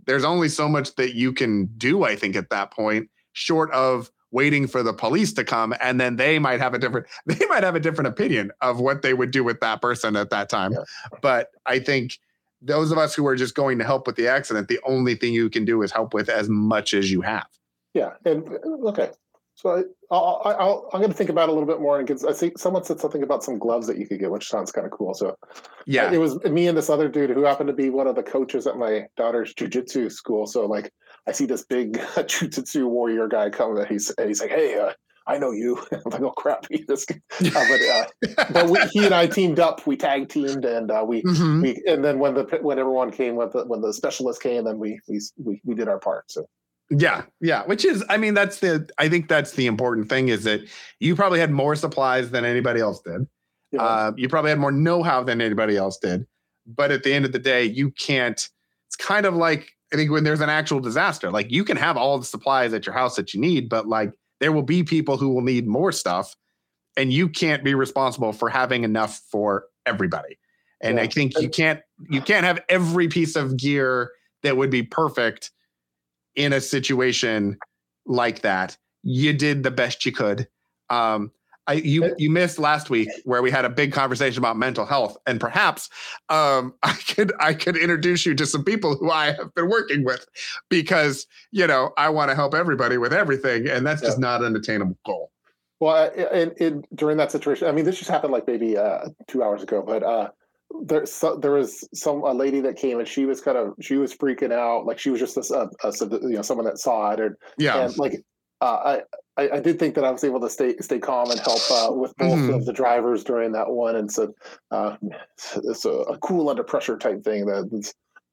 there's 0.05 0.23
only 0.23 0.49
so 0.49 0.67
much 0.67 0.95
that 0.95 1.15
you 1.15 1.33
can 1.33 1.67
do, 1.77 2.03
I 2.03 2.15
think, 2.15 2.35
at 2.35 2.49
that 2.49 2.71
point, 2.71 3.09
short 3.33 3.71
of 3.71 4.09
waiting 4.31 4.67
for 4.67 4.83
the 4.83 4.93
police 4.93 5.31
to 5.33 5.43
come 5.43 5.73
and 5.81 5.99
then 6.01 6.17
they 6.17 6.37
might 6.37 6.59
have 6.59 6.73
a 6.73 6.79
different 6.79 7.07
they 7.25 7.45
might 7.47 7.63
have 7.63 7.75
a 7.75 7.79
different 7.79 8.07
opinion 8.07 8.51
of 8.61 8.79
what 8.79 9.01
they 9.01 9.13
would 9.13 9.31
do 9.31 9.43
with 9.43 9.59
that 9.61 9.81
person 9.81 10.15
at 10.15 10.29
that 10.29 10.49
time. 10.49 10.73
Yeah. 10.73 10.83
But 11.21 11.49
I 11.65 11.79
think 11.79 12.19
those 12.61 12.91
of 12.91 12.97
us 12.97 13.13
who 13.13 13.25
are 13.27 13.35
just 13.35 13.55
going 13.55 13.77
to 13.77 13.83
help 13.83 14.07
with 14.07 14.15
the 14.15 14.27
accident, 14.27 14.67
the 14.67 14.79
only 14.85 15.15
thing 15.15 15.33
you 15.33 15.49
can 15.49 15.65
do 15.65 15.81
is 15.83 15.91
help 15.91 16.13
with 16.13 16.29
as 16.29 16.49
much 16.49 16.93
as 16.93 17.11
you 17.11 17.21
have. 17.21 17.47
Yeah, 17.93 18.13
and 18.25 18.47
uh, 18.49 18.89
okay. 18.89 19.11
So 19.55 19.71
I, 19.71 19.81
I'll, 20.11 20.41
I'll, 20.45 20.89
I'm 20.93 20.99
going 20.99 21.11
to 21.11 21.17
think 21.17 21.31
about 21.31 21.49
it 21.49 21.49
a 21.49 21.51
little 21.53 21.67
bit 21.67 21.81
more. 21.81 21.97
And 21.97 22.07
get, 22.07 22.23
I 22.23 22.33
think 22.33 22.59
someone 22.59 22.83
said 22.83 22.99
something 22.99 23.23
about 23.23 23.43
some 23.43 23.57
gloves 23.57 23.87
that 23.87 23.97
you 23.97 24.05
could 24.07 24.19
get, 24.19 24.29
which 24.29 24.47
sounds 24.47 24.71
kind 24.71 24.85
of 24.85 24.91
cool. 24.91 25.15
So 25.15 25.35
Yeah. 25.87 26.11
it 26.11 26.19
was 26.19 26.39
me 26.43 26.67
and 26.67 26.77
this 26.77 26.91
other 26.91 27.09
dude 27.09 27.31
who 27.31 27.43
happened 27.43 27.67
to 27.69 27.73
be 27.73 27.89
one 27.89 28.05
of 28.05 28.15
the 28.15 28.21
coaches 28.21 28.67
at 28.67 28.77
my 28.77 29.07
daughter's 29.17 29.55
jujitsu 29.55 30.11
school. 30.11 30.45
So 30.45 30.67
like, 30.67 30.93
I 31.27 31.31
see 31.33 31.45
this 31.45 31.63
big 31.65 31.93
jujitsu 32.15 32.87
warrior 32.87 33.27
guy 33.27 33.49
come, 33.49 33.77
and 33.77 33.87
he's 33.87 34.09
and 34.17 34.27
he's 34.27 34.41
like, 34.41 34.49
"Hey, 34.51 34.77
uh, 34.79 34.93
I 35.27 35.37
know 35.37 35.51
you." 35.51 35.77
I'm 35.91 36.01
like, 36.11 36.21
"Oh 36.21 36.31
crap, 36.31 36.65
this." 36.87 37.05
guy." 37.05 37.19
Uh, 37.41 37.65
but 37.67 37.81
uh, 38.39 38.45
but 38.51 38.69
we, 38.69 38.79
he 38.91 39.05
and 39.05 39.13
I 39.13 39.27
teamed 39.27 39.59
up. 39.59 39.85
We 39.85 39.97
tag 39.97 40.29
teamed, 40.29 40.65
and 40.65 40.89
uh, 40.89 41.03
we 41.07 41.21
Mhm. 41.23 41.61
we 41.61 41.83
and 41.85 42.03
then 42.03 42.19
when 42.19 42.33
the 42.33 42.43
when 42.61 42.79
everyone 42.79 43.11
came, 43.11 43.35
when 43.35 43.49
the 43.51 43.65
when 43.65 43.81
the 43.81 43.93
specialist 43.93 44.41
came, 44.41 44.63
then 44.63 44.79
we 44.79 44.99
we 45.07 45.19
we, 45.37 45.61
we 45.65 45.75
did 45.75 45.87
our 45.87 45.99
part. 45.99 46.31
So 46.31 46.47
Yeah, 46.89 47.23
yeah. 47.41 47.65
Which 47.65 47.83
is, 47.83 48.03
I 48.09 48.15
mean, 48.17 48.33
that's 48.33 48.59
the. 48.59 48.87
I 48.97 49.09
think 49.09 49.27
that's 49.27 49.51
the 49.51 49.65
important 49.67 50.07
thing 50.07 50.29
is 50.29 50.45
that 50.45 50.61
you 51.01 51.15
probably 51.15 51.39
had 51.41 51.51
more 51.51 51.75
supplies 51.75 52.31
than 52.31 52.45
anybody 52.45 52.79
else 52.79 53.01
did. 53.01 53.27
know, 53.73 53.79
Uh, 53.83 54.11
you 54.15 54.29
probably 54.29 54.51
had 54.51 54.59
more 54.59 54.71
know-how 54.71 55.23
than 55.23 55.41
anybody 55.41 55.75
else 55.75 55.97
did. 55.97 56.25
But 56.65 56.91
at 56.91 57.03
the 57.03 57.13
end 57.13 57.25
of 57.25 57.33
the 57.33 57.39
day, 57.39 57.65
you 57.65 57.91
can't. 57.91 58.39
It's 58.87 58.95
kind 58.95 59.25
of 59.25 59.33
like 59.35 59.73
I 59.93 59.95
think 59.95 60.11
when 60.11 60.23
there's 60.23 60.41
an 60.41 60.49
actual 60.49 60.79
disaster, 60.79 61.31
like 61.31 61.51
you 61.51 61.63
can 61.63 61.77
have 61.77 61.95
all 61.97 62.19
the 62.19 62.25
supplies 62.25 62.73
at 62.73 62.85
your 62.85 62.93
house 62.93 63.15
that 63.15 63.33
you 63.33 63.39
need, 63.39 63.69
but 63.69 63.87
like 63.87 64.11
there 64.39 64.51
will 64.51 64.63
be 64.63 64.83
people 64.83 65.17
who 65.17 65.29
will 65.29 65.41
need 65.41 65.67
more 65.67 65.91
stuff, 65.91 66.35
and 66.97 67.11
you 67.13 67.29
can't 67.29 67.63
be 67.63 67.73
responsible 67.73 68.33
for 68.33 68.49
having 68.49 68.83
enough 68.83 69.21
for 69.31 69.65
everybody. 69.85 70.37
And 70.81 70.97
Yeah. 70.97 71.03
I 71.03 71.07
think 71.07 71.39
you 71.39 71.49
can't 71.49 71.81
you 72.09 72.21
can't 72.21 72.45
have 72.45 72.61
every 72.69 73.07
piece 73.07 73.35
of 73.35 73.57
gear 73.57 74.11
that 74.43 74.57
would 74.57 74.69
be 74.69 74.83
perfect 74.83 75.51
in 76.35 76.53
a 76.53 76.61
situation 76.61 77.57
like 78.05 78.41
that. 78.41 78.77
You 79.03 79.33
did 79.33 79.63
the 79.63 79.71
best 79.71 80.05
you 80.05 80.11
could. 80.11 80.47
Um, 80.89 81.31
I 81.67 81.73
you 81.73 82.05
Uh, 82.05 82.09
you 82.17 82.29
missed 82.29 82.59
last 82.59 82.89
week 82.89 83.09
where 83.25 83.41
we 83.41 83.51
had 83.51 83.65
a 83.65 83.69
big 83.69 83.91
conversation 83.91 84.39
about 84.39 84.57
mental 84.57 84.85
health, 84.85 85.17
and 85.25 85.39
perhaps 85.39 85.89
um, 86.29 86.73
I 86.83 86.93
could 86.93 87.33
I 87.39 87.53
could 87.53 87.77
introduce 87.77 88.25
you 88.25 88.33
to 88.35 88.45
some 88.45 88.63
people 88.63 88.95
who 88.95 89.11
I 89.11 89.27
have 89.33 89.53
been 89.55 89.69
working 89.69 90.03
with 90.03 90.25
because 90.69 91.27
you 91.51 91.67
know 91.67 91.91
I 91.97 92.09
want 92.09 92.29
to 92.31 92.35
help 92.35 92.53
everybody 92.53 92.97
with 92.97 93.13
everything, 93.13 93.67
and 93.67 93.85
that's 93.85 94.01
just 94.01 94.19
not 94.19 94.43
an 94.43 94.55
attainable 94.55 94.97
goal. 95.05 95.31
Well, 95.79 95.95
I- 95.95 96.35
in, 96.35 96.51
in 96.57 96.83
during 96.95 97.17
that 97.17 97.31
situation, 97.31 97.67
I 97.67 97.71
mean, 97.71 97.85
this 97.85 97.97
just 97.97 98.09
happened 98.09 98.33
like 98.33 98.47
maybe 98.47 98.77
uh, 98.77 99.09
two 99.27 99.43
hours 99.43 99.61
ago, 99.61 99.83
but 99.85 100.01
uh, 100.01 100.29
there 100.83 101.05
so, 101.05 101.37
there 101.37 101.51
was 101.51 101.87
some 101.93 102.23
a 102.23 102.33
lady 102.33 102.61
that 102.61 102.75
came 102.77 102.99
and 102.99 103.07
she 103.07 103.25
was 103.25 103.41
kind 103.41 103.57
of 103.57 103.73
she 103.79 103.95
was 103.97 104.15
freaking 104.15 104.51
out, 104.51 104.85
like 104.85 104.99
she 104.99 105.09
was 105.09 105.19
just 105.19 105.37
a, 105.37 105.69
a, 105.83 105.87
a 105.87 106.19
you 106.21 106.35
know 106.35 106.41
someone 106.41 106.65
that 106.65 106.79
saw 106.79 107.11
it, 107.11 107.19
and, 107.19 107.35
Yeah, 107.57 107.83
and 107.85 107.97
like 107.97 108.23
uh, 108.61 108.99
I, 109.37 109.41
I 109.43 109.49
I 109.57 109.59
did 109.59 109.77
think 109.79 109.95
that 109.95 110.03
I 110.03 110.11
was 110.11 110.23
able 110.23 110.39
to 110.41 110.49
stay 110.49 110.75
stay 110.77 110.99
calm 110.99 111.29
and 111.31 111.39
help 111.39 111.61
uh, 111.71 111.91
with 111.93 112.15
both 112.17 112.39
Mhm. 112.39 112.55
of 112.55 112.65
the 112.65 112.73
drivers 112.73 113.23
during 113.23 113.51
that 113.53 113.69
one, 113.69 113.95
and 113.95 114.11
so 114.11 114.33
uh, 114.71 114.95
it's 115.63 115.85
a, 115.85 115.89
a 115.91 116.17
cool 116.19 116.49
under 116.49 116.63
pressure 116.63 116.97
type 116.97 117.23
thing. 117.23 117.45
That 117.45 117.69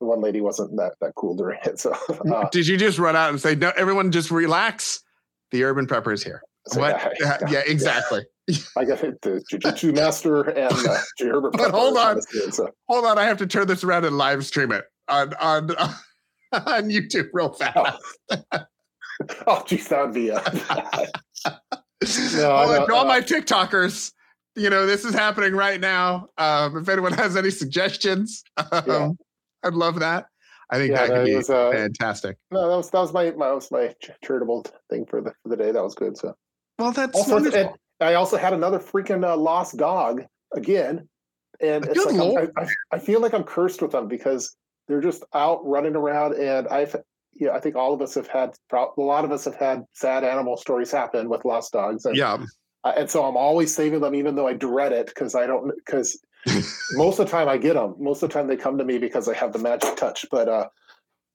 the 0.00 0.06
one 0.06 0.20
lady 0.22 0.40
wasn't 0.40 0.76
that 0.76 0.94
that 1.00 1.14
cool 1.16 1.37
during 1.37 1.58
it, 1.64 1.78
so. 1.78 1.92
Uh, 2.32 2.48
Did 2.50 2.66
you 2.66 2.76
just 2.76 2.98
run 2.98 3.16
out 3.16 3.30
and 3.30 3.40
say, 3.40 3.54
"No, 3.54 3.72
everyone, 3.76 4.10
just 4.12 4.30
relax"? 4.30 5.02
The 5.50 5.62
urban 5.64 5.87
prepper 5.87 6.12
is 6.12 6.22
here. 6.24 6.42
so 6.66 6.80
what? 6.80 7.12
yeah, 7.20 7.38
Yeah, 7.48 7.62
exactly. 7.66 8.24
I 8.76 8.84
got 8.84 9.02
it, 9.04 9.20
the 9.22 9.42
jiu-jitsu 9.48 9.92
master 9.92 10.42
and 10.42 10.72
uh, 10.88 10.98
Herbert 11.20 11.52
But 11.52 11.70
hold 11.70 11.96
on. 11.96 12.20
so. 12.50 12.68
Hold 12.88 13.04
on, 13.06 13.18
I 13.18 13.24
have 13.24 13.37
to 13.38 13.46
turn 13.46 13.66
this 13.68 13.84
around 13.84 14.04
and 14.04 14.18
live 14.18 14.44
stream 14.44 14.72
it 14.72 14.84
on 15.08 15.32
on 15.34 15.70
on 16.52 16.90
YouTube 16.90 17.28
real 17.32 17.52
fast. 17.52 18.02
Oh, 18.30 18.60
geez, 19.66 19.88
that 19.88 20.05
would 20.05 20.14
be. 20.14 20.31
Uh, 20.31 20.40
no, 22.37 22.50
all, 22.50 22.92
all 22.92 23.07
my 23.07 23.20
TikTokers, 23.20 24.12
you 24.57 24.70
know, 24.70 24.87
this 24.87 25.05
is 25.05 25.14
happening 25.14 25.55
right 25.55 25.81
now. 25.81 26.29
Um, 26.38 26.79
if 26.79 26.88
anyone 26.88 27.12
has 27.12 27.37
any 27.37 27.50
suggestions, 27.50 28.42
um, 28.57 28.83
Yeah. 28.87 29.11
I'd 29.64 29.74
love 29.74 30.00
that. 30.00 30.27
I 30.70 30.77
think 30.79 30.92
Yeah, 30.92 31.07
that 31.07 31.14
could 31.14 31.24
be 31.27 31.37
was, 31.37 31.50
uh, 31.50 31.70
fantastic. 31.72 32.37
no, 32.50 32.68
that 32.68 32.77
was 32.77 32.90
that 32.90 33.00
was 33.00 33.12
my, 33.12 33.31
my 33.33 33.48
that 33.48 33.55
was 33.55 33.70
my 33.70 33.94
charitable 34.22 34.66
thing 34.90 35.07
for 35.07 35.20
the 35.20 35.33
for 35.42 35.48
the 35.48 35.57
day. 35.57 35.72
That 35.72 35.83
was 35.83 35.94
good. 35.94 36.16
So 36.16 36.35
Well, 36.79 36.92
that's 36.92 37.16
also, 37.16 37.35
wonderful. 37.35 37.77
I 38.00 38.14
also 38.14 38.37
had 38.37 38.53
another 38.53 38.79
freaking 38.79 39.24
uh, 39.24 39.37
lost 39.37 39.77
dog 39.77 40.24
again, 40.55 41.09
and 41.61 41.85
it's 41.85 42.05
Good 42.05 42.16
like 42.16 42.50
I, 42.57 42.66
I 42.92 42.98
feel 42.98 43.20
like 43.20 43.35
I'm 43.35 43.44
cursed 43.44 43.83
with 43.83 43.92
them 43.92 44.09
because 44.09 44.57
they're 44.88 45.00
just 45.00 45.22
out 45.33 45.64
running 45.64 45.96
around, 45.96 46.35
and 46.35 46.66
I've 46.68 46.96
yeah, 47.37 47.51
I 47.51 47.61
think 47.61 47.77
all 47.77 47.92
of 47.92 48.03
us 48.03 48.14
have 48.14 48.29
had 48.29 48.55
a 48.73 49.01
lot 49.01 49.25
of 49.25 49.33
us 49.33 49.44
have 49.44 49.57
had 49.57 49.85
sad 49.92 50.25
animal 50.25 50.57
stories 50.57 50.90
happen 50.90 51.29
with 51.29 51.44
lost 51.44 51.73
dogs, 51.73 52.05
and 52.05 52.16
yeah, 52.16 52.38
Uh, 52.85 52.92
and 52.97 53.11
so 53.11 53.25
I'm 53.25 53.37
always 53.37 53.75
saving 53.75 54.01
them, 54.01 54.14
even 54.14 54.35
though 54.35 54.47
I 54.47 54.53
dread 54.53 54.92
it 54.92 55.07
because 55.07 55.35
I 55.35 55.47
don't 55.47 55.75
because 55.77 56.18
most 56.92 57.18
of 57.18 57.27
the 57.27 57.31
time 57.31 57.49
I 57.49 57.57
get 57.57 57.75
them. 57.75 57.94
Most 57.99 58.23
of 58.23 58.29
the 58.29 58.35
time 58.35 58.47
they 58.47 58.57
come 58.57 58.79
to 58.79 58.85
me 58.85 58.99
because 58.99 59.29
I 59.29 59.35
have 59.35 59.53
the 59.53 59.59
magic 59.59 59.97
touch. 59.97 60.27
But 60.31 60.49
uh, 60.49 60.68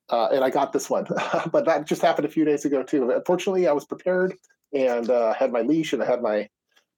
uh, 0.09 0.27
and 0.31 0.43
I 0.43 0.49
got 0.49 0.73
this 0.73 0.89
one, 0.89 1.05
but 1.51 1.65
that 1.65 1.87
just 1.87 2.01
happened 2.01 2.25
a 2.25 2.31
few 2.31 2.45
days 2.45 2.65
ago 2.65 2.83
too. 2.83 3.11
Unfortunately, 3.11 3.67
I 3.67 3.71
was 3.71 3.85
prepared 3.85 4.35
and 4.73 5.09
uh, 5.09 5.33
had 5.33 5.51
my 5.51 5.61
leash 5.61 5.93
and 5.93 6.03
I 6.03 6.05
had 6.05 6.21
my 6.21 6.47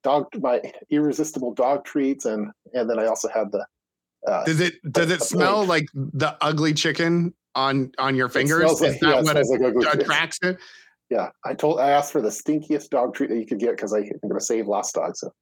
dog, 0.04 0.28
my 0.40 0.62
irresistible 0.90 1.54
dog 1.54 1.86
treats, 1.86 2.26
and 2.26 2.52
and 2.74 2.90
then 2.90 3.00
I 3.00 3.06
also 3.06 3.30
had 3.30 3.52
the. 3.52 3.66
Uh, 4.28 4.46
does 4.46 4.60
it 4.60 4.74
does 4.92 5.10
it 5.10 5.24
smell 5.24 5.66
like 5.66 5.86
the 5.94 6.38
ugly 6.42 6.74
chicken 6.74 7.34
on 7.56 7.92
on 7.98 8.16
your 8.16 8.28
it 8.28 8.34
fingers? 8.34 8.60
smells 8.62 8.82
like- 8.82 8.92
is 8.92 9.02
yeah, 9.02 9.10
that 9.10 9.18
it 9.20 9.24
what 9.24 9.46
smells 9.46 9.74
like 9.86 9.96
attracts 10.02 10.40
it? 10.44 10.58
Yeah, 11.10 11.30
I 11.46 11.54
told 11.54 11.80
I 11.80 11.90
asked 11.90 12.12
for 12.14 12.22
the 12.22 12.30
stinkiest 12.30 12.90
dog 12.90 13.14
treat 13.14 13.30
that 13.30 13.38
you 13.38 13.46
could 13.46 13.60
get 13.60 13.72
because 13.72 13.92
I'm 13.92 14.04
going 14.04 14.34
to 14.34 14.40
save 14.40 14.68
lost 14.68 14.96
dogs. 14.96 15.20
So. 15.20 15.34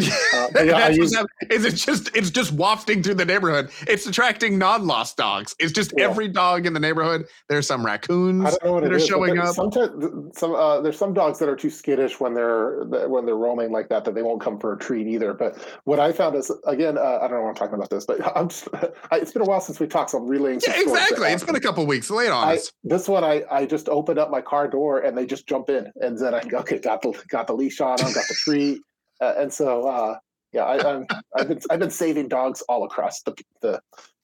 Uh, 0.00 0.48
yeah, 0.64 0.76
I 0.76 0.88
use- 0.90 1.14
hap- 1.14 1.26
is 1.50 1.64
it 1.64 1.74
just 1.74 2.14
it's 2.16 2.30
just 2.30 2.52
wafting 2.52 3.02
through 3.02 3.14
the 3.14 3.24
neighborhood? 3.24 3.70
It's 3.86 4.06
attracting 4.06 4.58
non-lost 4.58 5.16
dogs. 5.16 5.54
It's 5.58 5.72
just 5.72 5.92
Yeah. 5.96 6.04
every 6.06 6.28
dog 6.28 6.66
in 6.66 6.72
the 6.72 6.80
neighborhood. 6.80 7.26
There's 7.48 7.66
some 7.66 7.82
I 7.82 7.92
raccoons. 7.92 8.44
don't 8.44 8.64
know 8.64 8.72
what 8.72 8.82
that 8.84 8.92
are 8.92 8.96
is, 8.96 9.06
showing 9.06 9.38
up. 9.38 9.54
Sometimes 9.54 10.36
some 10.38 10.54
uh, 10.54 10.80
there's 10.80 10.98
some 10.98 11.14
dogs 11.14 11.38
that 11.38 11.48
are 11.48 11.56
too 11.56 11.70
skittish 11.70 12.18
when 12.18 12.34
they're 12.34 12.84
when 13.08 13.24
they're 13.26 13.36
roaming 13.36 13.70
like 13.70 13.88
that 13.90 14.04
that 14.04 14.14
they 14.14 14.22
won't 14.22 14.40
come 14.40 14.58
for 14.58 14.72
a 14.72 14.78
treat 14.78 15.06
either. 15.06 15.32
But 15.32 15.56
what 15.84 16.00
I 16.00 16.12
found 16.12 16.34
is 16.36 16.50
again, 16.66 16.98
uh, 16.98 17.18
I 17.22 17.28
don't 17.28 17.32
know 17.38 17.42
why 17.42 17.48
I'm 17.50 17.54
talking 17.54 17.74
about 17.74 17.90
this, 17.90 18.04
but 18.04 18.20
I'm 18.36 18.48
just 18.48 18.68
I, 19.12 19.18
it's 19.18 19.32
been 19.32 19.42
a 19.42 19.46
while 19.46 19.60
since 19.60 19.78
we 19.78 19.86
talked, 19.86 20.10
so 20.10 20.18
I'm 20.18 20.26
relaying. 20.26 20.60
Yeah, 20.66 20.80
exactly. 20.80 21.28
It's 21.28 21.44
been 21.44 21.56
a 21.56 21.60
couple 21.60 21.86
weeks. 21.86 22.10
Late 22.10 22.30
on 22.30 22.48
I, 22.48 22.58
this 22.82 23.08
one 23.08 23.22
I, 23.24 23.44
I 23.50 23.66
just 23.66 23.88
opened 23.88 24.18
up 24.18 24.30
my 24.30 24.40
car 24.40 24.68
door 24.68 25.00
and 25.00 25.16
they 25.16 25.26
just 25.26 25.46
jump 25.46 25.70
in 25.70 25.90
and 26.00 26.18
then 26.18 26.34
I 26.34 26.42
go, 26.42 26.58
okay 26.58 26.78
got 26.78 27.02
the 27.02 27.12
got 27.28 27.46
the 27.46 27.52
leash 27.54 27.80
on 27.80 27.96
them 27.96 28.12
got 28.12 28.24
the 28.28 28.34
treat 28.34 28.80
uh, 29.20 29.34
and 29.38 29.52
so 29.52 29.86
uh, 29.88 30.16
yeah 30.52 30.64
I, 30.64 30.94
I'm, 30.94 31.06
I've 31.36 31.48
been 31.48 31.60
I've 31.70 31.78
been 31.80 31.90
saving 31.90 32.28
dogs 32.28 32.62
all 32.68 32.84
across 32.84 33.22
the, 33.22 33.34
the 33.60 33.80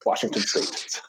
Washington 0.06 0.42
state. 0.42 1.00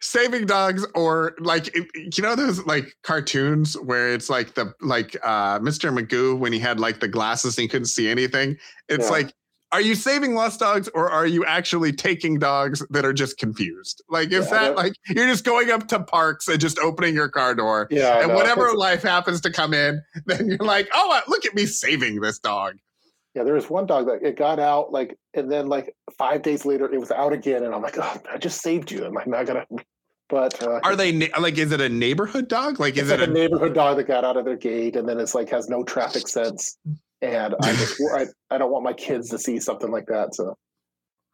saving 0.00 0.46
dogs 0.46 0.86
or 0.94 1.34
like 1.40 1.74
you 1.74 2.22
know 2.22 2.36
those 2.36 2.64
like 2.66 2.94
cartoons 3.02 3.74
where 3.80 4.12
it's 4.12 4.28
like 4.28 4.54
the 4.54 4.72
like 4.82 5.16
uh 5.24 5.58
mr 5.60 5.90
magoo 5.96 6.38
when 6.38 6.52
he 6.52 6.58
had 6.58 6.78
like 6.78 7.00
the 7.00 7.08
glasses 7.08 7.56
and 7.56 7.62
he 7.62 7.68
couldn't 7.68 7.86
see 7.86 8.08
anything 8.08 8.56
it's 8.88 9.06
Yeah. 9.06 9.10
like 9.12 9.32
are 9.72 9.80
you 9.80 9.94
saving 9.96 10.34
lost 10.34 10.60
dogs 10.60 10.88
or 10.94 11.10
are 11.10 11.26
you 11.26 11.44
actually 11.44 11.92
taking 11.92 12.38
dogs 12.38 12.86
that 12.90 13.04
are 13.06 13.12
just 13.14 13.38
confused 13.38 14.02
like 14.10 14.30
is 14.30 14.44
Yeah, 14.50 14.50
that 14.58 14.76
like 14.76 14.92
you're 15.08 15.26
just 15.26 15.44
going 15.44 15.70
up 15.70 15.88
to 15.88 15.98
parks 16.00 16.46
and 16.46 16.60
just 16.60 16.78
opening 16.78 17.14
your 17.14 17.28
car 17.30 17.54
door 17.54 17.88
Yeah, 17.90 18.22
and 18.22 18.34
whatever 18.34 18.74
life 18.74 19.02
happens 19.02 19.40
to 19.40 19.50
come 19.50 19.72
in 19.72 20.02
then 20.26 20.46
you're 20.48 20.58
like 20.58 20.88
oh 20.92 21.20
look 21.26 21.46
at 21.46 21.54
me 21.54 21.64
saving 21.66 22.20
this 22.20 22.38
dog 22.38 22.74
Yeah, 23.36 23.44
there 23.44 23.52
was 23.52 23.68
one 23.68 23.84
dog 23.84 24.06
that 24.06 24.22
it 24.22 24.36
got 24.38 24.58
out 24.58 24.92
like, 24.92 25.18
and 25.34 25.52
then 25.52 25.66
like 25.66 25.94
five 26.16 26.40
days 26.40 26.64
later, 26.64 26.90
it 26.90 26.98
was 26.98 27.10
out 27.10 27.34
again, 27.34 27.64
and 27.64 27.74
I'm 27.74 27.82
like, 27.82 27.98
oh, 27.98 28.16
I 28.32 28.38
just 28.38 28.62
saved 28.62 28.90
you. 28.90 29.04
Am 29.04 29.18
I 29.18 29.24
not 29.26 29.46
gonna? 29.46 29.66
But 30.30 30.60
uh, 30.62 30.80
are 30.82 30.96
they 30.96 31.12
like 31.38 31.58
is 31.58 31.70
it 31.70 31.80
a 31.82 31.88
neighborhood 31.90 32.48
dog 32.48 32.80
like 32.80 32.96
is 32.96 33.10
it 33.10 33.20
like 33.20 33.28
a 33.28 33.30
a 33.30 33.34
neighborhood 33.34 33.74
dog 33.74 33.98
that 33.98 34.04
got 34.08 34.24
out 34.24 34.38
of 34.38 34.46
their 34.46 34.56
gate, 34.56 34.96
and 34.96 35.06
then 35.06 35.20
it's 35.20 35.34
like 35.34 35.50
has 35.50 35.68
no 35.68 35.84
traffic 35.84 36.26
sense, 36.28 36.78
and 37.20 37.54
I 37.62 37.72
just 37.74 38.00
I, 38.16 38.26
I 38.50 38.56
don't 38.56 38.72
want 38.72 38.84
my 38.84 38.94
kids 38.94 39.28
to 39.28 39.38
see 39.38 39.60
something 39.60 39.90
like 39.90 40.06
that. 40.06 40.34
So, 40.34 40.56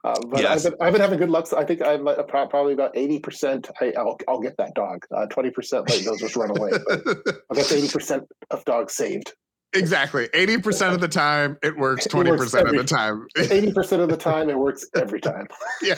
uh, 0.03 0.21
but 0.29 0.41
Yes. 0.41 0.67
I've 0.67 0.73
been 0.73 0.83
I've 0.87 0.93
been 0.93 1.01
having 1.03 1.19
good 1.21 1.31
luck. 1.31 1.47
So 1.47 1.57
I 1.57 1.65
think 1.65 1.83
I'm 1.83 2.09
uh, 2.09 2.21
probably 2.25 2.73
about 2.73 2.97
eighty 2.97 3.21
percent. 3.21 3.71
I'll 3.81 4.19
I'll 4.27 4.41
get 4.41 4.57
that 4.59 4.75
dog. 4.75 5.07
Twenty 5.31 5.51
percent 5.51 5.89
like 5.89 6.01
they'll 6.01 6.17
just 6.17 6.35
run 6.35 6.51
away. 6.51 6.73
But 6.85 7.07
I 7.51 7.55
guess 7.55 7.71
eighty 7.71 7.89
percent 7.89 8.25
of 8.51 8.65
dogs 8.65 8.97
saved. 8.97 9.35
Exactly. 9.75 10.29
80% 10.35 10.93
of 10.93 11.01
the 11.01 11.09
time 11.09 11.57
it 11.63 11.77
works, 11.77 12.07
20% 12.07 12.29
works 12.39 12.55
of 12.55 12.69
the 12.69 12.85
time. 12.85 13.27
Eighty 13.37 13.73
percent 13.73 14.03
of 14.03 14.09
the 14.11 14.17
time, 14.17 14.51
it 14.51 14.59
works 14.59 14.85
every 14.95 15.21
time. 15.21 15.49
yeah. 15.83 15.95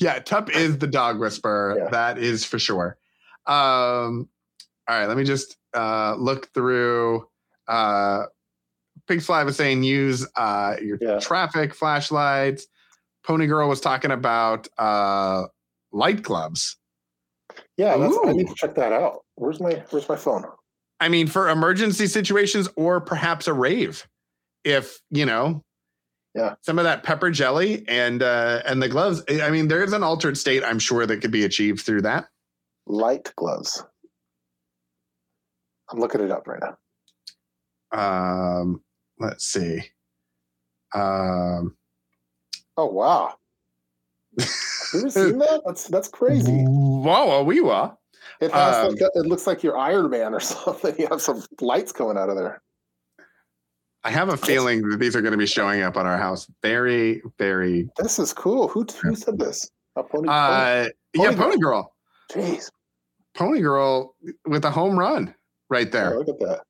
yeah, 0.00 0.18
Tup 0.20 0.54
is 0.54 0.78
the 0.78 0.86
dog 0.86 1.18
whisperer. 1.18 1.76
Yeah. 1.78 1.88
That 1.90 2.18
is 2.18 2.44
for 2.44 2.58
sure. 2.58 2.96
Um, 3.46 4.28
all 4.86 4.98
right, 4.98 5.06
let 5.06 5.16
me 5.16 5.24
just 5.24 5.56
uh, 5.74 6.14
look 6.16 6.52
through. 6.54 7.26
Uh, 7.66 8.26
Pig 9.08 9.22
Fly 9.22 9.42
was 9.42 9.56
saying 9.56 9.82
use 9.82 10.26
uh, 10.36 10.76
your 10.80 10.98
Yeah. 11.00 11.18
traffic 11.18 11.74
flashlights. 11.74 12.66
Pony 13.24 13.46
Girl 13.46 13.68
was 13.68 13.80
talking 13.80 14.10
about 14.10 14.68
uh, 14.78 15.46
light 15.92 16.22
gloves. 16.22 16.76
Yeah, 17.76 17.96
that's, 17.96 18.16
I 18.24 18.32
need 18.32 18.48
to 18.48 18.54
check 18.54 18.74
that 18.76 18.92
out. 18.92 19.24
Where's 19.34 19.60
my 19.60 19.82
Where's 19.90 20.08
my 20.08 20.16
phone? 20.16 20.44
I 21.00 21.08
mean, 21.08 21.26
for 21.28 21.48
emergency 21.48 22.06
situations 22.06 22.68
or 22.76 23.00
perhaps 23.00 23.46
a 23.46 23.52
rave, 23.52 24.06
if 24.64 25.00
you 25.10 25.24
know, 25.26 25.64
Yeah. 26.34 26.54
some 26.62 26.78
of 26.78 26.84
that 26.84 27.02
pepper 27.04 27.30
jelly 27.30 27.84
and 27.88 28.22
uh, 28.22 28.62
and 28.66 28.82
the 28.82 28.88
gloves. 28.88 29.22
I 29.30 29.50
mean, 29.50 29.68
there's 29.68 29.92
an 29.92 30.02
altered 30.02 30.36
state 30.36 30.64
I'm 30.64 30.78
sure 30.78 31.06
that 31.06 31.18
could 31.20 31.30
be 31.30 31.44
achieved 31.44 31.80
through 31.80 32.02
that. 32.02 32.26
Light 32.86 33.32
gloves. 33.36 33.84
I'm 35.90 36.00
looking 36.00 36.20
it 36.20 36.30
up 36.30 36.46
right 36.46 36.60
now. 36.60 36.76
Um, 38.60 38.82
let's 39.18 39.44
see. 39.44 39.80
Um, 40.94 41.76
Oh 42.76 42.86
wow! 42.86 43.34
Have 44.38 44.48
you 44.92 45.00
ever 45.00 45.10
seen 45.10 45.38
that? 45.38 45.62
That's 45.66 45.88
that's 45.88 46.08
crazy. 46.08 46.62
Whoa, 46.64 47.42
we 47.42 47.60
were. 47.60 47.92
It 48.40 48.52
has 48.52 48.76
Um, 48.76 48.90
like 48.94 49.00
it 49.14 49.26
looks 49.26 49.46
like 49.46 49.62
your 49.62 49.76
Iron 49.76 50.10
Man 50.10 50.32
or 50.34 50.40
something. 50.54 50.94
You 50.98 51.08
have 51.08 51.20
some 51.20 51.42
lights 51.60 51.92
coming 51.92 52.16
out 52.16 52.28
of 52.28 52.36
there. 52.36 52.62
I 54.04 54.10
have 54.10 54.28
a 54.28 54.36
feeling 54.36 54.88
that 54.88 54.98
these 55.00 55.16
are 55.16 55.20
going 55.20 55.32
to 55.32 55.38
be 55.38 55.46
showing 55.46 55.82
up 55.82 55.96
on 55.96 56.06
our 56.06 56.16
house 56.16 56.46
very, 56.62 57.20
very. 57.36 57.88
This 57.98 58.18
is 58.18 58.32
cool. 58.32 58.68
Who 58.68 58.86
who 59.02 59.14
said 59.16 59.38
this? 59.38 59.68
A 59.96 60.02
pony. 60.02 60.28
pony? 60.28 60.28
Uh, 60.28 60.88
yeah, 61.14 61.32
Pony 61.34 61.34
Girl. 61.34 61.36
Pony 61.36 61.56
Girl. 61.58 61.92
Jeez. 62.32 62.70
Pony 63.34 63.60
Girl 63.60 64.14
with 64.46 64.64
a 64.64 64.70
home 64.70 64.98
run 64.98 65.34
right 65.68 65.86
Yeah, 65.86 65.90
there 66.10 66.18
look 66.18 66.28
at 66.28 66.38
that. 66.40 66.62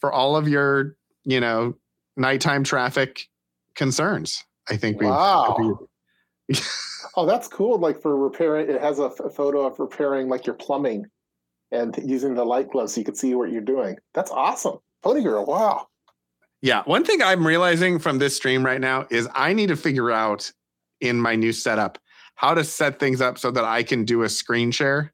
for 0.00 0.12
all 0.12 0.36
of 0.36 0.48
your, 0.48 0.96
you 1.24 1.40
know, 1.40 1.74
nighttime 2.16 2.62
traffic 2.64 3.26
concerns. 3.74 4.44
I 4.68 4.76
think 4.76 5.00
we 5.00 5.06
Wow. 5.06 5.78
oh, 7.16 7.26
that's 7.26 7.48
cool. 7.48 7.78
Like 7.78 8.00
for 8.00 8.16
repairing, 8.16 8.70
it 8.70 8.80
has 8.80 8.98
a, 8.98 9.06
f- 9.06 9.20
a 9.20 9.30
photo 9.30 9.66
of 9.66 9.78
repairing 9.78 10.28
like 10.28 10.46
your 10.46 10.54
plumbing 10.54 11.06
and 11.72 11.96
using 12.04 12.34
the 12.34 12.44
light 12.44 12.70
glove 12.70 12.90
so 12.90 13.00
you 13.00 13.04
can 13.04 13.14
see 13.14 13.34
what 13.34 13.50
you're 13.50 13.60
doing. 13.60 13.96
That's 14.14 14.30
awesome. 14.30 14.78
Pony 15.02 15.22
Girl, 15.22 15.44
wow. 15.44 15.88
Yeah. 16.62 16.82
One 16.84 17.04
thing 17.04 17.22
I'm 17.22 17.46
realizing 17.46 17.98
from 17.98 18.18
this 18.18 18.36
stream 18.36 18.64
right 18.64 18.80
now 18.80 19.06
is 19.10 19.28
I 19.34 19.52
need 19.52 19.68
to 19.68 19.76
figure 19.76 20.10
out 20.10 20.50
in 21.00 21.20
my 21.20 21.34
new 21.36 21.52
setup 21.52 21.98
how 22.36 22.54
to 22.54 22.64
set 22.64 22.98
things 22.98 23.20
up 23.20 23.38
so 23.38 23.50
that 23.50 23.64
I 23.64 23.82
can 23.82 24.04
do 24.04 24.22
a 24.22 24.28
screen 24.28 24.70
share 24.70 25.12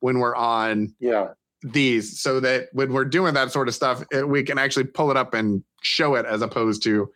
when 0.00 0.18
we're 0.18 0.36
on 0.36 0.94
Yeah. 1.00 1.28
these 1.62 2.20
so 2.20 2.40
that 2.40 2.68
when 2.72 2.92
we're 2.92 3.04
doing 3.04 3.34
that 3.34 3.50
sort 3.52 3.68
of 3.68 3.74
stuff, 3.74 4.04
it, 4.12 4.28
we 4.28 4.42
can 4.42 4.58
actually 4.58 4.84
pull 4.84 5.10
it 5.10 5.16
up 5.16 5.34
and 5.34 5.62
show 5.82 6.14
it 6.14 6.26
as 6.26 6.42
opposed 6.42 6.82
to, 6.84 7.10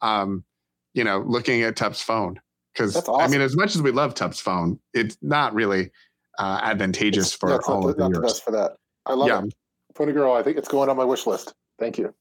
um, 0.00 0.44
you 0.94 1.04
know, 1.04 1.18
looking 1.26 1.62
at 1.62 1.76
Tup's 1.76 2.00
phone. 2.02 2.40
Because 2.72 2.94
That's 2.94 3.08
I 3.08 3.26
mean, 3.26 3.40
as 3.40 3.56
much 3.56 3.74
as 3.74 3.82
we 3.82 3.90
love 3.90 4.14
Tup's 4.14 4.40
phone, 4.40 4.78
it's 4.94 5.16
not 5.22 5.54
really 5.54 5.90
uh, 6.38 6.60
advantageous 6.62 7.34
It's- 7.34 7.38
for 7.38 7.62
all 7.70 7.82
not, 7.82 7.90
of 7.90 7.96
the, 7.96 8.02
not 8.02 8.12
the 8.12 8.20
best 8.20 8.44
for 8.44 8.50
that. 8.52 8.76
I 9.06 9.14
love 9.14 9.28
Yeah. 9.28 9.42
it. 9.44 9.54
Pony 9.94 10.12
Girl, 10.12 10.32
I 10.32 10.42
think 10.42 10.56
it's 10.56 10.68
going 10.68 10.88
on 10.88 10.96
my 10.96 11.04
wish 11.04 11.26
list. 11.26 11.52
Thank 11.78 11.98
you. 11.98 12.14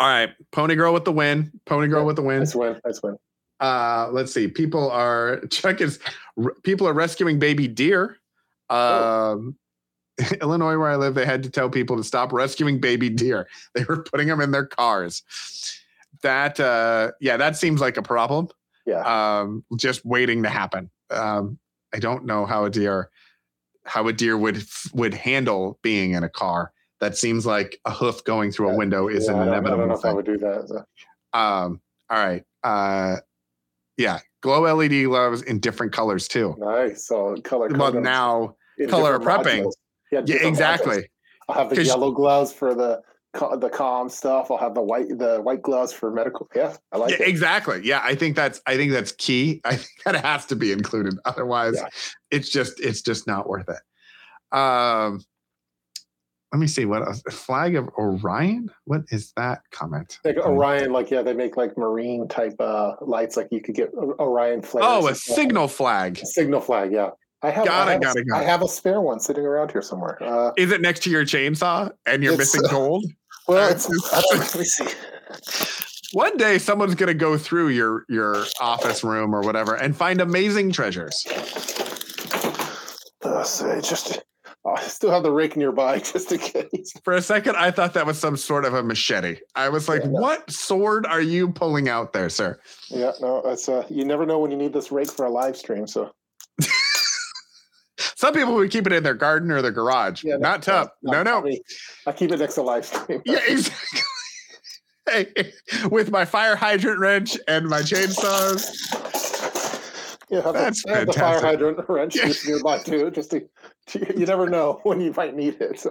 All 0.00 0.08
right, 0.08 0.30
Pony 0.50 0.74
Girl 0.74 0.92
with 0.92 1.04
the 1.04 1.12
win. 1.12 1.52
Pony 1.66 1.86
Girl 1.88 2.00
Yeah, 2.00 2.06
with 2.06 2.16
the 2.16 2.22
win. 2.22 2.40
Nice 2.40 2.54
win. 2.54 2.80
Nice 2.84 3.02
win. 3.02 3.16
Uh, 3.60 4.08
let's 4.10 4.32
see. 4.32 4.48
People 4.48 4.90
are 4.90 5.40
Chuck 5.50 5.80
is 5.80 6.00
people 6.64 6.88
are 6.88 6.92
rescuing 6.92 7.38
baby 7.38 7.68
deer. 7.68 8.16
Oh. 8.70 9.32
Um, 9.32 9.56
Illinois, 10.40 10.76
where 10.78 10.88
I 10.90 10.96
live, 10.96 11.14
they 11.14 11.26
had 11.26 11.42
to 11.44 11.50
tell 11.50 11.68
people 11.68 11.96
to 11.96 12.04
stop 12.04 12.32
rescuing 12.32 12.80
baby 12.80 13.08
deer. 13.10 13.46
They 13.74 13.84
were 13.84 14.02
putting 14.02 14.28
them 14.28 14.40
in 14.40 14.50
their 14.50 14.66
cars. 14.66 15.22
That 16.22 16.58
uh, 16.58 17.12
yeah, 17.20 17.36
that 17.36 17.56
seems 17.56 17.80
like 17.80 17.96
a 17.96 18.02
problem. 18.02 18.48
Yeah. 18.86 19.00
Um, 19.40 19.64
just 19.76 20.04
waiting 20.04 20.42
to 20.42 20.48
happen. 20.48 20.90
Um, 21.10 21.58
I 21.94 21.98
don't 21.98 22.24
know 22.24 22.44
how 22.46 22.64
a 22.64 22.70
deer 22.70 23.10
how 23.86 24.08
a 24.08 24.12
deer 24.12 24.36
would 24.36 24.62
would 24.94 25.14
handle 25.14 25.78
being 25.82 26.12
in 26.12 26.24
a 26.24 26.28
car. 26.28 26.72
That 27.00 27.16
seems 27.16 27.44
like 27.44 27.78
a 27.84 27.90
hoof 27.90 28.24
going 28.24 28.50
through 28.50 28.70
a 28.70 28.76
window 28.76 29.08
is 29.08 29.26
Yeah, 29.26 29.34
an 29.42 29.48
inevitable. 29.48 29.74
I 29.74 29.76
don't 29.78 29.88
know 29.88 29.94
if 29.94 30.04
I 30.04 30.12
would 30.12 30.24
do 30.26 30.38
that. 30.38 30.68
So, 30.68 30.76
Um, 31.38 31.80
all 32.08 32.24
right. 32.24 32.44
Uh, 32.62 33.16
yeah, 33.98 34.20
glow 34.42 34.62
LED 34.74 35.06
loves 35.06 35.42
in 35.42 35.60
different 35.60 35.92
colors 35.92 36.28
too. 36.28 36.54
nice. 36.58 37.06
So 37.06 37.36
color. 37.44 37.68
Well, 37.68 37.92
now, 37.92 38.56
color 38.88 39.18
prepping. 39.18 39.64
modules. 39.64 39.72
Yeah, 40.10 40.18
yeah, 40.18 40.20
different 40.22 40.42
modules. 40.44 40.48
exactly. 40.48 41.10
I'll 41.48 41.56
have 41.56 41.70
the 41.70 41.84
yellow 41.84 42.10
gloves 42.10 42.52
for 42.52 42.74
the 42.74 43.02
the 43.34 43.70
calm 43.72 44.08
stuff. 44.08 44.50
I'll 44.50 44.56
have 44.58 44.74
the 44.74 44.82
white 44.82 45.08
the 45.18 45.40
white 45.42 45.62
gloves 45.62 45.92
for 45.92 46.10
medical. 46.10 46.48
Yeah, 46.54 46.76
I 46.92 46.98
like 46.98 47.10
Yeah, 47.10 47.22
it. 47.22 47.28
exactly. 47.28 47.80
Yeah, 47.84 48.00
I 48.02 48.14
think 48.14 48.36
that's 48.36 48.60
I 48.66 48.76
think 48.76 48.92
that's 48.92 49.12
key. 49.12 49.60
I 49.64 49.76
think 49.76 49.90
that 50.04 50.16
has 50.24 50.46
to 50.46 50.56
be 50.56 50.72
included. 50.72 51.14
Otherwise, 51.24 51.74
Yeah. 51.76 51.88
it's 52.30 52.48
just 52.48 52.80
it's 52.80 53.02
just 53.02 53.26
not 53.26 53.48
worth 53.48 53.68
it. 53.68 54.56
Um, 54.56 55.20
let 56.52 56.60
me 56.60 56.68
see 56.68 56.84
what 56.84 57.02
else. 57.02 57.20
Flag 57.30 57.74
of 57.74 57.88
Orion. 57.98 58.70
What 58.84 59.02
is 59.10 59.32
that 59.36 59.62
comment? 59.72 60.20
Like 60.24 60.36
Orion, 60.36 60.92
like 60.92 61.10
yeah, 61.10 61.22
they 61.22 61.32
make 61.34 61.56
like 61.56 61.76
marine 61.76 62.28
type 62.28 62.54
uh 62.60 62.92
lights. 63.00 63.36
Like 63.36 63.48
you 63.50 63.60
could 63.60 63.74
get 63.74 63.92
Orion 63.94 64.62
flares. 64.62 64.86
Oh, 64.88 65.08
a 65.08 65.14
signal 65.16 65.66
flag. 65.66 66.18
signal 66.24 66.60
flag. 66.60 66.92
Yeah, 66.92 67.10
I 67.42 67.50
have. 67.50 67.64
Got 67.66 67.88
I 67.88 67.90
it, 67.90 67.92
have, 67.94 68.02
got 68.02 68.16
a, 68.16 68.20
it, 68.20 68.28
got 68.28 68.40
I 68.40 68.44
have 68.44 68.62
a 68.62 68.68
spare 68.68 69.00
one 69.00 69.18
sitting 69.18 69.44
around 69.44 69.72
here 69.72 69.82
somewhere. 69.82 70.22
Uh, 70.22 70.52
Is 70.56 70.70
it 70.70 70.80
next 70.80 71.02
to 71.02 71.10
your 71.10 71.24
chainsaw 71.24 71.90
and 72.06 72.22
you're 72.22 72.36
missing 72.36 72.62
gold? 72.70 73.04
Well, 73.48 73.70
it's, 73.70 73.88
let 74.34 74.56
me 74.56 74.64
see. 74.64 74.86
One 76.12 76.36
day, 76.36 76.58
someone's 76.58 76.94
gonna 76.94 77.12
go 77.12 77.36
through 77.36 77.68
your 77.68 78.04
your 78.08 78.44
office 78.60 79.02
room 79.02 79.34
or 79.34 79.40
whatever 79.40 79.74
and 79.74 79.96
find 79.96 80.20
amazing 80.20 80.70
treasures. 80.70 81.26
Uh, 83.22 83.42
so 83.42 83.80
just 83.80 84.22
oh, 84.64 84.74
I 84.76 84.82
still 84.82 85.10
have 85.10 85.24
the 85.24 85.32
rake 85.32 85.56
nearby 85.56 85.98
just 86.12 86.30
in 86.30 86.38
case. 86.38 86.92
For 87.02 87.14
a 87.14 87.22
second, 87.22 87.56
I 87.56 87.72
thought 87.72 87.94
that 87.94 88.06
was 88.06 88.18
some 88.18 88.36
sort 88.36 88.64
of 88.64 88.74
a 88.74 88.82
machete. 88.82 89.38
I 89.56 89.68
was 89.68 89.88
like, 89.88 90.02
Yeah, 90.02 90.10
no. 90.10 90.20
"What 90.20 90.48
sword 90.50 91.04
are 91.06 91.20
you 91.20 91.50
pulling 91.50 91.88
out 91.88 92.12
there, 92.12 92.28
sir?" 92.28 92.60
Yeah, 92.90 93.12
no, 93.20 93.42
it's 93.46 93.68
uh, 93.68 93.84
you 93.90 94.04
never 94.04 94.24
know 94.24 94.38
when 94.38 94.52
you 94.52 94.56
need 94.56 94.72
this 94.72 94.92
rake 94.92 95.10
for 95.10 95.26
a 95.26 95.30
live 95.30 95.56
stream. 95.56 95.88
So 95.88 96.12
Some 98.24 98.32
people 98.32 98.54
would 98.54 98.70
keep 98.70 98.86
it 98.86 98.92
in 98.94 99.02
their 99.02 99.12
garden 99.12 99.50
or 99.50 99.60
their 99.60 99.70
garage. 99.70 100.24
yeah, 100.24 100.36
Not 100.38 100.62
tough. 100.62 100.88
No, 101.02 101.22
no. 101.22 101.46
I, 101.46 101.58
I 102.06 102.12
keep 102.12 102.32
it 102.32 102.38
next 102.38 102.54
to 102.54 102.62
live 102.62 102.86
stream. 102.86 103.20
Yeah, 103.26 103.38
exactly. 103.46 104.00
Hey, 105.06 105.52
with 105.90 106.10
my 106.10 106.24
fire 106.24 106.56
hydrant 106.56 106.98
wrench 107.00 107.36
and 107.48 107.68
my 107.68 107.80
chainsaws. 107.80 108.64
Yeah, 110.30 110.40
That's 110.52 110.82
the, 110.84 110.94
have 110.94 111.06
the 111.08 111.12
fire 111.12 111.38
hydrant 111.42 111.86
wrench 111.86 112.16
Yeah. 112.16 112.28
just 112.28 112.48
nearby 112.48 112.78
too, 112.78 113.10
just 113.10 113.30
to, 113.32 113.46
to- 113.88 114.18
you 114.18 114.24
never 114.24 114.48
know 114.48 114.80
when 114.84 115.02
you 115.02 115.12
might 115.14 115.36
need 115.36 115.58
it. 115.60 115.84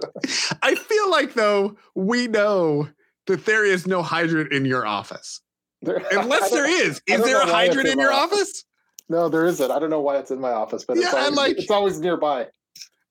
I 0.60 0.74
feel 0.74 1.10
like 1.12 1.34
though 1.34 1.76
we 1.94 2.26
know 2.26 2.88
that 3.28 3.46
there 3.46 3.64
is 3.64 3.86
no 3.86 4.02
hydrant 4.02 4.52
in 4.52 4.64
your 4.64 4.84
office. 4.84 5.40
There, 5.82 6.02
Unless 6.10 6.50
there 6.50 6.68
is, 6.68 6.96
is. 6.96 7.02
I 7.08 7.12
Is 7.14 7.20
don't 7.20 7.26
there 7.28 7.42
a 7.42 7.46
know 7.46 7.52
why 7.52 7.62
it's 7.66 7.76
hydrant 7.76 7.88
in 7.90 8.00
your 8.00 8.12
office. 8.12 8.64
No, 9.08 9.28
there 9.28 9.44
isn't. 9.46 9.70
I 9.70 9.78
don't 9.78 9.90
know 9.90 10.00
why 10.00 10.16
it's 10.16 10.30
in 10.30 10.40
my 10.40 10.52
office, 10.52 10.84
but 10.84 10.96
it's, 10.96 11.06
Yeah, 11.06 11.18
I 11.18 11.24
always, 11.24 11.36
like- 11.36 11.58
it's 11.58 11.70
always 11.70 12.00
nearby. 12.00 12.46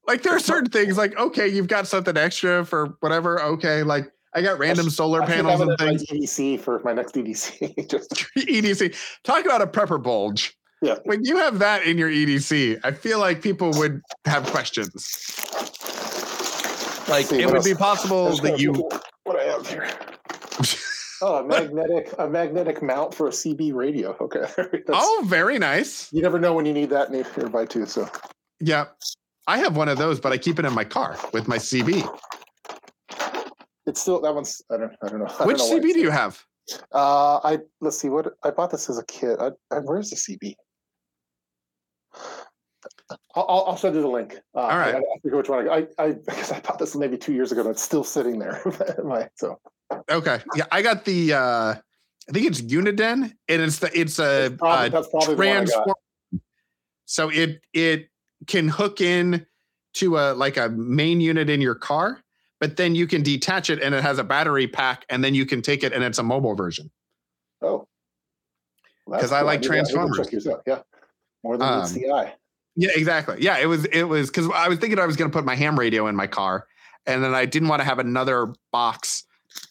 Like 0.07 0.21
there 0.21 0.35
are 0.35 0.39
certain 0.39 0.69
things 0.69 0.97
like 0.97 1.17
okay, 1.17 1.47
you've 1.47 1.69
got 1.69 1.87
something 1.87 2.17
extra 2.17 2.65
for 2.65 2.97
whatever. 2.99 3.41
Okay, 3.41 3.83
like 3.83 4.11
I 4.35 4.41
got 4.41 4.59
random 4.59 4.89
solar 4.89 5.21
I 5.21 5.25
should 5.27 5.35
panels 5.35 5.59
have 5.59 5.61
and 5.61 5.69
it 5.69 5.73
at 5.73 5.79
my 5.79 5.97
things. 5.97 6.05
EDC 6.07 6.59
for 6.59 6.81
my 6.83 6.91
next 6.91 7.15
EDC. 7.15 7.89
just 7.89 8.09
EDC. 8.37 8.97
Talk 9.23 9.45
about 9.45 9.61
a 9.61 9.67
prepper 9.67 10.01
bulge. 10.03 10.57
Yeah. 10.81 10.95
When 11.05 11.23
you 11.23 11.37
have 11.37 11.59
that 11.59 11.83
in 11.83 11.97
your 11.97 12.09
EDC, 12.09 12.81
I 12.83 12.91
feel 12.91 13.19
like 13.19 13.41
people 13.41 13.71
would 13.75 14.01
have 14.25 14.45
questions. 14.47 14.91
Like 17.07 17.27
see, 17.27 17.41
it 17.41 17.45
would 17.45 17.55
else? 17.55 17.65
be 17.65 17.73
possible 17.75 18.35
that 18.37 18.59
you 18.59 18.73
what 19.23 19.39
I 19.39 19.43
have 19.43 19.65
here. 19.67 19.89
Oh, 21.26 21.36
a 21.38 21.43
magnetic 21.47 22.13
a 22.19 22.28
magnetic 22.30 22.82
mount 22.84 23.13
for 23.13 23.28
a 23.28 23.32
CB 23.32 23.74
radio. 23.74 24.15
Okay. 24.19 24.45
Oh, 24.89 25.24
very 25.26 25.57
nice. 25.57 26.11
You 26.11 26.21
never 26.21 26.38
know 26.38 26.53
when 26.53 26.65
you 26.65 26.74
need 26.74 26.89
that 26.89 27.11
near- 27.11 27.26
nearby 27.38 27.65
too. 27.65 27.86
So 27.86 28.09
Yeah. 28.59 28.88
I 29.47 29.57
have 29.57 29.78
one 29.78 29.88
of 29.88 29.97
those, 29.97 30.19
but 30.19 30.34
I 30.34 30.38
keep 30.38 30.59
it 30.59 30.65
in 30.65 30.74
my 30.74 30.84
car 30.84 31.17
with 31.32 31.47
my 31.47 31.57
CB. 31.57 32.03
it's 33.86 34.01
still 34.01 34.19
that 34.21 34.36
one's. 34.36 34.61
I 34.69 34.78
don't. 34.78 34.91
I 35.01 35.07
don't 35.09 35.19
know. 35.19 35.26
I 35.30 35.38
don't 35.38 35.47
Which 35.47 35.57
know 35.59 35.80
CB 35.80 35.93
do 35.93 35.99
you 35.99 36.11
have? 36.11 36.43
Uh, 36.93 37.39
I 37.43 37.59
let's 37.82 37.97
see 37.97 38.09
what 38.09 38.34
I 38.43 38.51
bought 38.51 38.71
this 38.71 38.89
as 38.89 38.97
a 38.97 39.05
kid. 39.05 39.38
I, 39.39 39.51
I, 39.71 39.80
where's 39.80 40.09
the 40.09 40.15
CB? 40.17 40.55
I'll, 43.35 43.65
I'll, 43.67 43.77
send 43.77 43.95
you 43.95 44.01
the 44.01 44.07
link. 44.07 44.35
Uh, 44.55 44.59
All 44.59 44.69
right. 44.77 44.95
I, 44.95 44.97
I 44.97 45.19
forget 45.21 45.37
which 45.37 45.49
one. 45.49 45.69
I, 45.69 45.87
I 45.97 46.11
because 46.13 46.51
I 46.51 46.59
bought 46.65 46.79
this 46.79 46.95
maybe 46.95 47.17
two 47.17 47.33
years 47.33 47.51
ago, 47.51 47.63
but 47.63 47.71
it's 47.71 47.81
still 47.81 48.03
sitting 48.03 48.39
there. 48.39 48.61
My 49.03 49.29
so 49.35 49.59
Okay. 50.09 50.39
Yeah, 50.55 50.65
I 50.71 50.81
got 50.81 51.05
the 51.05 51.33
uh 51.33 51.75
I 52.29 52.31
think 52.31 52.47
it's 52.47 52.61
Uniden 52.61 53.33
and 53.49 53.61
it's 53.61 53.79
the 53.79 53.91
it's 53.99 54.17
a 54.19 54.49
That's 54.49 54.55
probably, 54.55 54.85
uh, 54.87 54.89
that's 54.89 55.07
probably 55.09 55.35
the 55.35 55.39
one 55.41 55.47
I 55.47 55.53
got. 55.59 55.65
transform 55.65 55.95
so 57.05 57.29
it 57.29 57.61
it 57.73 58.07
can 58.47 58.67
hook 58.69 59.01
in 59.01 59.45
to 59.95 60.17
a 60.17 60.33
like 60.33 60.57
a 60.57 60.69
main 60.69 61.19
unit 61.21 61.49
in 61.49 61.59
your 61.61 61.75
car 61.75 62.23
but 62.59 62.77
then 62.77 62.95
you 62.95 63.05
can 63.07 63.21
detach 63.21 63.69
it 63.69 63.81
and 63.83 63.93
it 63.93 64.01
has 64.01 64.17
a 64.19 64.23
battery 64.23 64.67
pack 64.67 65.05
and 65.09 65.23
then 65.23 65.35
you 65.35 65.45
can 65.45 65.61
take 65.61 65.83
it 65.83 65.91
and 65.93 66.03
it's 66.03 66.17
a 66.17 66.23
mobile 66.23 66.55
version 66.55 66.89
Oh, 67.61 67.87
Because 69.05 69.31
I 69.31 69.39
cool. 69.39 69.47
like 69.47 69.57
I 69.57 69.61
need 69.61 69.67
Transformers. 69.67 70.29
Yeah, 70.65 70.79
more 71.43 71.57
than 71.57 71.79
meets 71.79 71.91
Um, 71.91 71.97
the 71.99 72.11
eye. 72.11 72.33
Yeah 72.76 72.89
exactly. 72.95 73.38
Yeah 73.39 73.57
it 73.59 73.67
was 73.67 73.86
it 73.86 74.03
was 74.03 74.30
because 74.30 74.49
i 74.53 74.67
was 74.67 74.80
thinking 74.80 74.99
i 74.99 75.05
was 75.05 75.15
going 75.15 75.30
to 75.30 75.36
put 75.36 75.45
my 75.45 75.55
ham 75.55 75.80
radio 75.80 76.07
in 76.07 76.15
my 76.15 76.28
car 76.28 76.67
and 77.05 77.24
then 77.24 77.34
i 77.34 77.45
didn't 77.45 77.67
want 77.67 77.82
to 77.82 77.86
have 77.86 77.99
another 77.99 78.53
box 78.71 79.26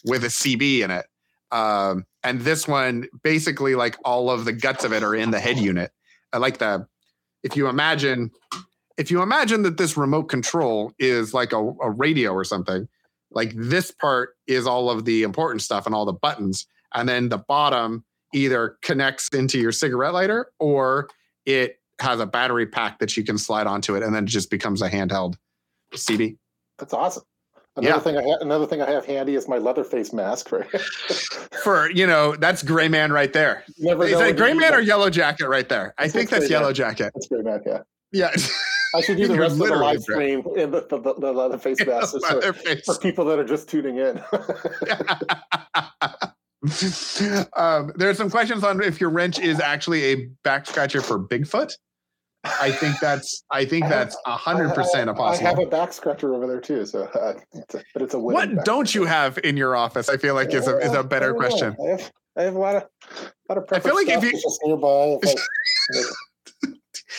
with 0.05 0.25
a 0.25 0.29
cb 0.29 0.81
in 0.81 0.91
it. 0.91 1.07
Um, 1.51 2.07
and 2.25 2.41
this 2.41 2.67
one 2.67 3.07
basically 3.23 3.75
like 3.75 3.97
all 4.05 4.31
of 4.31 4.45
the 4.45 4.53
guts 4.53 4.85
of 4.85 4.93
it 4.93 5.03
are 5.03 5.15
in 5.15 5.31
the 5.31 5.41
head 5.41 5.59
unit. 5.59 5.93
I 6.33 6.39
like 6.39 6.59
the 6.59 6.87
if 7.43 7.57
you 7.57 7.69
imagine 7.69 8.31
if 8.97 9.11
you 9.11 9.23
imagine 9.23 9.63
that 9.63 9.77
this 9.77 9.97
remote 9.97 10.25
control 10.25 10.93
is 10.99 11.35
like 11.35 11.53
a, 11.53 11.59
a 11.59 11.91
radio 11.91 12.33
or 12.33 12.45
something 12.45 12.89
like 13.31 13.53
this 13.57 13.91
part 13.91 14.37
is 14.47 14.67
all 14.67 14.91
of 14.91 15.05
the 15.05 15.23
important 15.23 15.63
stuff 15.63 15.87
and 15.87 15.95
all 15.95 16.05
the 16.05 16.13
buttons 16.13 16.67
and 16.95 17.09
then 17.09 17.29
the 17.29 17.39
bottom 17.39 18.05
either 18.33 18.77
connects 18.83 19.29
into 19.29 19.59
your 19.59 19.73
cigarette 19.73 20.13
lighter 20.13 20.53
or 20.59 21.09
it 21.45 21.81
has 22.03 22.21
a 22.21 22.27
battery 22.27 22.67
pack 22.67 22.99
that 22.99 23.17
you 23.17 23.25
can 23.25 23.39
slide 23.39 23.67
onto 23.67 23.95
it 23.95 24.03
and 24.03 24.15
then 24.15 24.25
it 24.25 24.29
just 24.29 24.51
becomes 24.51 24.83
a 24.83 24.91
handheld 24.91 25.37
CB 25.95 26.37
That's 26.79 26.93
awesome. 26.93 27.23
Another 27.75 27.95
yeah. 27.95 28.01
thing 28.01 28.19
I 28.19 28.23
ha- 28.23 28.39
another 28.43 28.67
thing 28.67 28.83
I 28.83 28.91
have 28.91 29.07
handy 29.07 29.35
is 29.35 29.49
my 29.49 29.57
leather 29.57 29.83
face 29.85 30.13
mask. 30.13 30.53
Right. 30.53 30.69
for 31.65 31.91
you 31.91 32.07
know 32.07 32.37
that's 32.37 32.63
gray 32.63 32.89
man 32.89 33.11
right 33.13 33.33
there 33.33 33.65
You 33.79 33.87
never 33.87 34.05
is 34.05 34.19
that 34.19 34.37
gray 34.37 34.53
man 34.53 34.75
or 34.75 34.81
yellow 34.81 35.09
jacket 35.09 35.49
right 35.49 35.69
there 35.69 35.95
i 35.97 36.03
That's 36.03 36.13
think 36.13 36.29
that's 36.31 36.43
Man. 36.43 36.51
yellow 36.51 36.73
jacket 36.75 37.13
That's 37.15 37.29
gray 37.29 37.41
man. 37.43 37.61
Yeah. 37.65 37.79
yeah 38.13 38.31
I 38.95 39.01
should 39.01 39.17
do 39.23 39.27
the 39.29 39.39
rest 39.39 39.53
of 39.53 39.69
the 39.69 39.75
live 39.75 40.03
stream 40.03 40.43
in 40.57 40.71
the, 40.71 40.87
the, 40.91 40.99
the, 41.01 41.15
the 41.15 41.33
leather 41.33 41.57
face 41.57 41.79
masks 41.87 42.13
for, 42.29 42.53
for 42.53 42.99
people 43.01 43.25
that 43.27 43.39
are 43.39 43.45
just 43.45 43.69
tuning 43.71 43.97
in. 43.97 44.19
um, 47.57 47.93
there 47.97 48.09
are 48.11 48.15
some 48.15 48.31
questions 48.31 48.63
on 48.65 48.83
if 48.83 49.01
your 49.01 49.11
wrench 49.11 49.39
is 49.39 49.61
actually 49.61 50.05
a 50.05 50.15
back 50.45 50.67
scratcher 50.67 51.01
for 51.01 51.19
Bigfoot. 51.19 51.73
I 52.45 52.73
think 52.73 52.99
that's 53.01 53.45
I 53.51 53.65
think 53.65 53.89
that's 53.89 54.17
a 54.27 54.37
hundred 54.37 54.75
percent 54.75 55.09
a 55.09 55.13
I- 55.15 55.33
I 55.33 55.37
have 55.37 55.59
a 55.61 55.67
back 55.67 55.93
scratcher 55.93 56.35
over 56.35 56.47
there 56.47 56.61
too. 56.61 56.85
So, 56.87 57.03
uh, 57.15 57.35
it's 57.53 57.75
a- 57.75 57.85
but 57.93 58.03
it's 58.03 58.15
a 58.15 58.19
What 58.19 58.65
don't 58.65 58.93
you 58.95 59.05
have 59.05 59.39
in 59.45 59.57
your 59.57 59.77
office? 59.77 60.09
I 60.09 60.17
feel 60.17 60.35
like 60.35 60.53
is 60.53 60.67
a 60.67 60.79
is 60.79 60.93
a 60.93 61.05
better 61.05 61.35
I 61.35 61.39
question. 61.39 61.77
I 61.85 61.91
have, 61.91 62.13
I 62.37 62.43
have 62.43 62.55
a 62.57 62.59
lot 62.59 62.77
of, 62.77 62.83
lot 63.49 63.59
of 63.59 63.65
I 63.71 63.79
feel 63.81 63.95
like 63.95 64.09
if 64.09 64.25
you- 64.25 64.33
just 64.33 64.61
nearby. 64.65 65.19
If 65.23 65.35
I- 65.95 66.13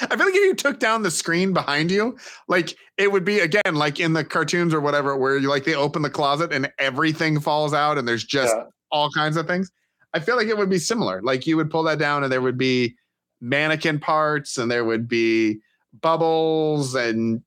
I 0.01 0.17
feel 0.17 0.25
like 0.25 0.35
if 0.35 0.43
you 0.43 0.55
took 0.55 0.79
down 0.79 1.03
the 1.03 1.11
screen 1.11 1.53
behind 1.53 1.91
you, 1.91 2.17
like 2.47 2.75
it 2.97 3.11
would 3.11 3.23
be 3.23 3.39
again 3.41 3.75
like 3.75 3.99
in 3.99 4.13
the 4.13 4.23
cartoons 4.23 4.73
or 4.73 4.81
whatever, 4.81 5.15
where 5.15 5.37
you 5.37 5.49
like 5.49 5.65
they 5.65 5.75
open 5.75 6.01
the 6.01 6.09
closet 6.09 6.51
and 6.51 6.71
everything 6.79 7.39
falls 7.39 7.73
out 7.75 7.97
and 7.99 8.07
there's 8.07 8.23
just 8.23 8.53
yeah. 8.55 8.63
all 8.91 9.09
kinds 9.11 9.37
of 9.37 9.45
things. 9.45 9.71
I 10.13 10.19
feel 10.19 10.35
like 10.35 10.47
it 10.47 10.57
would 10.57 10.69
be 10.69 10.79
similar. 10.79 11.21
Like 11.21 11.45
you 11.45 11.57
would 11.57 11.69
pull 11.69 11.83
that 11.83 11.99
down 11.99 12.23
and 12.23 12.31
there 12.31 12.41
would 12.41 12.57
be 12.57 12.95
mannequin 13.43 13.99
parts 13.99 14.57
and 14.57 14.71
there 14.71 14.85
would 14.85 15.07
be 15.07 15.59
bubbles 16.01 16.95
and 16.95 17.43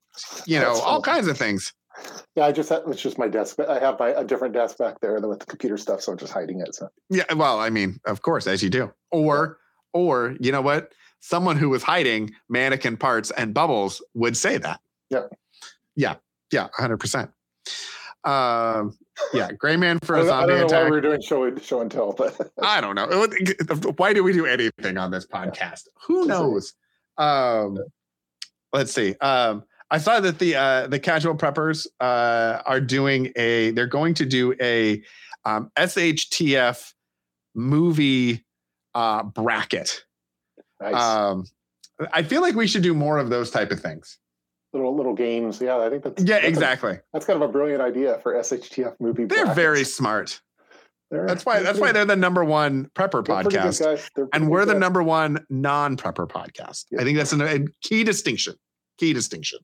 you 0.46 0.60
know 0.60 0.78
all 0.80 1.02
kinds 1.02 1.26
of 1.26 1.36
things. 1.36 1.72
Yeah, 2.36 2.44
I 2.44 2.52
just 2.52 2.70
it's 2.70 3.00
just 3.00 3.18
my 3.18 3.28
desk. 3.28 3.56
But 3.56 3.70
I 3.70 3.80
have 3.80 3.98
my, 3.98 4.10
a 4.10 4.22
different 4.22 4.54
desk 4.54 4.76
back 4.76 5.00
there 5.00 5.18
with 5.18 5.40
the 5.40 5.46
computer 5.46 5.78
stuff, 5.78 6.02
so 6.02 6.12
I'm 6.12 6.18
just 6.18 6.32
hiding 6.32 6.60
it. 6.60 6.74
So 6.74 6.88
Yeah, 7.08 7.32
well, 7.34 7.58
I 7.58 7.70
mean, 7.70 7.98
of 8.04 8.22
course, 8.22 8.46
as 8.46 8.62
you 8.62 8.68
do. 8.68 8.92
Or 9.10 9.58
or 9.92 10.36
you 10.38 10.52
know 10.52 10.60
what? 10.60 10.92
Someone 11.20 11.56
who 11.56 11.70
was 11.70 11.82
hiding 11.82 12.32
mannequin 12.48 12.98
parts 12.98 13.30
and 13.32 13.54
bubbles 13.54 14.02
would 14.14 14.36
say 14.36 14.58
that. 14.58 14.80
Yeah. 15.10 15.26
Yeah. 15.96 16.16
Yeah, 16.52 16.68
100%. 16.78 17.32
Um 18.26 18.96
yeah, 19.32 19.52
gray 19.52 19.76
man 19.76 19.98
for 20.00 20.16
a 20.16 20.18
don't, 20.18 20.26
I 20.26 20.30
zombie 20.30 20.54
don't 20.54 20.70
know 20.70 20.78
why 20.78 20.84
we 20.84 20.90
were 20.90 21.00
doing 21.00 21.22
show 21.22 21.44
and 21.44 21.62
show 21.62 21.80
and 21.80 21.90
tell, 21.90 22.12
but 22.12 22.38
I 22.62 22.80
don't 22.80 22.94
know. 22.94 23.28
Why 23.96 24.12
do 24.12 24.22
we 24.22 24.32
do 24.32 24.46
anything 24.46 24.98
on 24.98 25.10
this 25.10 25.26
podcast? 25.26 25.88
Who 26.06 26.26
knows? 26.26 26.74
Um, 27.18 27.78
let's 28.72 28.92
see. 28.92 29.14
Um, 29.20 29.64
I 29.90 29.98
saw 29.98 30.20
that 30.20 30.38
the 30.38 30.56
uh, 30.56 30.86
the 30.88 30.98
casual 30.98 31.34
preppers 31.34 31.86
uh, 32.00 32.62
are 32.66 32.80
doing 32.80 33.32
a. 33.36 33.70
They're 33.70 33.86
going 33.86 34.14
to 34.14 34.26
do 34.26 34.54
a 34.60 35.02
um, 35.44 35.70
SHTF 35.78 36.92
movie 37.54 38.44
uh, 38.94 39.22
bracket. 39.22 40.04
nice. 40.80 40.94
Um, 40.94 41.44
I 42.12 42.22
feel 42.22 42.42
like 42.42 42.54
we 42.54 42.66
should 42.66 42.82
do 42.82 42.94
more 42.94 43.18
of 43.18 43.30
those 43.30 43.50
type 43.50 43.70
of 43.70 43.80
things. 43.80 44.18
Little 44.76 44.96
little 44.96 45.14
games. 45.14 45.60
Yeah, 45.60 45.78
I 45.78 45.90
think 45.90 46.04
that's 46.04 46.22
Yeah, 46.22 46.36
that's 46.36 46.44
a- 46.44 46.48
exactly. 46.48 46.98
that's 47.12 47.24
kind 47.26 47.42
of 47.42 47.48
a 47.48 47.52
brilliant 47.52 47.82
idea 47.82 48.18
for 48.22 48.34
SHTF 48.34 48.94
movie. 49.00 49.24
They're 49.24 49.38
brackets. 49.46 49.56
very 49.56 49.84
smart. 49.84 50.40
They're- 51.10 51.26
That's 51.26 51.46
why. 51.46 51.62
That's 51.62 51.78
why 51.78 51.92
they're 51.92 52.04
the 52.04 52.16
number 52.16 52.44
one 52.44 52.90
prepper 52.96 53.24
they're 53.24 53.36
pretty 53.42 53.50
good 53.56 53.62
podcast. 53.70 54.28
and 54.32 54.48
we're 54.50 54.64
the 54.64 54.74
number 54.74 55.02
one 55.04 55.44
non-prepper 55.50 56.28
podcast. 56.28 56.86
I 56.98 57.04
think 57.04 57.16
that's 57.16 57.32
an, 57.32 57.42
a 57.42 57.60
key 57.82 58.02
distinction. 58.02 58.54
Key 58.98 59.12
distinction. 59.12 59.60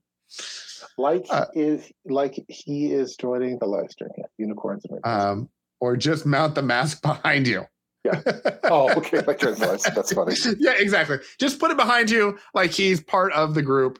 like 0.98 1.26
uh, 1.30 1.46
is 1.54 1.90
like 2.04 2.38
he 2.48 2.92
is 2.92 3.16
joining 3.16 3.58
the 3.58 3.66
live 3.66 3.90
stream. 3.90 4.10
Yeah, 4.16 4.24
unicorns 4.38 4.84
and 4.84 5.00
rainbows. 5.04 5.22
Um, 5.32 5.48
or 5.80 5.96
just 5.96 6.24
mount 6.26 6.54
the 6.54 6.62
mask 6.62 7.02
behind 7.02 7.48
you. 7.48 7.64
Yeah. 8.04 8.20
oh, 8.64 8.92
okay. 8.98 9.20
Like 9.20 9.40
joining 9.40 9.58
the 9.58 9.66
live 9.66 9.80
stream. 9.80 9.94
That's 9.96 10.12
funny. 10.12 10.34
yeah, 10.60 10.74
exactly. 10.78 11.18
Just 11.40 11.58
put 11.58 11.70
it 11.72 11.76
behind 11.76 12.10
you, 12.10 12.38
like 12.54 12.70
he's 12.70 13.00
part 13.02 13.32
of 13.32 13.54
the 13.54 13.62
group. 13.62 13.98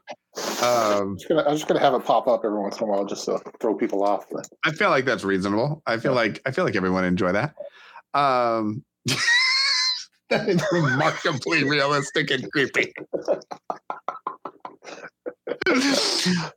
Um, 0.63 0.63
I'm 0.63 1.17
just 1.19 1.29
gonna, 1.29 1.43
I'm 1.43 1.55
just 1.57 1.67
gonna 1.69 1.81
have 1.81 1.93
it 1.95 2.05
pop 2.05 2.27
up 2.27 2.43
every 2.45 2.59
once 2.59 2.79
in 2.79 2.85
a 2.85 2.87
while 2.87 3.05
just 3.05 3.25
to 3.27 3.39
throw 3.61 3.75
people 3.75 4.03
off. 4.03 4.25
But 4.31 4.49
I 4.65 4.71
feel 4.73 4.89
like 4.91 5.05
that's 5.05 5.25
reasonable. 5.25 5.83
I 5.87 5.99
feel 5.99 6.13
Yeah. 6.13 6.21
like 6.21 6.41
I 6.47 6.51
feel 6.53 6.65
like 6.65 6.77
everyone 6.77 7.05
enjoy 7.05 7.33
that. 7.33 7.55
Um, 8.15 8.83
that 10.31 10.49
is 10.49 10.63
remarkably 10.73 11.65
realistic 11.69 12.31
and 12.31 12.51
creepy. 12.51 12.93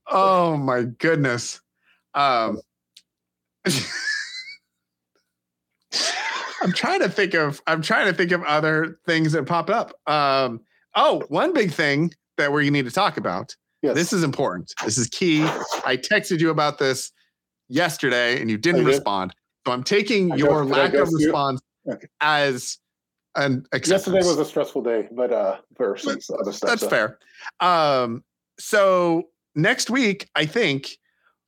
oh 0.08 0.56
my 0.58 0.84
goodness. 0.84 1.60
Um, 2.14 2.60
I'm 6.62 6.72
trying 6.72 7.02
to 7.02 7.10
think 7.10 7.34
of 7.34 7.62
I'm 7.68 7.82
trying 7.82 8.08
to 8.08 8.14
think 8.14 8.32
of 8.32 8.42
other 8.44 9.00
things 9.06 9.34
that 9.34 9.46
pop 9.46 9.70
up. 9.70 9.94
Um, 10.10 10.62
oh, 10.96 11.24
one 11.28 11.54
big 11.54 11.72
thing 11.72 12.14
that 12.38 12.52
we 12.52 12.70
need 12.70 12.86
to 12.86 12.92
talk 12.92 13.18
about. 13.18 13.56
Yes, 13.86 13.96
This 13.96 14.14
is 14.14 14.24
important. 14.24 14.74
This 14.84 14.98
is 14.98 15.08
key. 15.08 15.44
I 15.86 15.98
texted 15.98 16.40
you 16.40 16.50
about 16.50 16.78
this 16.80 17.12
yesterday 17.70 18.40
and 18.42 18.50
you 18.50 18.58
didn't 18.58 18.82
did. 18.86 18.88
respond. 18.88 19.34
So 19.66 19.74
I'm 19.74 19.84
taking 19.84 20.32
I 20.32 20.36
your 20.36 20.66
lack 20.66 20.94
of 20.94 21.10
response 21.12 21.62
Okay. 21.90 22.08
as 22.22 22.78
an 23.36 23.66
acceptance. 23.74 24.08
yesterday 24.08 24.18
was 24.28 24.38
a 24.40 24.46
stressful 24.46 24.82
day, 24.84 25.08
but 25.12 25.32
uh, 25.32 25.58
for 25.76 25.98
some 25.98 26.18
other 26.40 26.52
stuff. 26.52 26.70
That's 26.70 26.82
so- 26.82 26.90
fair. 26.90 27.20
Um, 27.60 28.24
so 28.60 29.30
next 29.56 29.90
week, 29.90 30.30
I 30.36 30.46
think, 30.46 30.98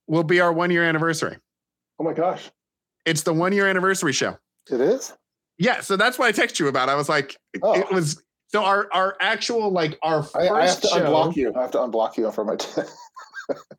will 0.07 0.23
be 0.23 0.39
our 0.39 0.51
one 0.53 0.69
year 0.71 0.83
anniversary. 0.83 1.37
Oh 1.99 2.03
my 2.03 2.13
gosh, 2.13 2.51
It's 3.05 3.23
the 3.23 3.33
one 3.33 3.53
year 3.53 3.67
anniversary 3.67 4.13
show. 4.13 4.37
it 4.69 4.79
is. 4.81 5.13
Yeah, 5.59 5.79
so 5.81 5.95
that's 5.97 6.19
what 6.19 6.27
I 6.27 6.31
texted 6.39 6.59
you 6.59 6.67
about. 6.67 6.87
I 6.89 6.93
was 6.95 7.09
like, 7.09 7.35
Oh. 7.63 7.73
it 7.73 7.89
was 7.91 8.21
so 8.47 8.63
our 8.63 8.87
our 8.93 9.15
actual 9.19 9.69
like 9.71 9.97
our 10.01 10.23
first 10.23 10.35
I, 10.35 10.47
I 10.49 10.65
have 10.67 10.81
to 10.81 10.87
show. 10.87 10.99
unblock 10.99 11.35
you. 11.35 11.53
I 11.55 11.61
have 11.61 11.71
to 11.71 11.77
unblock 11.79 12.17
you 12.17 12.31
from 12.31 12.47
my. 12.47 12.55
T- 12.57 12.81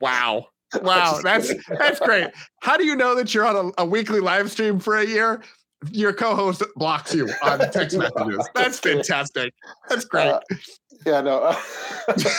Wow. 0.00 0.46
Wow, 0.82 1.20
that's 1.22 1.50
that's 1.78 1.98
great. 1.98 2.28
How 2.60 2.76
do 2.76 2.84
you 2.84 2.94
know 2.94 3.14
that 3.14 3.32
you're 3.32 3.46
on 3.46 3.72
a, 3.78 3.82
a 3.82 3.86
weekly 3.86 4.20
live 4.20 4.50
stream 4.50 4.78
for 4.78 4.98
a 4.98 5.06
year? 5.06 5.42
Your 5.90 6.12
co-host 6.12 6.62
blocks 6.76 7.14
you 7.14 7.30
on 7.42 7.58
text 7.72 7.96
messages. 7.96 8.46
That's 8.54 8.78
fantastic. 8.78 9.54
That's 9.88 10.04
great. 10.04 10.28
Uh, 10.28 10.40
yeah, 11.06 11.22
no. 11.22 11.56
that's 12.06 12.34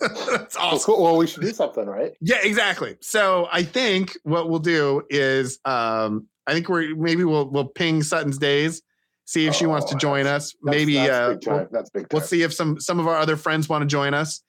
well, 0.00 0.46
awesome. 0.58 0.78
cool. 0.84 1.02
well, 1.02 1.16
we 1.16 1.26
should 1.26 1.40
do 1.42 1.52
something, 1.52 1.86
right? 1.86 2.12
Yeah, 2.20 2.38
exactly. 2.42 2.96
So 3.00 3.48
I 3.50 3.62
think 3.62 4.16
what 4.24 4.50
we'll 4.50 4.58
do 4.58 5.02
is 5.08 5.58
um 5.64 6.28
I 6.46 6.52
think 6.52 6.68
we're 6.68 6.94
maybe 6.94 7.24
we'll 7.24 7.48
we'll 7.48 7.68
ping 7.68 8.02
Sutton's 8.02 8.36
Daze, 8.36 8.82
see 9.24 9.46
if 9.46 9.54
she 9.54 9.66
wants 9.66 9.88
to 9.90 9.96
Oh, 9.96 9.98
join 9.98 10.26
us. 10.26 10.54
Maybe 10.62 10.94
that's 10.94 11.10
uh 11.10 11.28
big 11.34 11.46
we'll, 11.48 11.68
that's 11.70 11.90
big 11.90 12.02
time. 12.02 12.08
we'll 12.12 12.22
see 12.26 12.42
if 12.42 12.52
some 12.54 12.78
some 12.80 12.98
of 13.00 13.06
our 13.06 13.16
other 13.16 13.36
friends 13.36 13.68
want 13.68 13.82
to 13.82 13.86
join 13.86 14.14
us. 14.14 14.42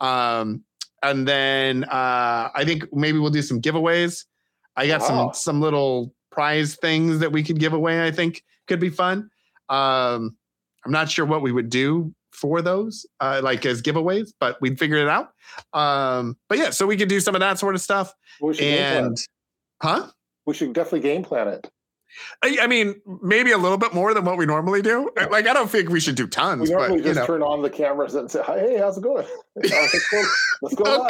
Um 0.00 0.64
and 1.02 1.26
then 1.28 1.84
uh 1.84 2.50
I 2.54 2.64
think 2.64 2.84
maybe 2.92 3.18
we'll 3.18 3.30
do 3.30 3.42
some 3.42 3.60
giveaways. 3.60 4.24
I 4.76 4.86
got 4.86 5.00
Wow. 5.00 5.06
some 5.06 5.34
some 5.34 5.60
little 5.60 6.14
prize 6.30 6.76
things 6.76 7.18
that 7.18 7.30
we 7.32 7.42
could 7.42 7.58
give 7.60 7.72
away, 7.74 8.06
I 8.06 8.10
think 8.10 8.42
could 8.68 8.80
be 8.80 8.90
fun. 8.90 9.30
Um 9.68 10.36
I'm 10.84 10.92
not 10.92 11.10
sure 11.10 11.24
what 11.26 11.42
we 11.42 11.52
would 11.52 11.68
do 11.70 12.12
for 12.32 12.62
those, 12.62 13.06
uh, 13.20 13.40
like 13.44 13.64
as 13.66 13.82
giveaways, 13.82 14.32
but 14.40 14.58
we'd 14.60 14.78
figure 14.78 14.96
it 14.96 15.06
out. 15.06 15.28
Um, 15.74 16.36
but 16.48 16.56
yeah, 16.58 16.70
so 16.70 16.86
we 16.86 16.96
could 16.96 17.08
do 17.10 17.20
some 17.20 17.34
of 17.36 17.40
that 17.40 17.58
sort 17.58 17.74
of 17.76 17.80
stuff. 17.82 18.12
We 18.40 18.54
should, 18.54 18.60
game 18.62 18.78
plan. 18.90 19.04
And 19.04 19.16
huh? 19.82 20.06
we 20.46 20.54
should 20.54 20.72
definitely 20.72 21.00
game 21.00 21.22
plan 21.22 21.46
it. 21.48 21.70
I, 22.42 22.58
I 22.62 22.66
mean, 22.66 23.00
maybe 23.22 23.52
a 23.52 23.58
little 23.58 23.78
bit 23.78 23.94
more 23.94 24.14
than 24.14 24.24
what 24.24 24.36
we 24.36 24.46
normally 24.46 24.82
do. 24.82 25.10
Like, 25.30 25.46
I 25.46 25.54
don't 25.54 25.70
think 25.70 25.88
we 25.88 26.00
should 26.00 26.14
do 26.14 26.26
tons. 26.26 26.68
We 26.68 26.74
normally 26.74 27.00
but 27.00 27.06
just 27.06 27.20
know, 27.20 27.26
turn 27.26 27.42
on 27.42 27.62
the 27.62 27.70
cameras 27.70 28.14
and 28.14 28.30
say, 28.30 28.42
"Hey, 28.42 28.78
how's 28.78 28.98
it 28.98 29.02
going? 29.02 29.26
let's 29.56 30.10
go, 30.10 30.22
let's 30.62 30.74
go 30.74 30.84
live." 30.84 31.00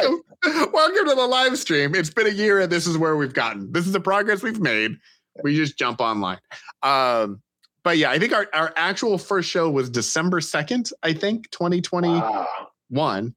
welcome, 0.43 0.71
welcome 0.73 1.09
to 1.09 1.15
the 1.15 1.27
live 1.27 1.57
stream. 1.57 1.95
It's 1.95 2.09
been 2.09 2.27
a 2.27 2.31
year, 2.31 2.59
and 2.59 2.71
this 2.71 2.87
is 2.87 2.97
where 2.97 3.15
we've 3.15 3.33
gotten. 3.33 3.71
This 3.71 3.85
is 3.85 3.91
the 3.91 3.99
progress 3.99 4.41
we've 4.43 4.61
made. 4.61 4.97
We 5.43 5.55
just 5.55 5.77
jump 5.77 5.99
online. 5.99 6.39
Um, 6.83 7.41
but 7.83 7.97
yeah, 7.97 8.11
I 8.11 8.19
think 8.19 8.33
our, 8.33 8.47
our 8.53 8.73
actual 8.75 9.17
first 9.17 9.49
show 9.49 9.69
was 9.69 9.89
December 9.89 10.39
2nd, 10.39 10.93
I 11.01 11.13
think, 11.13 11.49
2021. 11.51 12.47
Wow. 12.89 13.27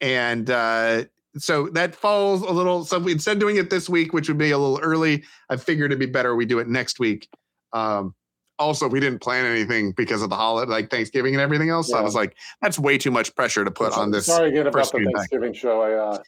And 0.00 0.50
uh, 0.50 1.04
so 1.36 1.68
that 1.70 1.94
falls 1.94 2.42
a 2.42 2.50
little. 2.50 2.84
So 2.84 3.04
instead 3.08 3.32
of 3.36 3.40
doing 3.40 3.56
it 3.56 3.70
this 3.70 3.88
week, 3.88 4.12
which 4.12 4.28
would 4.28 4.38
be 4.38 4.50
a 4.50 4.58
little 4.58 4.78
early, 4.80 5.24
I 5.50 5.56
figured 5.56 5.90
it'd 5.90 5.98
be 5.98 6.06
better 6.06 6.34
we 6.36 6.46
do 6.46 6.58
it 6.58 6.68
next 6.68 6.98
week. 6.98 7.28
Um, 7.72 8.14
also, 8.58 8.86
we 8.88 9.00
didn't 9.00 9.18
plan 9.20 9.44
anything 9.44 9.92
because 9.92 10.22
of 10.22 10.30
the 10.30 10.36
holiday, 10.36 10.70
like 10.70 10.90
Thanksgiving 10.90 11.34
and 11.34 11.40
everything 11.40 11.70
else. 11.70 11.88
So 11.88 11.98
I 11.98 12.02
was 12.02 12.14
like, 12.14 12.36
that's 12.62 12.78
way 12.78 12.98
too 12.98 13.10
much 13.10 13.34
pressure 13.34 13.64
to 13.64 13.70
put 13.70 13.92
on 13.92 14.12
this. 14.12 14.26
Sorry 14.26 14.50
again 14.50 14.68
about 14.68 14.92
the. 14.92 15.10
Thanksgiving 15.12 15.52
show. 15.52 15.82
I 15.82 15.92
uh, 15.94 16.18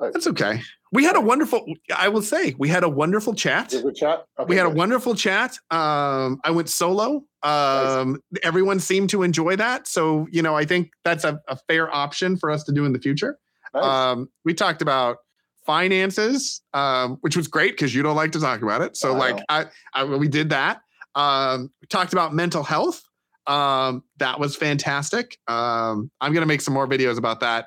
I- 0.00 0.10
That's 0.12 0.26
okay. 0.28 0.62
We 0.92 1.04
had 1.04 1.16
a 1.16 1.20
wonderful, 1.20 1.64
I 1.96 2.08
will 2.08 2.22
say, 2.22 2.54
we 2.58 2.68
had 2.68 2.84
a 2.84 2.88
wonderful 2.88 3.34
chat. 3.34 3.70
chat? 3.96 4.24
Okay, 4.38 4.48
We 4.48 4.56
had 4.56 4.66
a 4.66 4.70
wonderful 4.70 5.14
chat. 5.14 5.58
Um, 5.70 6.38
I 6.44 6.50
went 6.50 6.68
solo. 6.68 7.24
Um, 7.42 8.20
Everyone 8.42 8.78
seemed 8.78 9.08
to 9.10 9.22
enjoy 9.22 9.56
that. 9.56 9.88
So, 9.88 10.26
you 10.30 10.42
know, 10.42 10.54
I 10.54 10.66
think 10.66 10.90
that's 11.02 11.24
a, 11.24 11.40
a 11.48 11.56
fair 11.56 11.92
option 11.92 12.36
for 12.36 12.50
us 12.50 12.62
to 12.64 12.72
do 12.72 12.84
in 12.84 12.92
the 12.92 12.98
future. 12.98 13.38
Nice. 13.74 13.84
Um, 13.84 14.28
we 14.44 14.54
talked 14.54 14.82
about 14.82 15.18
finances, 15.64 16.62
um, 16.74 17.18
which 17.20 17.36
was 17.36 17.48
great 17.48 17.72
because 17.72 17.94
you 17.94 18.02
don't 18.02 18.16
like 18.16 18.32
to 18.32 18.40
talk 18.40 18.62
about 18.62 18.82
it. 18.82 18.96
So, 18.96 19.14
I 19.14 19.16
like. 19.16 19.44
I, 19.48 19.66
I 19.94 20.04
we 20.04 20.28
did 20.28 20.50
that. 20.50 20.80
Um, 21.14 21.70
we 21.80 21.86
talked 21.86 22.12
about 22.12 22.34
mental 22.34 22.62
health. 22.62 23.02
Um, 23.46 24.04
that 24.18 24.38
was 24.38 24.56
fantastic. 24.56 25.38
Um, 25.48 26.10
I'm 26.20 26.32
gonna 26.32 26.46
make 26.46 26.60
some 26.60 26.74
more 26.74 26.86
videos 26.86 27.18
about 27.18 27.40
that 27.40 27.66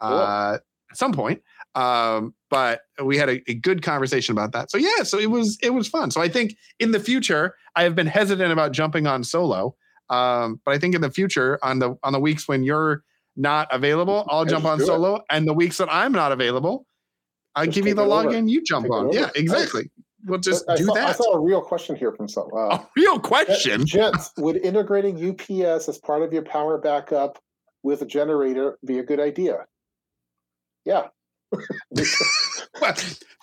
uh, 0.00 0.58
at 0.90 0.96
some 0.96 1.12
point. 1.12 1.42
Um, 1.74 2.34
but 2.50 2.82
we 3.02 3.16
had 3.16 3.28
a, 3.28 3.42
a, 3.50 3.54
good 3.54 3.82
conversation 3.82 4.32
about 4.32 4.52
that. 4.52 4.70
So 4.70 4.78
yeah, 4.78 5.02
so 5.02 5.18
it 5.18 5.30
was 5.30 5.58
it 5.60 5.70
was 5.70 5.88
fun. 5.88 6.12
So 6.12 6.20
I 6.20 6.28
think 6.28 6.56
in 6.78 6.92
the 6.92 7.00
future, 7.00 7.56
I 7.74 7.82
have 7.82 7.96
been 7.96 8.06
hesitant 8.06 8.52
about 8.52 8.70
jumping 8.72 9.08
on 9.08 9.24
solo. 9.24 9.74
Um, 10.08 10.60
but 10.64 10.74
I 10.74 10.78
think 10.78 10.94
in 10.94 11.00
the 11.00 11.10
future, 11.10 11.58
on 11.62 11.80
the 11.80 11.96
on 12.04 12.12
the 12.12 12.20
weeks 12.20 12.46
when 12.46 12.62
you're 12.62 13.02
not 13.36 13.68
available, 13.72 14.24
I'll 14.28 14.44
jump 14.44 14.64
on 14.64 14.80
solo. 14.80 15.16
It. 15.16 15.22
And 15.30 15.46
the 15.46 15.54
weeks 15.54 15.78
that 15.78 15.88
I'm 15.90 16.12
not 16.12 16.32
available, 16.32 16.86
I 17.54 17.66
give 17.66 17.86
you 17.86 17.94
the 17.94 18.04
login, 18.04 18.48
you 18.48 18.62
jump 18.62 18.84
take 18.84 18.92
on. 18.92 19.12
Yeah, 19.12 19.30
exactly. 19.34 19.90
We'll 20.26 20.40
just 20.40 20.68
I 20.68 20.76
do 20.76 20.84
saw, 20.84 20.94
that. 20.94 21.08
I 21.08 21.12
saw 21.12 21.34
a 21.34 21.40
real 21.40 21.60
question 21.60 21.96
here 21.96 22.12
from 22.12 22.28
some. 22.28 22.48
Uh, 22.54 22.78
a 22.78 22.88
real 22.96 23.18
question. 23.18 23.84
Gents, 23.86 24.32
would 24.38 24.56
integrating 24.56 25.16
UPS 25.30 25.88
as 25.88 25.98
part 25.98 26.22
of 26.22 26.32
your 26.32 26.42
power 26.42 26.78
backup 26.78 27.38
with 27.82 28.02
a 28.02 28.06
generator 28.06 28.78
be 28.86 28.98
a 28.98 29.02
good 29.02 29.20
idea? 29.20 29.66
Yeah. 30.84 31.08
well, 32.80 32.94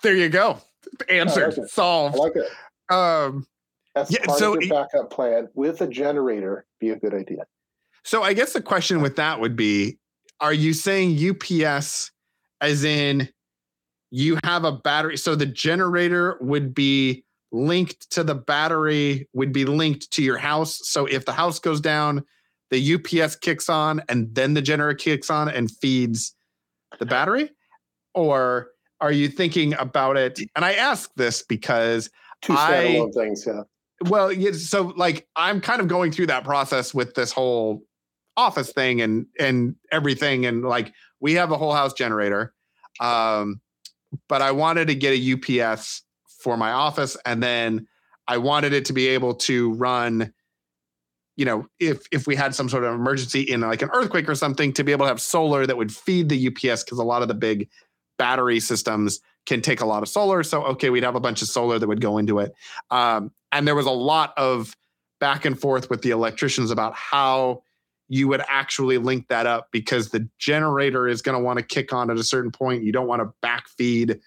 there 0.04 0.16
you 0.16 0.30
go. 0.30 0.58
Answer 1.10 1.52
like 1.52 1.70
solved. 1.70 2.16
I 2.16 2.20
like 2.20 2.34
it. 2.36 2.94
Um, 2.94 3.46
as 3.96 4.12
yeah, 4.12 4.26
part 4.26 4.40
so 4.40 4.56
of 4.56 4.64
your 4.64 4.84
backup 4.84 5.12
plan 5.12 5.50
with 5.54 5.82
a 5.82 5.88
generator 5.88 6.66
be 6.80 6.90
a 6.90 6.96
good 6.96 7.14
idea. 7.14 7.46
So 8.04 8.24
I 8.24 8.34
guess 8.34 8.54
the 8.54 8.62
question 8.62 9.02
with 9.02 9.16
that 9.18 9.40
would 9.40 9.56
be: 9.56 9.98
Are 10.40 10.54
you 10.54 10.74
saying 10.74 11.18
UPS, 11.18 12.12
as 12.62 12.84
in 12.84 13.30
you 14.10 14.38
have 14.44 14.64
a 14.64 14.72
battery? 14.72 15.18
So 15.18 15.36
the 15.36 15.46
generator 15.46 16.38
would 16.42 16.74
be 16.74 17.24
linked 17.52 18.10
to 18.12 18.24
the 18.24 18.36
battery, 18.36 19.28
would 19.34 19.52
be 19.52 19.66
linked 19.66 20.12
to 20.12 20.24
your 20.24 20.38
house. 20.38 20.80
So 20.84 21.06
if 21.06 21.26
the 21.26 21.34
house 21.34 21.60
goes 21.60 21.82
down, 21.82 22.24
the 22.70 22.96
UPS 22.96 23.36
kicks 23.36 23.70
on, 23.70 24.02
and 24.10 24.34
then 24.34 24.54
the 24.54 24.62
generator 24.62 24.96
kicks 24.96 25.30
on 25.30 25.50
and 25.50 25.70
feeds 25.70 26.34
the 27.00 27.06
battery, 27.06 27.52
or 28.14 28.70
are 29.02 29.12
you 29.12 29.28
thinking 29.28 29.74
about 29.76 30.18
it? 30.18 30.40
And 30.56 30.64
I 30.64 30.74
ask 30.74 31.12
this 31.16 31.44
because 31.44 32.10
two 32.42 32.54
standalone 32.54 33.10
I, 33.10 33.12
things, 33.12 33.46
yeah. 33.46 33.62
Well, 34.10 34.32
so 34.54 34.94
like 34.96 35.28
I'm 35.36 35.62
kind 35.62 35.82
of 35.82 35.88
going 35.88 36.12
through 36.12 36.28
that 36.28 36.44
process 36.44 36.94
with 36.94 37.14
this 37.14 37.32
whole 37.32 37.84
office 38.42 38.72
thing 38.72 39.02
and 39.02 39.26
and 39.40 39.76
everything, 39.92 40.46
and 40.46 40.64
like 40.64 40.94
we 41.20 41.34
have 41.34 41.52
a 41.52 41.58
whole 41.58 41.74
house 41.74 41.94
generator, 41.94 42.54
um, 43.00 43.62
but 44.28 44.42
I 44.42 44.52
wanted 44.52 44.88
to 44.88 44.96
get 44.96 45.14
a 45.14 45.64
UPS 45.64 46.04
for 46.40 46.58
my 46.58 46.72
office, 46.72 47.16
and 47.26 47.42
then 47.42 47.88
I 48.28 48.38
wanted 48.38 48.74
it 48.74 48.86
to 48.86 48.94
be 48.94 49.08
able 49.08 49.36
to 49.36 49.74
run 49.74 50.34
you 51.38 51.46
know, 51.46 51.66
if 51.80 52.04
if 52.12 52.28
we 52.28 52.36
had 52.36 52.54
some 52.54 52.70
sort 52.70 52.84
of 52.84 52.94
emergency 52.94 53.42
in 53.42 53.62
like 53.62 53.82
an 53.82 53.90
earthquake 53.94 54.30
or 54.30 54.36
something, 54.36 54.74
to 54.74 54.84
be 54.84 54.92
able 54.92 55.06
to 55.06 55.10
have 55.10 55.22
solar 55.22 55.66
that 55.66 55.78
would 55.78 55.92
feed 55.92 56.30
the 56.30 56.48
UPS 56.48 56.84
because 56.84 57.00
a 57.00 57.04
lot 57.04 57.22
of 57.22 57.28
the 57.28 57.34
big 57.34 57.70
battery 58.18 58.60
systems 58.60 59.20
can 59.46 59.62
take 59.62 59.82
a 59.82 59.86
lot 59.86 60.04
of 60.04 60.10
solar. 60.10 60.44
So 60.44 60.64
okay, 60.66 60.90
we'd 60.90 61.04
have 61.04 61.16
a 61.16 61.20
bunch 61.20 61.42
of 61.42 61.48
solar 61.48 61.80
that 61.80 61.88
would 61.88 62.02
go 62.02 62.18
into 62.18 62.40
it. 62.40 62.54
Um, 62.92 63.32
and 63.52 63.68
there 63.68 63.76
was 63.76 63.86
a 63.86 63.92
lot 63.92 64.34
of 64.38 64.76
back 65.20 65.46
and 65.46 65.60
forth 65.60 65.90
with 65.90 66.02
the 66.02 66.12
electricians 66.12 66.70
about 66.70 66.94
how 66.96 67.64
you 68.12 68.28
would 68.28 68.44
actually 68.50 68.98
link 68.98 69.30
that 69.30 69.48
up 69.48 69.70
because 69.72 70.10
the 70.10 70.28
generator 70.38 71.08
is 71.08 71.22
going 71.22 71.38
to 71.38 71.42
want 71.42 71.58
to 71.58 71.64
kick 71.64 71.94
on 71.94 72.12
at 72.12 72.18
a 72.18 72.24
certain 72.26 72.52
point. 72.52 72.84
You 72.84 72.92
don't 72.92 73.08
want 73.08 73.22
to 73.22 73.34
backfeed 73.42 74.20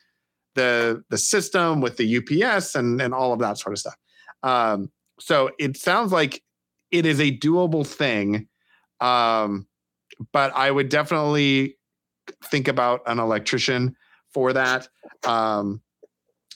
the 0.55 1.05
the 1.11 1.18
system 1.18 1.82
with 1.82 1.99
the 1.99 2.16
UPS 2.16 2.76
and 2.76 3.03
and 3.03 3.12
all 3.12 3.35
of 3.35 3.41
that 3.41 3.59
sort 3.59 3.74
of 3.74 3.78
stuff. 3.78 3.97
Um, 4.43 4.91
so 5.20 5.51
it 5.59 5.76
sounds 5.76 6.12
like 6.12 6.43
it 6.93 7.05
is 7.05 7.20
a 7.20 7.37
doable 7.37 7.87
thing, 7.87 8.49
um, 9.01 9.66
but 10.32 10.57
I 10.57 10.70
would 10.70 10.89
definitely 10.89 11.76
think 12.45 12.68
about 12.68 13.03
an 13.05 13.18
electrician 13.18 13.97
for 14.32 14.55
that. 14.55 14.89
Um, 15.26 15.82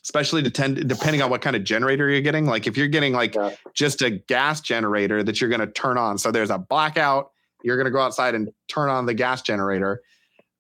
especially 0.09 0.41
depend, 0.41 0.89
depending 0.89 1.21
on 1.21 1.29
what 1.29 1.43
kind 1.43 1.55
of 1.55 1.63
generator 1.65 2.09
you're 2.09 2.23
getting. 2.23 2.47
Like 2.47 2.67
if 2.67 2.79
you're 2.79 2.89
getting 2.89 3.13
like 3.13 3.35
yeah. 3.35 3.55
just 3.75 4.01
a 4.01 4.09
gas 4.09 4.63
generator 4.63 5.23
that 5.23 5.39
you're 5.39 5.51
going 5.51 5.61
to 5.61 5.67
turn 5.67 5.99
on, 5.99 6.17
so 6.17 6.31
there's 6.31 6.49
a 6.49 6.57
blackout, 6.57 7.31
you're 7.63 7.77
going 7.77 7.85
to 7.85 7.91
go 7.91 8.01
outside 8.01 8.35
and 8.35 8.49
turn 8.69 8.89
on 8.89 9.05
the 9.05 9.13
gas 9.13 9.43
generator. 9.43 10.01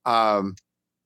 Um, 0.04 0.54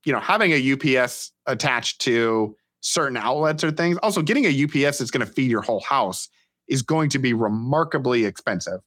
you 0.04 0.12
know, 0.12 0.18
having 0.18 0.50
a 0.50 0.72
UPS 0.72 1.30
attached 1.46 2.00
to 2.00 2.56
certain 2.80 3.16
outlets 3.16 3.62
or 3.62 3.70
things. 3.70 3.96
Also, 3.98 4.22
getting 4.22 4.46
a 4.46 4.64
UPS 4.64 4.98
that's 4.98 5.12
going 5.12 5.24
to 5.24 5.32
feed 5.32 5.48
your 5.48 5.62
whole 5.62 5.80
house 5.80 6.28
is 6.66 6.82
going 6.82 7.10
to 7.10 7.20
be 7.20 7.34
remarkably 7.34 8.24
expensive. 8.24 8.80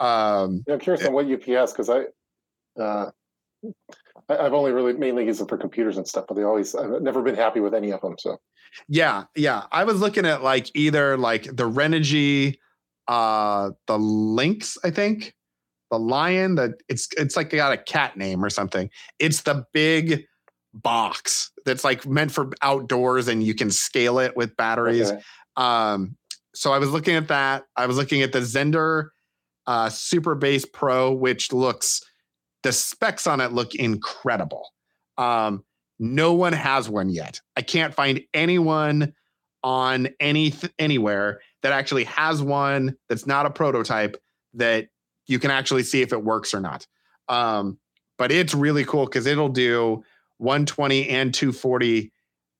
Um, 0.00 0.64
yeah, 0.66 0.74
I'm 0.74 0.80
curious 0.80 1.06
on 1.06 1.14
what 1.14 1.24
UPS 1.24 1.72
because 1.72 1.88
I, 1.88 2.02
uh, 2.78 3.10
I, 4.28 4.42
have 4.42 4.52
only 4.52 4.72
really 4.72 4.92
mainly 4.92 5.24
used 5.24 5.40
them 5.40 5.48
for 5.48 5.56
computers 5.56 5.96
and 5.96 6.06
stuff, 6.06 6.26
but 6.28 6.34
they 6.34 6.42
always 6.42 6.74
I've 6.74 7.02
never 7.02 7.22
been 7.22 7.34
happy 7.34 7.60
with 7.60 7.74
any 7.74 7.92
of 7.92 8.00
them. 8.00 8.16
So 8.18 8.38
yeah, 8.88 9.24
yeah. 9.34 9.64
I 9.72 9.84
was 9.84 10.00
looking 10.00 10.26
at 10.26 10.42
like 10.42 10.70
either 10.74 11.16
like 11.16 11.44
the 11.44 11.68
Renogy, 11.68 12.58
uh, 13.06 13.70
the 13.86 13.98
Lynx, 13.98 14.78
I 14.84 14.90
think, 14.90 15.34
the 15.90 15.98
Lion. 15.98 16.56
That 16.56 16.72
it's 16.88 17.08
it's 17.16 17.36
like 17.36 17.50
they 17.50 17.56
got 17.56 17.72
a 17.72 17.78
cat 17.78 18.16
name 18.16 18.44
or 18.44 18.50
something. 18.50 18.90
It's 19.18 19.42
the 19.42 19.64
big 19.72 20.24
box 20.74 21.50
that's 21.64 21.84
like 21.84 22.06
meant 22.06 22.30
for 22.30 22.50
outdoors 22.62 23.28
and 23.28 23.42
you 23.42 23.54
can 23.54 23.70
scale 23.70 24.18
it 24.18 24.36
with 24.36 24.56
batteries. 24.56 25.10
Okay. 25.10 25.22
Um, 25.56 26.16
so 26.54 26.72
I 26.72 26.78
was 26.78 26.90
looking 26.90 27.14
at 27.14 27.28
that. 27.28 27.64
I 27.76 27.86
was 27.86 27.96
looking 27.96 28.22
at 28.22 28.32
the 28.32 28.40
Zendure 28.40 29.08
uh, 29.66 29.88
Super 29.88 30.34
Base 30.34 30.64
Pro, 30.64 31.12
which 31.12 31.52
looks 31.52 32.02
the 32.62 32.72
specs 32.72 33.26
on 33.26 33.40
it 33.40 33.52
look 33.52 33.74
incredible. 33.74 34.70
Um, 35.16 35.64
no 35.98 36.32
one 36.32 36.52
has 36.52 36.88
one 36.88 37.10
yet. 37.10 37.40
I 37.56 37.62
can't 37.62 37.94
find 37.94 38.22
anyone 38.32 39.14
on 39.64 40.08
any 40.20 40.54
anywhere 40.78 41.40
that 41.62 41.72
actually 41.72 42.04
has 42.04 42.40
one 42.40 42.96
that's 43.08 43.26
not 43.26 43.46
a 43.46 43.50
prototype 43.50 44.16
that 44.54 44.88
you 45.26 45.38
can 45.38 45.50
actually 45.50 45.82
see 45.82 46.02
if 46.02 46.12
it 46.12 46.22
works 46.22 46.54
or 46.54 46.60
not. 46.60 46.86
Um, 47.28 47.78
but 48.16 48.32
it's 48.32 48.54
really 48.54 48.84
cool 48.84 49.04
because 49.04 49.26
it'll 49.26 49.48
do 49.48 50.04
120 50.38 51.08
and 51.08 51.34
240 51.34 52.12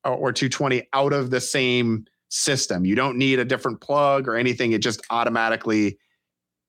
uh, 0.04 0.14
or 0.14 0.32
220 0.32 0.88
out 0.92 1.12
of 1.12 1.30
the 1.30 1.40
same 1.40 2.04
system. 2.28 2.84
You 2.84 2.94
don't 2.94 3.16
need 3.16 3.38
a 3.38 3.44
different 3.44 3.80
plug 3.80 4.28
or 4.28 4.36
anything. 4.36 4.72
It 4.72 4.82
just 4.82 5.00
automatically 5.10 5.98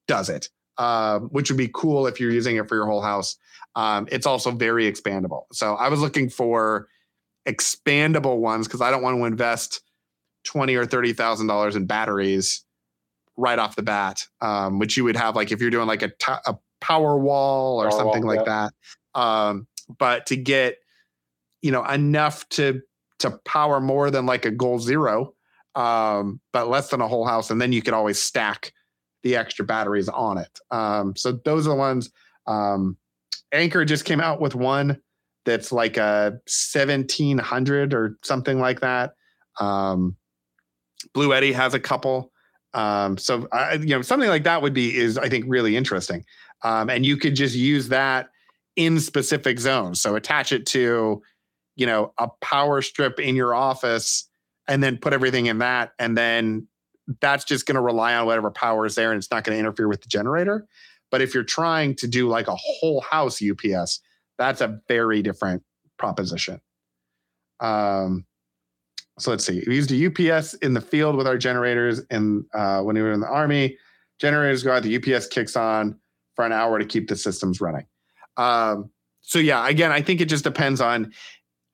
does 0.07 0.29
it, 0.29 0.49
uh, 0.79 1.19
which 1.19 1.51
would 1.51 1.57
be 1.57 1.69
cool 1.71 2.07
if 2.07 2.19
you're 2.19 2.31
using 2.31 2.55
it 2.55 2.67
for 2.67 2.75
your 2.75 2.87
whole 2.87 3.01
house. 3.01 3.35
Um, 3.75 4.07
it's 4.11 4.25
also 4.25 4.49
very 4.49 4.91
expandable. 4.91 5.43
So 5.51 5.75
I 5.75 5.89
was 5.89 5.99
looking 5.99 6.29
for 6.29 6.87
expandable 7.47 8.39
ones 8.39 8.67
because 8.67 8.81
I 8.81 8.89
don't 8.89 9.03
want 9.03 9.17
to 9.17 9.25
invest 9.25 9.81
twenty 10.43 10.75
or 10.75 10.85
thirty 10.85 11.13
thousand 11.13 11.47
dollars 11.47 11.75
in 11.75 11.85
batteries 11.85 12.63
right 13.37 13.59
off 13.59 13.75
the 13.75 13.83
bat, 13.83 14.25
um, 14.41 14.79
which 14.79 14.97
you 14.97 15.03
would 15.03 15.17
have 15.17 15.35
like 15.35 15.51
if 15.51 15.61
you're 15.61 15.69
doing 15.69 15.87
like 15.87 16.01
a, 16.01 16.07
t- 16.07 16.41
a 16.45 16.55
power 16.81 17.17
wall 17.17 17.81
or 17.81 17.89
power 17.89 17.99
something 17.99 18.25
wall, 18.25 18.35
like 18.35 18.45
yeah. 18.47 18.69
that. 19.13 19.21
Um, 19.21 19.67
but 19.97 20.25
to 20.27 20.37
get 20.37 20.77
you 21.61 21.71
know 21.71 21.83
enough 21.83 22.47
to 22.49 22.81
to 23.19 23.31
power 23.43 23.81
more 23.81 24.09
than 24.09 24.25
like 24.25 24.45
a 24.45 24.51
goal 24.51 24.79
zero, 24.79 25.33
um, 25.75 26.39
but 26.53 26.69
less 26.69 26.89
than 26.89 27.01
a 27.01 27.07
whole 27.07 27.25
house, 27.25 27.51
and 27.51 27.61
then 27.61 27.73
you 27.73 27.81
could 27.81 27.93
always 27.93 28.17
stack 28.17 28.71
the 29.23 29.35
extra 29.35 29.65
batteries 29.65 30.09
on 30.09 30.37
it. 30.37 30.59
Um, 30.71 31.15
so 31.15 31.33
those 31.43 31.67
are 31.67 31.71
the 31.71 31.75
ones. 31.75 32.09
Um, 32.47 32.97
Anker 33.51 33.85
just 33.85 34.05
came 34.05 34.21
out 34.21 34.39
with 34.39 34.55
one 34.55 35.01
that's 35.45 35.71
like 35.71 35.97
a 35.97 36.39
1700 36.47 37.93
or 37.93 38.17
something 38.23 38.59
like 38.59 38.81
that. 38.81 39.13
Um, 39.59 40.15
Bluetti 41.15 41.53
has 41.53 41.73
a 41.73 41.79
couple. 41.79 42.31
Um, 42.73 43.17
so 43.17 43.47
I, 43.51 43.73
you 43.73 43.87
know, 43.87 44.01
something 44.01 44.29
like 44.29 44.43
that 44.43 44.61
would 44.61 44.73
be 44.73 44.95
is 44.95 45.17
I 45.17 45.29
think 45.29 45.45
really 45.47 45.75
interesting. 45.75 46.23
Um, 46.63 46.89
and 46.89 47.05
you 47.05 47.17
could 47.17 47.35
just 47.35 47.55
use 47.55 47.87
that 47.89 48.29
in 48.75 48.99
specific 48.99 49.59
zones. 49.59 50.01
So 50.01 50.15
attach 50.15 50.51
it 50.51 50.65
to, 50.67 51.21
you 51.75 51.85
know, 51.85 52.13
a 52.17 52.27
power 52.41 52.81
strip 52.81 53.19
in 53.19 53.35
your 53.35 53.55
office 53.55 54.29
and 54.67 54.83
then 54.83 54.97
put 54.97 55.13
everything 55.13 55.47
in 55.47 55.59
that. 55.59 55.93
And 55.97 56.17
then 56.17 56.67
that's 57.21 57.43
just 57.43 57.65
going 57.65 57.75
to 57.75 57.81
rely 57.81 58.15
on 58.15 58.25
whatever 58.25 58.51
power 58.51 58.85
is 58.85 58.95
there 58.95 59.11
and 59.11 59.17
it's 59.17 59.31
not 59.31 59.43
going 59.43 59.55
to 59.55 59.59
interfere 59.59 59.87
with 59.87 60.01
the 60.01 60.07
generator. 60.07 60.67
But 61.11 61.21
if 61.21 61.33
you're 61.33 61.43
trying 61.43 61.95
to 61.95 62.07
do 62.07 62.27
like 62.27 62.47
a 62.47 62.55
whole 62.55 63.01
house 63.01 63.41
UPS, 63.41 64.01
that's 64.37 64.61
a 64.61 64.79
very 64.87 65.21
different 65.21 65.63
proposition. 65.97 66.61
Um, 67.59 68.25
so 69.17 69.31
let's 69.31 69.45
see. 69.45 69.63
We 69.67 69.75
used 69.75 69.91
a 69.91 70.31
UPS 70.31 70.53
in 70.55 70.73
the 70.73 70.81
field 70.81 71.15
with 71.15 71.27
our 71.27 71.37
generators, 71.37 72.01
and 72.09 72.45
uh, 72.53 72.81
when 72.81 72.95
we 72.95 73.01
were 73.01 73.11
in 73.11 73.19
the 73.19 73.27
army, 73.27 73.77
generators 74.19 74.63
go 74.63 74.73
out. 74.73 74.83
The 74.83 74.95
UPS 74.95 75.27
kicks 75.27 75.55
on 75.57 75.99
for 76.35 76.45
an 76.45 76.53
hour 76.53 76.79
to 76.79 76.85
keep 76.85 77.09
the 77.09 77.17
systems 77.17 77.59
running. 77.59 77.85
Um, 78.37 78.91
so 79.21 79.39
yeah, 79.39 79.67
again, 79.67 79.91
I 79.91 80.01
think 80.01 80.21
it 80.21 80.29
just 80.29 80.45
depends 80.45 80.79
on 80.79 81.11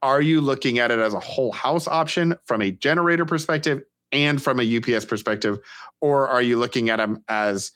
are 0.01 0.21
you 0.21 0.41
looking 0.41 0.79
at 0.79 0.91
it 0.91 0.99
as 0.99 1.13
a 1.13 1.19
whole 1.19 1.51
house 1.51 1.87
option 1.87 2.35
from 2.45 2.61
a 2.61 2.71
generator 2.71 3.25
perspective 3.25 3.83
and 4.15 4.41
from 4.41 4.59
a 4.59 4.77
UPS 4.77 5.05
perspective, 5.05 5.59
or 6.01 6.27
are 6.27 6.41
you 6.41 6.57
looking 6.57 6.89
at 6.89 6.97
them 6.97 7.23
as 7.27 7.71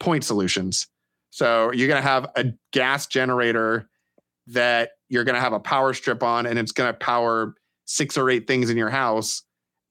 point 0.00 0.24
solutions? 0.24 0.88
So 1.30 1.72
you're 1.72 1.88
going 1.88 2.02
to 2.02 2.08
have 2.08 2.26
a 2.36 2.52
gas 2.72 3.06
generator 3.06 3.88
that 4.48 4.90
you're 5.08 5.24
going 5.24 5.34
to 5.34 5.40
have 5.40 5.52
a 5.52 5.60
power 5.60 5.94
strip 5.94 6.22
on 6.22 6.46
and 6.46 6.58
it's 6.58 6.72
going 6.72 6.92
to 6.92 6.98
power 6.98 7.54
six 7.86 8.16
or 8.16 8.30
eight 8.30 8.46
things 8.46 8.70
in 8.70 8.76
your 8.76 8.90
house 8.90 9.42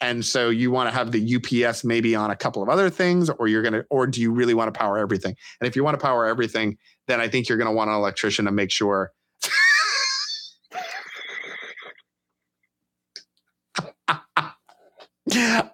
and 0.01 0.25
so 0.25 0.49
you 0.49 0.69
want 0.69 0.89
to 0.89 0.93
have 0.93 1.11
the 1.11 1.35
UPS 1.35 1.83
maybe 1.83 2.13
on 2.15 2.29
a 2.29 2.35
couple 2.35 2.61
of 2.61 2.67
other 2.67 2.89
things 2.89 3.29
or 3.29 3.47
you're 3.47 3.61
going 3.61 3.73
to 3.73 3.85
or 3.89 4.05
do 4.05 4.21
you 4.21 4.31
really 4.31 4.53
want 4.53 4.73
to 4.73 4.77
power 4.77 4.97
everything 4.97 5.35
and 5.59 5.67
if 5.67 5.75
you 5.75 5.83
want 5.83 5.97
to 5.97 6.03
power 6.03 6.25
everything 6.25 6.77
then 7.07 7.19
I 7.19 7.27
think 7.27 7.47
you're 7.47 7.57
going 7.57 7.69
to 7.69 7.75
want 7.75 7.89
an 7.89 7.95
electrician 7.95 8.45
to 8.45 8.51
make 8.51 8.71
sure 8.71 9.11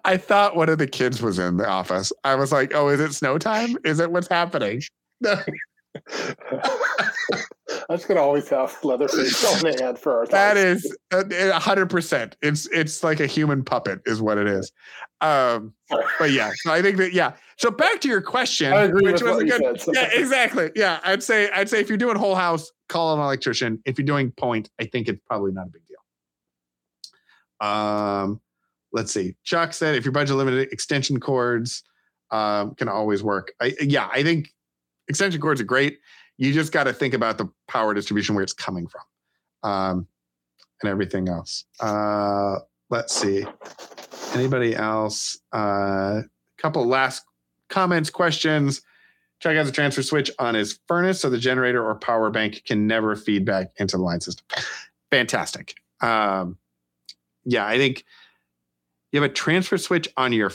I 0.04 0.16
thought 0.16 0.56
one 0.56 0.68
of 0.68 0.78
the 0.78 0.86
kids 0.86 1.22
was 1.22 1.38
in 1.38 1.56
the 1.56 1.68
office. 1.68 2.12
I 2.24 2.34
was 2.34 2.52
like, 2.52 2.72
"Oh, 2.74 2.88
is 2.88 3.00
it 3.00 3.12
snow 3.12 3.38
time? 3.38 3.76
Is 3.84 4.00
it 4.00 4.10
what's 4.10 4.28
happening?" 4.28 4.82
I'm 7.88 7.96
just 7.96 8.06
gonna 8.08 8.20
always 8.20 8.48
have 8.48 8.76
Leatherface 8.84 9.44
on 9.44 9.60
the 9.62 9.82
hand 9.82 9.98
for 9.98 10.18
our. 10.18 10.26
That 10.26 10.56
is 10.56 10.96
a 11.12 11.58
hundred 11.58 11.90
percent. 11.90 12.36
It's 12.42 12.66
it's 12.68 13.02
like 13.02 13.20
a 13.20 13.26
human 13.26 13.64
puppet, 13.64 14.00
is 14.06 14.22
what 14.22 14.38
it 14.38 14.46
is. 14.46 14.70
Um, 15.20 15.74
but 16.18 16.30
yeah, 16.30 16.52
so 16.54 16.72
I 16.72 16.82
think 16.82 16.96
that 16.98 17.12
yeah. 17.12 17.32
So 17.56 17.70
back 17.70 18.00
to 18.02 18.08
your 18.08 18.22
question, 18.22 18.72
I 18.72 18.82
agree 18.82 19.10
with 19.10 19.22
what 19.22 19.44
you 19.44 19.58
good, 19.58 19.80
said. 19.80 19.94
Yeah, 19.94 20.08
exactly. 20.12 20.70
Yeah, 20.74 21.00
I'd 21.04 21.22
say 21.22 21.50
I'd 21.50 21.68
say 21.68 21.80
if 21.80 21.88
you're 21.88 21.98
doing 21.98 22.16
whole 22.16 22.36
house, 22.36 22.70
call 22.88 23.14
an 23.14 23.20
electrician. 23.20 23.82
If 23.84 23.98
you're 23.98 24.06
doing 24.06 24.30
point, 24.32 24.70
I 24.80 24.84
think 24.84 25.08
it's 25.08 25.20
probably 25.26 25.52
not 25.52 25.66
a 25.66 25.70
big 25.70 25.82
deal. 25.86 25.98
Um, 27.68 28.40
let's 28.92 29.12
see. 29.12 29.34
Chuck 29.44 29.72
said 29.72 29.94
if 29.94 30.04
you're 30.04 30.12
budget 30.12 30.36
limited, 30.36 30.72
extension 30.72 31.20
cords 31.20 31.82
um, 32.30 32.74
can 32.74 32.88
always 32.88 33.22
work. 33.22 33.52
I, 33.60 33.74
yeah, 33.80 34.08
I 34.12 34.22
think 34.22 34.48
extension 35.08 35.40
cords 35.40 35.60
are 35.60 35.64
great 35.64 35.98
you 36.40 36.54
just 36.54 36.72
got 36.72 36.84
to 36.84 36.92
think 36.94 37.12
about 37.12 37.36
the 37.36 37.46
power 37.68 37.92
distribution 37.92 38.34
where 38.34 38.42
it's 38.42 38.54
coming 38.54 38.86
from 38.88 39.70
um, 39.70 40.06
and 40.80 40.90
everything 40.90 41.28
else. 41.28 41.66
Uh, 41.80 42.56
let's 42.88 43.14
see. 43.14 43.44
Anybody 44.32 44.74
else? 44.74 45.38
A 45.52 45.56
uh, 45.56 46.22
couple 46.56 46.86
last 46.86 47.24
comments, 47.68 48.08
questions. 48.08 48.80
Chuck 49.40 49.54
out 49.54 49.66
the 49.66 49.72
transfer 49.72 50.02
switch 50.02 50.30
on 50.38 50.54
his 50.54 50.80
furnace 50.88 51.20
so 51.20 51.28
the 51.28 51.38
generator 51.38 51.86
or 51.86 51.94
power 51.94 52.30
bank 52.30 52.62
can 52.64 52.86
never 52.86 53.14
feed 53.16 53.44
back 53.44 53.72
into 53.76 53.98
the 53.98 54.02
line 54.02 54.22
system. 54.22 54.46
Fantastic. 55.10 55.74
Um, 56.00 56.56
yeah, 57.44 57.66
I 57.66 57.76
think 57.76 58.04
you 59.12 59.20
have 59.20 59.30
a 59.30 59.32
transfer 59.32 59.78
switch 59.78 60.08
on 60.16 60.32
your 60.32 60.52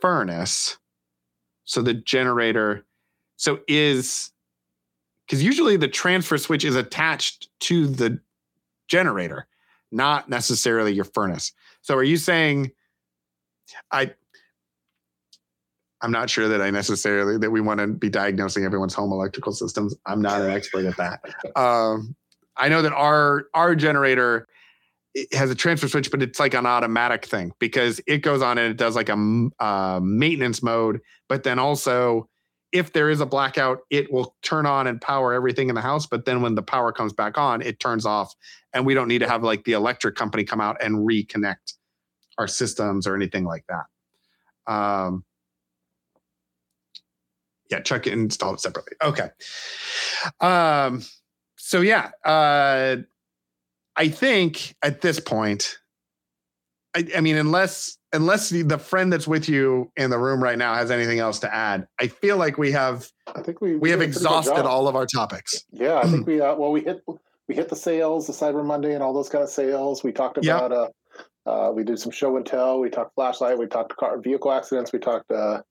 furnace 0.00 0.78
so 1.64 1.82
the 1.82 1.94
generator 1.94 2.84
so 3.36 3.60
is 3.68 4.32
because 5.26 5.42
usually 5.42 5.76
the 5.76 5.88
transfer 5.88 6.36
switch 6.36 6.64
is 6.64 6.76
attached 6.76 7.48
to 7.60 7.86
the 7.86 8.20
generator, 8.88 9.46
not 9.90 10.28
necessarily 10.28 10.92
your 10.92 11.06
furnace. 11.06 11.52
So 11.80 11.96
are 11.96 12.02
you 12.04 12.18
saying 12.18 12.70
I 13.90 14.12
I'm 16.02 16.10
not 16.10 16.28
sure 16.28 16.48
that 16.48 16.60
I 16.60 16.70
necessarily 16.70 17.38
that 17.38 17.50
we 17.50 17.60
want 17.60 17.80
to 17.80 17.86
be 17.86 18.10
diagnosing 18.10 18.64
everyone's 18.64 18.94
home 18.94 19.12
electrical 19.12 19.52
systems. 19.52 19.94
I'm 20.04 20.20
not 20.20 20.42
an 20.42 20.50
expert 20.50 20.84
at 20.84 20.96
that. 20.98 21.20
Um, 21.56 22.14
I 22.56 22.68
know 22.68 22.82
that 22.82 22.92
our 22.92 23.46
our 23.54 23.74
generator 23.74 24.48
has 25.32 25.50
a 25.50 25.54
transfer 25.54 25.88
switch, 25.88 26.10
but 26.10 26.22
it's 26.22 26.40
like 26.40 26.54
an 26.54 26.66
automatic 26.66 27.26
thing 27.26 27.52
because 27.58 28.00
it 28.06 28.18
goes 28.18 28.42
on 28.42 28.58
and 28.58 28.70
it 28.70 28.76
does 28.76 28.96
like 28.96 29.08
a 29.08 29.48
uh, 29.60 30.00
maintenance 30.02 30.62
mode, 30.62 31.00
but 31.28 31.42
then 31.42 31.58
also 31.58 32.28
if 32.72 32.92
there 32.94 33.10
is 33.10 33.20
a 33.20 33.26
blackout, 33.26 33.80
it 33.90 34.10
will 34.10 34.34
turn 34.42 34.64
on 34.64 34.86
and 34.86 35.00
power 35.00 35.34
everything 35.34 35.68
in 35.68 35.74
the 35.74 35.82
house. 35.82 36.06
But 36.06 36.24
then 36.24 36.40
when 36.40 36.54
the 36.54 36.62
power 36.62 36.90
comes 36.90 37.12
back 37.12 37.36
on, 37.36 37.60
it 37.60 37.78
turns 37.78 38.06
off. 38.06 38.34
And 38.72 38.86
we 38.86 38.94
don't 38.94 39.08
need 39.08 39.18
to 39.18 39.28
have 39.28 39.42
like 39.42 39.64
the 39.64 39.72
electric 39.72 40.14
company 40.14 40.44
come 40.44 40.60
out 40.60 40.82
and 40.82 41.06
reconnect 41.06 41.74
our 42.38 42.48
systems 42.48 43.06
or 43.06 43.14
anything 43.14 43.44
like 43.44 43.64
that. 43.68 44.72
Um, 44.72 45.24
yeah, 47.70 47.80
Chuck 47.80 48.06
installed 48.06 48.54
it 48.54 48.60
separately. 48.60 48.96
Okay. 49.02 49.28
Um, 50.40 51.02
so 51.56 51.82
yeah, 51.82 52.10
uh, 52.24 52.96
I 53.96 54.08
think 54.08 54.74
at 54.82 55.00
this 55.00 55.20
point, 55.20 55.78
I, 56.94 57.06
I 57.16 57.20
mean, 57.20 57.36
unless 57.36 57.98
unless 58.12 58.50
the, 58.50 58.78
friend 58.78 59.12
that's 59.12 59.26
with 59.26 59.48
you 59.48 59.90
in 59.96 60.10
the 60.10 60.18
room 60.18 60.42
right 60.42 60.58
now 60.58 60.74
has 60.74 60.90
anything 60.90 61.18
else 61.18 61.38
to 61.40 61.54
add, 61.54 61.86
I 61.98 62.08
feel 62.08 62.36
like 62.36 62.58
we 62.58 62.72
have. 62.72 63.08
I 63.34 63.42
think 63.42 63.60
we 63.60 63.76
we, 63.76 63.90
have 63.90 64.02
exhausted 64.02 64.66
all 64.66 64.88
of 64.88 64.96
our 64.96 65.06
topics. 65.06 65.64
Yeah, 65.70 65.98
I 65.98 66.06
think 66.08 66.26
we 66.26 66.40
uh, 66.40 66.54
well 66.54 66.72
we 66.72 66.82
hit 66.82 67.02
we 67.48 67.54
hit 67.54 67.68
the 67.68 67.76
sales, 67.76 68.26
the 68.26 68.32
Cyber 68.32 68.64
Monday, 68.64 68.94
and 68.94 69.02
all 69.02 69.12
those 69.12 69.28
kind 69.28 69.44
of 69.44 69.50
sales. 69.50 70.02
We 70.04 70.12
talked 70.12 70.38
about 70.38 70.70
yep. 70.70 70.78
uh, 71.46 71.68
uh, 71.68 71.72
we 71.72 71.84
did 71.84 71.98
some 71.98 72.12
show 72.12 72.36
and 72.36 72.46
tell. 72.46 72.80
We 72.80 72.90
talked 72.90 73.14
flashlight. 73.14 73.58
We 73.58 73.66
talked 73.66 73.96
car 73.96 74.18
vehicle 74.18 74.52
accidents. 74.52 74.92
We 74.92 74.98
talked 74.98 75.30
uh, 75.30 75.62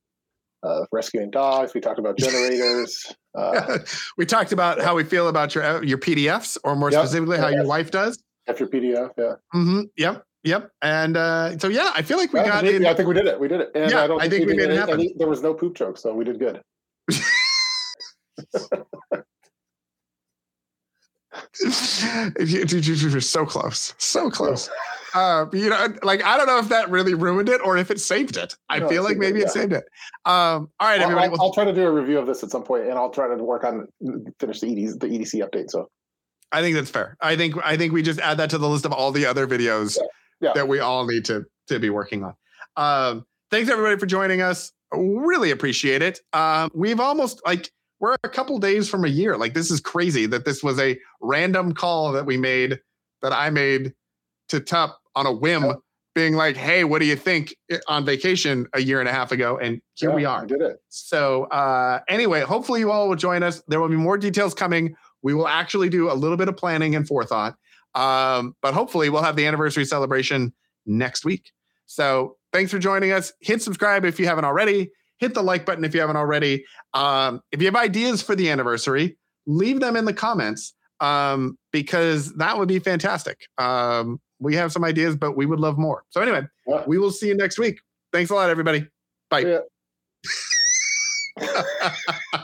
uh, 0.64 0.86
rescuing 0.91 1.32
dogs. 1.32 1.74
We 1.74 1.82
talked 1.82 1.99
about 1.99 2.18
generators. 2.18 3.05
Uh, 3.34 3.78
we 4.18 4.26
talked 4.26 4.51
about 4.51 4.82
how 4.82 4.93
we 4.93 5.05
feel 5.05 5.30
about 5.30 5.55
your 5.55 5.82
your 5.86 5.97
PDFs, 5.97 6.57
or 6.66 6.76
more 6.76 6.91
yep. 6.91 6.99
specifically, 6.99 7.38
how 7.38 7.47
your 7.47 7.66
wife 7.66 7.89
does. 7.89 8.22
After 8.45 8.68
PDF, 8.68 9.12
yeah. 9.18 9.36
Mm-hmm. 9.55 9.84
Yep. 9.95 10.26
Yep. 10.43 10.72
And 10.82 11.16
uh, 11.16 11.57
so 11.57 11.70
yeah, 11.70 11.91
I 11.95 12.01
feel 12.01 12.18
like 12.18 12.34
we 12.34 12.41
yeah, 12.41 12.47
got 12.47 12.66
it. 12.66 12.84
I 12.84 12.93
think 12.93 13.07
we 13.07 13.14
did 13.14 13.28
it. 13.28 13.39
We 13.39 13.47
did 13.47 13.62
it. 13.62 13.72
And 13.74 13.89
yeah, 13.89 14.03
I, 14.03 14.07
don't 14.07 14.22
I 14.22 14.28
think, 14.28 14.47
we, 14.47 14.51
we 14.51 14.57
made 14.57 14.70
it 14.70 14.78
happen. 14.78 14.95
Any, 14.95 15.14
there 15.16 15.30
was 15.30 15.41
no 15.41 15.53
poop 15.53 15.76
joke, 15.76 15.97
so 15.97 16.14
we 16.14 16.26
did 16.26 16.39
good. 16.39 16.62
You're 22.39 23.21
so 23.21 23.45
close, 23.45 23.93
so 23.97 24.29
close. 24.29 24.69
Uh, 25.13 25.45
you 25.51 25.69
know, 25.69 25.93
like 26.03 26.23
I 26.23 26.37
don't 26.37 26.47
know 26.47 26.59
if 26.59 26.69
that 26.69 26.89
really 26.89 27.13
ruined 27.13 27.49
it 27.49 27.59
or 27.61 27.75
if 27.77 27.91
it 27.91 27.99
saved 27.99 28.37
it. 28.37 28.55
I 28.69 28.79
no, 28.79 28.87
feel 28.87 29.03
like 29.03 29.17
maybe 29.17 29.39
it, 29.39 29.41
yeah. 29.41 29.47
it 29.47 29.51
saved 29.51 29.73
it. 29.73 29.83
Um, 30.25 30.69
all 30.79 30.87
right, 30.87 30.99
well, 30.99 31.09
everybody. 31.09 31.27
I'll, 31.33 31.41
I'll, 31.41 31.53
try 31.53 31.65
to 31.65 31.73
do 31.73 31.85
a 31.85 31.91
review 31.91 32.17
of 32.17 32.27
this 32.27 32.43
at 32.43 32.51
some 32.51 32.63
point, 32.63 32.85
and 32.85 32.93
I'll 32.93 33.09
try 33.09 33.27
to 33.27 33.43
work 33.43 33.65
on 33.65 33.87
finish 34.39 34.61
the 34.61 34.67
EDC, 34.67 34.99
the 35.01 35.07
EDC 35.07 35.45
update. 35.45 35.69
So 35.69 35.89
I 36.53 36.61
think 36.61 36.75
that's 36.75 36.89
fair. 36.89 37.17
I 37.19 37.35
think 37.35 37.55
I 37.65 37.75
think 37.75 37.91
we 37.91 38.01
just 38.01 38.19
add 38.19 38.37
that 38.37 38.49
to 38.51 38.57
the 38.57 38.69
list 38.69 38.85
of 38.85 38.93
all 38.93 39.11
the 39.11 39.25
other 39.25 39.45
videos 39.45 39.97
yeah 39.97 40.07
yeah. 40.41 40.51
that 40.53 40.67
we 40.67 40.79
all 40.79 41.05
need 41.07 41.25
to 41.25 41.45
to 41.67 41.79
be 41.79 41.89
working 41.89 42.23
on. 42.23 42.33
Um, 42.75 43.25
thanks 43.49 43.69
everybody 43.69 43.97
for 43.97 44.05
joining 44.05 44.41
us. 44.41 44.71
Really 44.91 45.51
appreciate 45.51 46.01
it. 46.01 46.19
Um, 46.33 46.69
we've 46.73 46.99
almost 46.99 47.41
like 47.45 47.71
we're 48.01 48.17
a 48.23 48.29
couple 48.29 48.57
days 48.57 48.89
from 48.89 49.05
a 49.05 49.07
year. 49.07 49.37
Like 49.37 49.53
this 49.53 49.71
is 49.71 49.79
crazy 49.79 50.25
that 50.25 50.43
this 50.43 50.61
was 50.61 50.79
a 50.79 50.99
random 51.21 51.73
call 51.73 52.11
that 52.11 52.25
we 52.25 52.35
made 52.35 52.79
that 53.21 53.31
I 53.31 53.49
made 53.51 53.93
to 54.49 54.59
Tup 54.59 54.99
on 55.15 55.27
a 55.27 55.31
whim, 55.31 55.63
yeah. 55.63 55.73
being 56.15 56.33
like, 56.33 56.57
"Hey, 56.57 56.83
what 56.83 56.99
do 56.99 57.05
you 57.05 57.15
think?" 57.15 57.55
Eh, 57.69 57.77
on 57.87 58.03
vacation 58.03 58.67
a 58.73 58.81
year 58.81 58.99
and 58.99 59.07
a 59.07 59.11
half 59.13 59.31
ago, 59.31 59.57
and 59.57 59.79
here 59.93 60.09
yeah, 60.09 60.15
we 60.15 60.25
are. 60.25 60.45
did 60.45 60.61
it. 60.61 60.81
So 60.89 61.43
uh, 61.45 61.99
anyway, 62.09 62.41
hopefully 62.41 62.79
you 62.79 62.91
all 62.91 63.07
will 63.07 63.15
join 63.15 63.43
us. 63.43 63.61
There 63.67 63.79
will 63.79 63.87
be 63.87 63.95
more 63.95 64.17
details 64.17 64.53
coming. 64.53 64.95
We 65.21 65.35
will 65.35 65.47
actually 65.47 65.89
do 65.89 66.11
a 66.11 66.15
little 66.15 66.37
bit 66.37 66.49
of 66.49 66.57
planning 66.57 66.95
and 66.95 67.07
forethought. 67.07 67.55
Um, 67.93 68.55
but 68.61 68.73
hopefully, 68.73 69.09
we'll 69.09 69.23
have 69.23 69.35
the 69.35 69.45
anniversary 69.45 69.85
celebration 69.85 70.53
next 70.87 71.23
week. 71.23 71.51
So 71.85 72.37
thanks 72.51 72.71
for 72.71 72.79
joining 72.79 73.11
us. 73.11 73.31
Hit 73.41 73.61
subscribe 73.61 74.05
if 74.05 74.19
you 74.19 74.25
haven't 74.25 74.45
already. 74.45 74.91
Hit 75.22 75.34
the 75.34 75.41
like 75.41 75.65
button 75.65 75.86
if 75.86 75.93
you 75.93 76.01
haven't 76.01 76.17
already. 76.17 76.65
Um, 76.93 77.41
if 77.51 77.61
you 77.61 77.67
have 77.67 77.76
ideas 77.76 78.22
for 78.22 78.36
the 78.36 78.49
anniversary, 78.49 79.17
leave 79.45 79.80
them 79.80 79.95
in 79.95 80.03
the 80.05 80.13
comments 80.13 80.74
um, 80.99 81.57
because 81.72 82.34
that 82.34 82.57
would 82.57 82.67
be 82.67 82.80
fantastic. 82.80 83.38
Um, 83.57 84.19
we 84.39 84.55
have 84.55 84.74
some 84.74 84.84
ideas, 84.84 85.15
but 85.15 85.38
we 85.38 85.45
would 85.45 85.59
love 85.59 85.78
more. 85.78 86.03
So, 86.09 86.22
anyway, 86.22 86.41
yeah. 86.67 86.84
we 86.88 86.97
will 86.97 87.11
see 87.11 87.28
you 87.28 87.38
next 87.38 87.59
week. 87.59 87.80
Thanks 88.11 88.32
a 88.32 88.34
lot, 88.34 88.49
everybody. 88.49 88.88
Bye. 89.30 89.59
Yeah. 91.38 92.39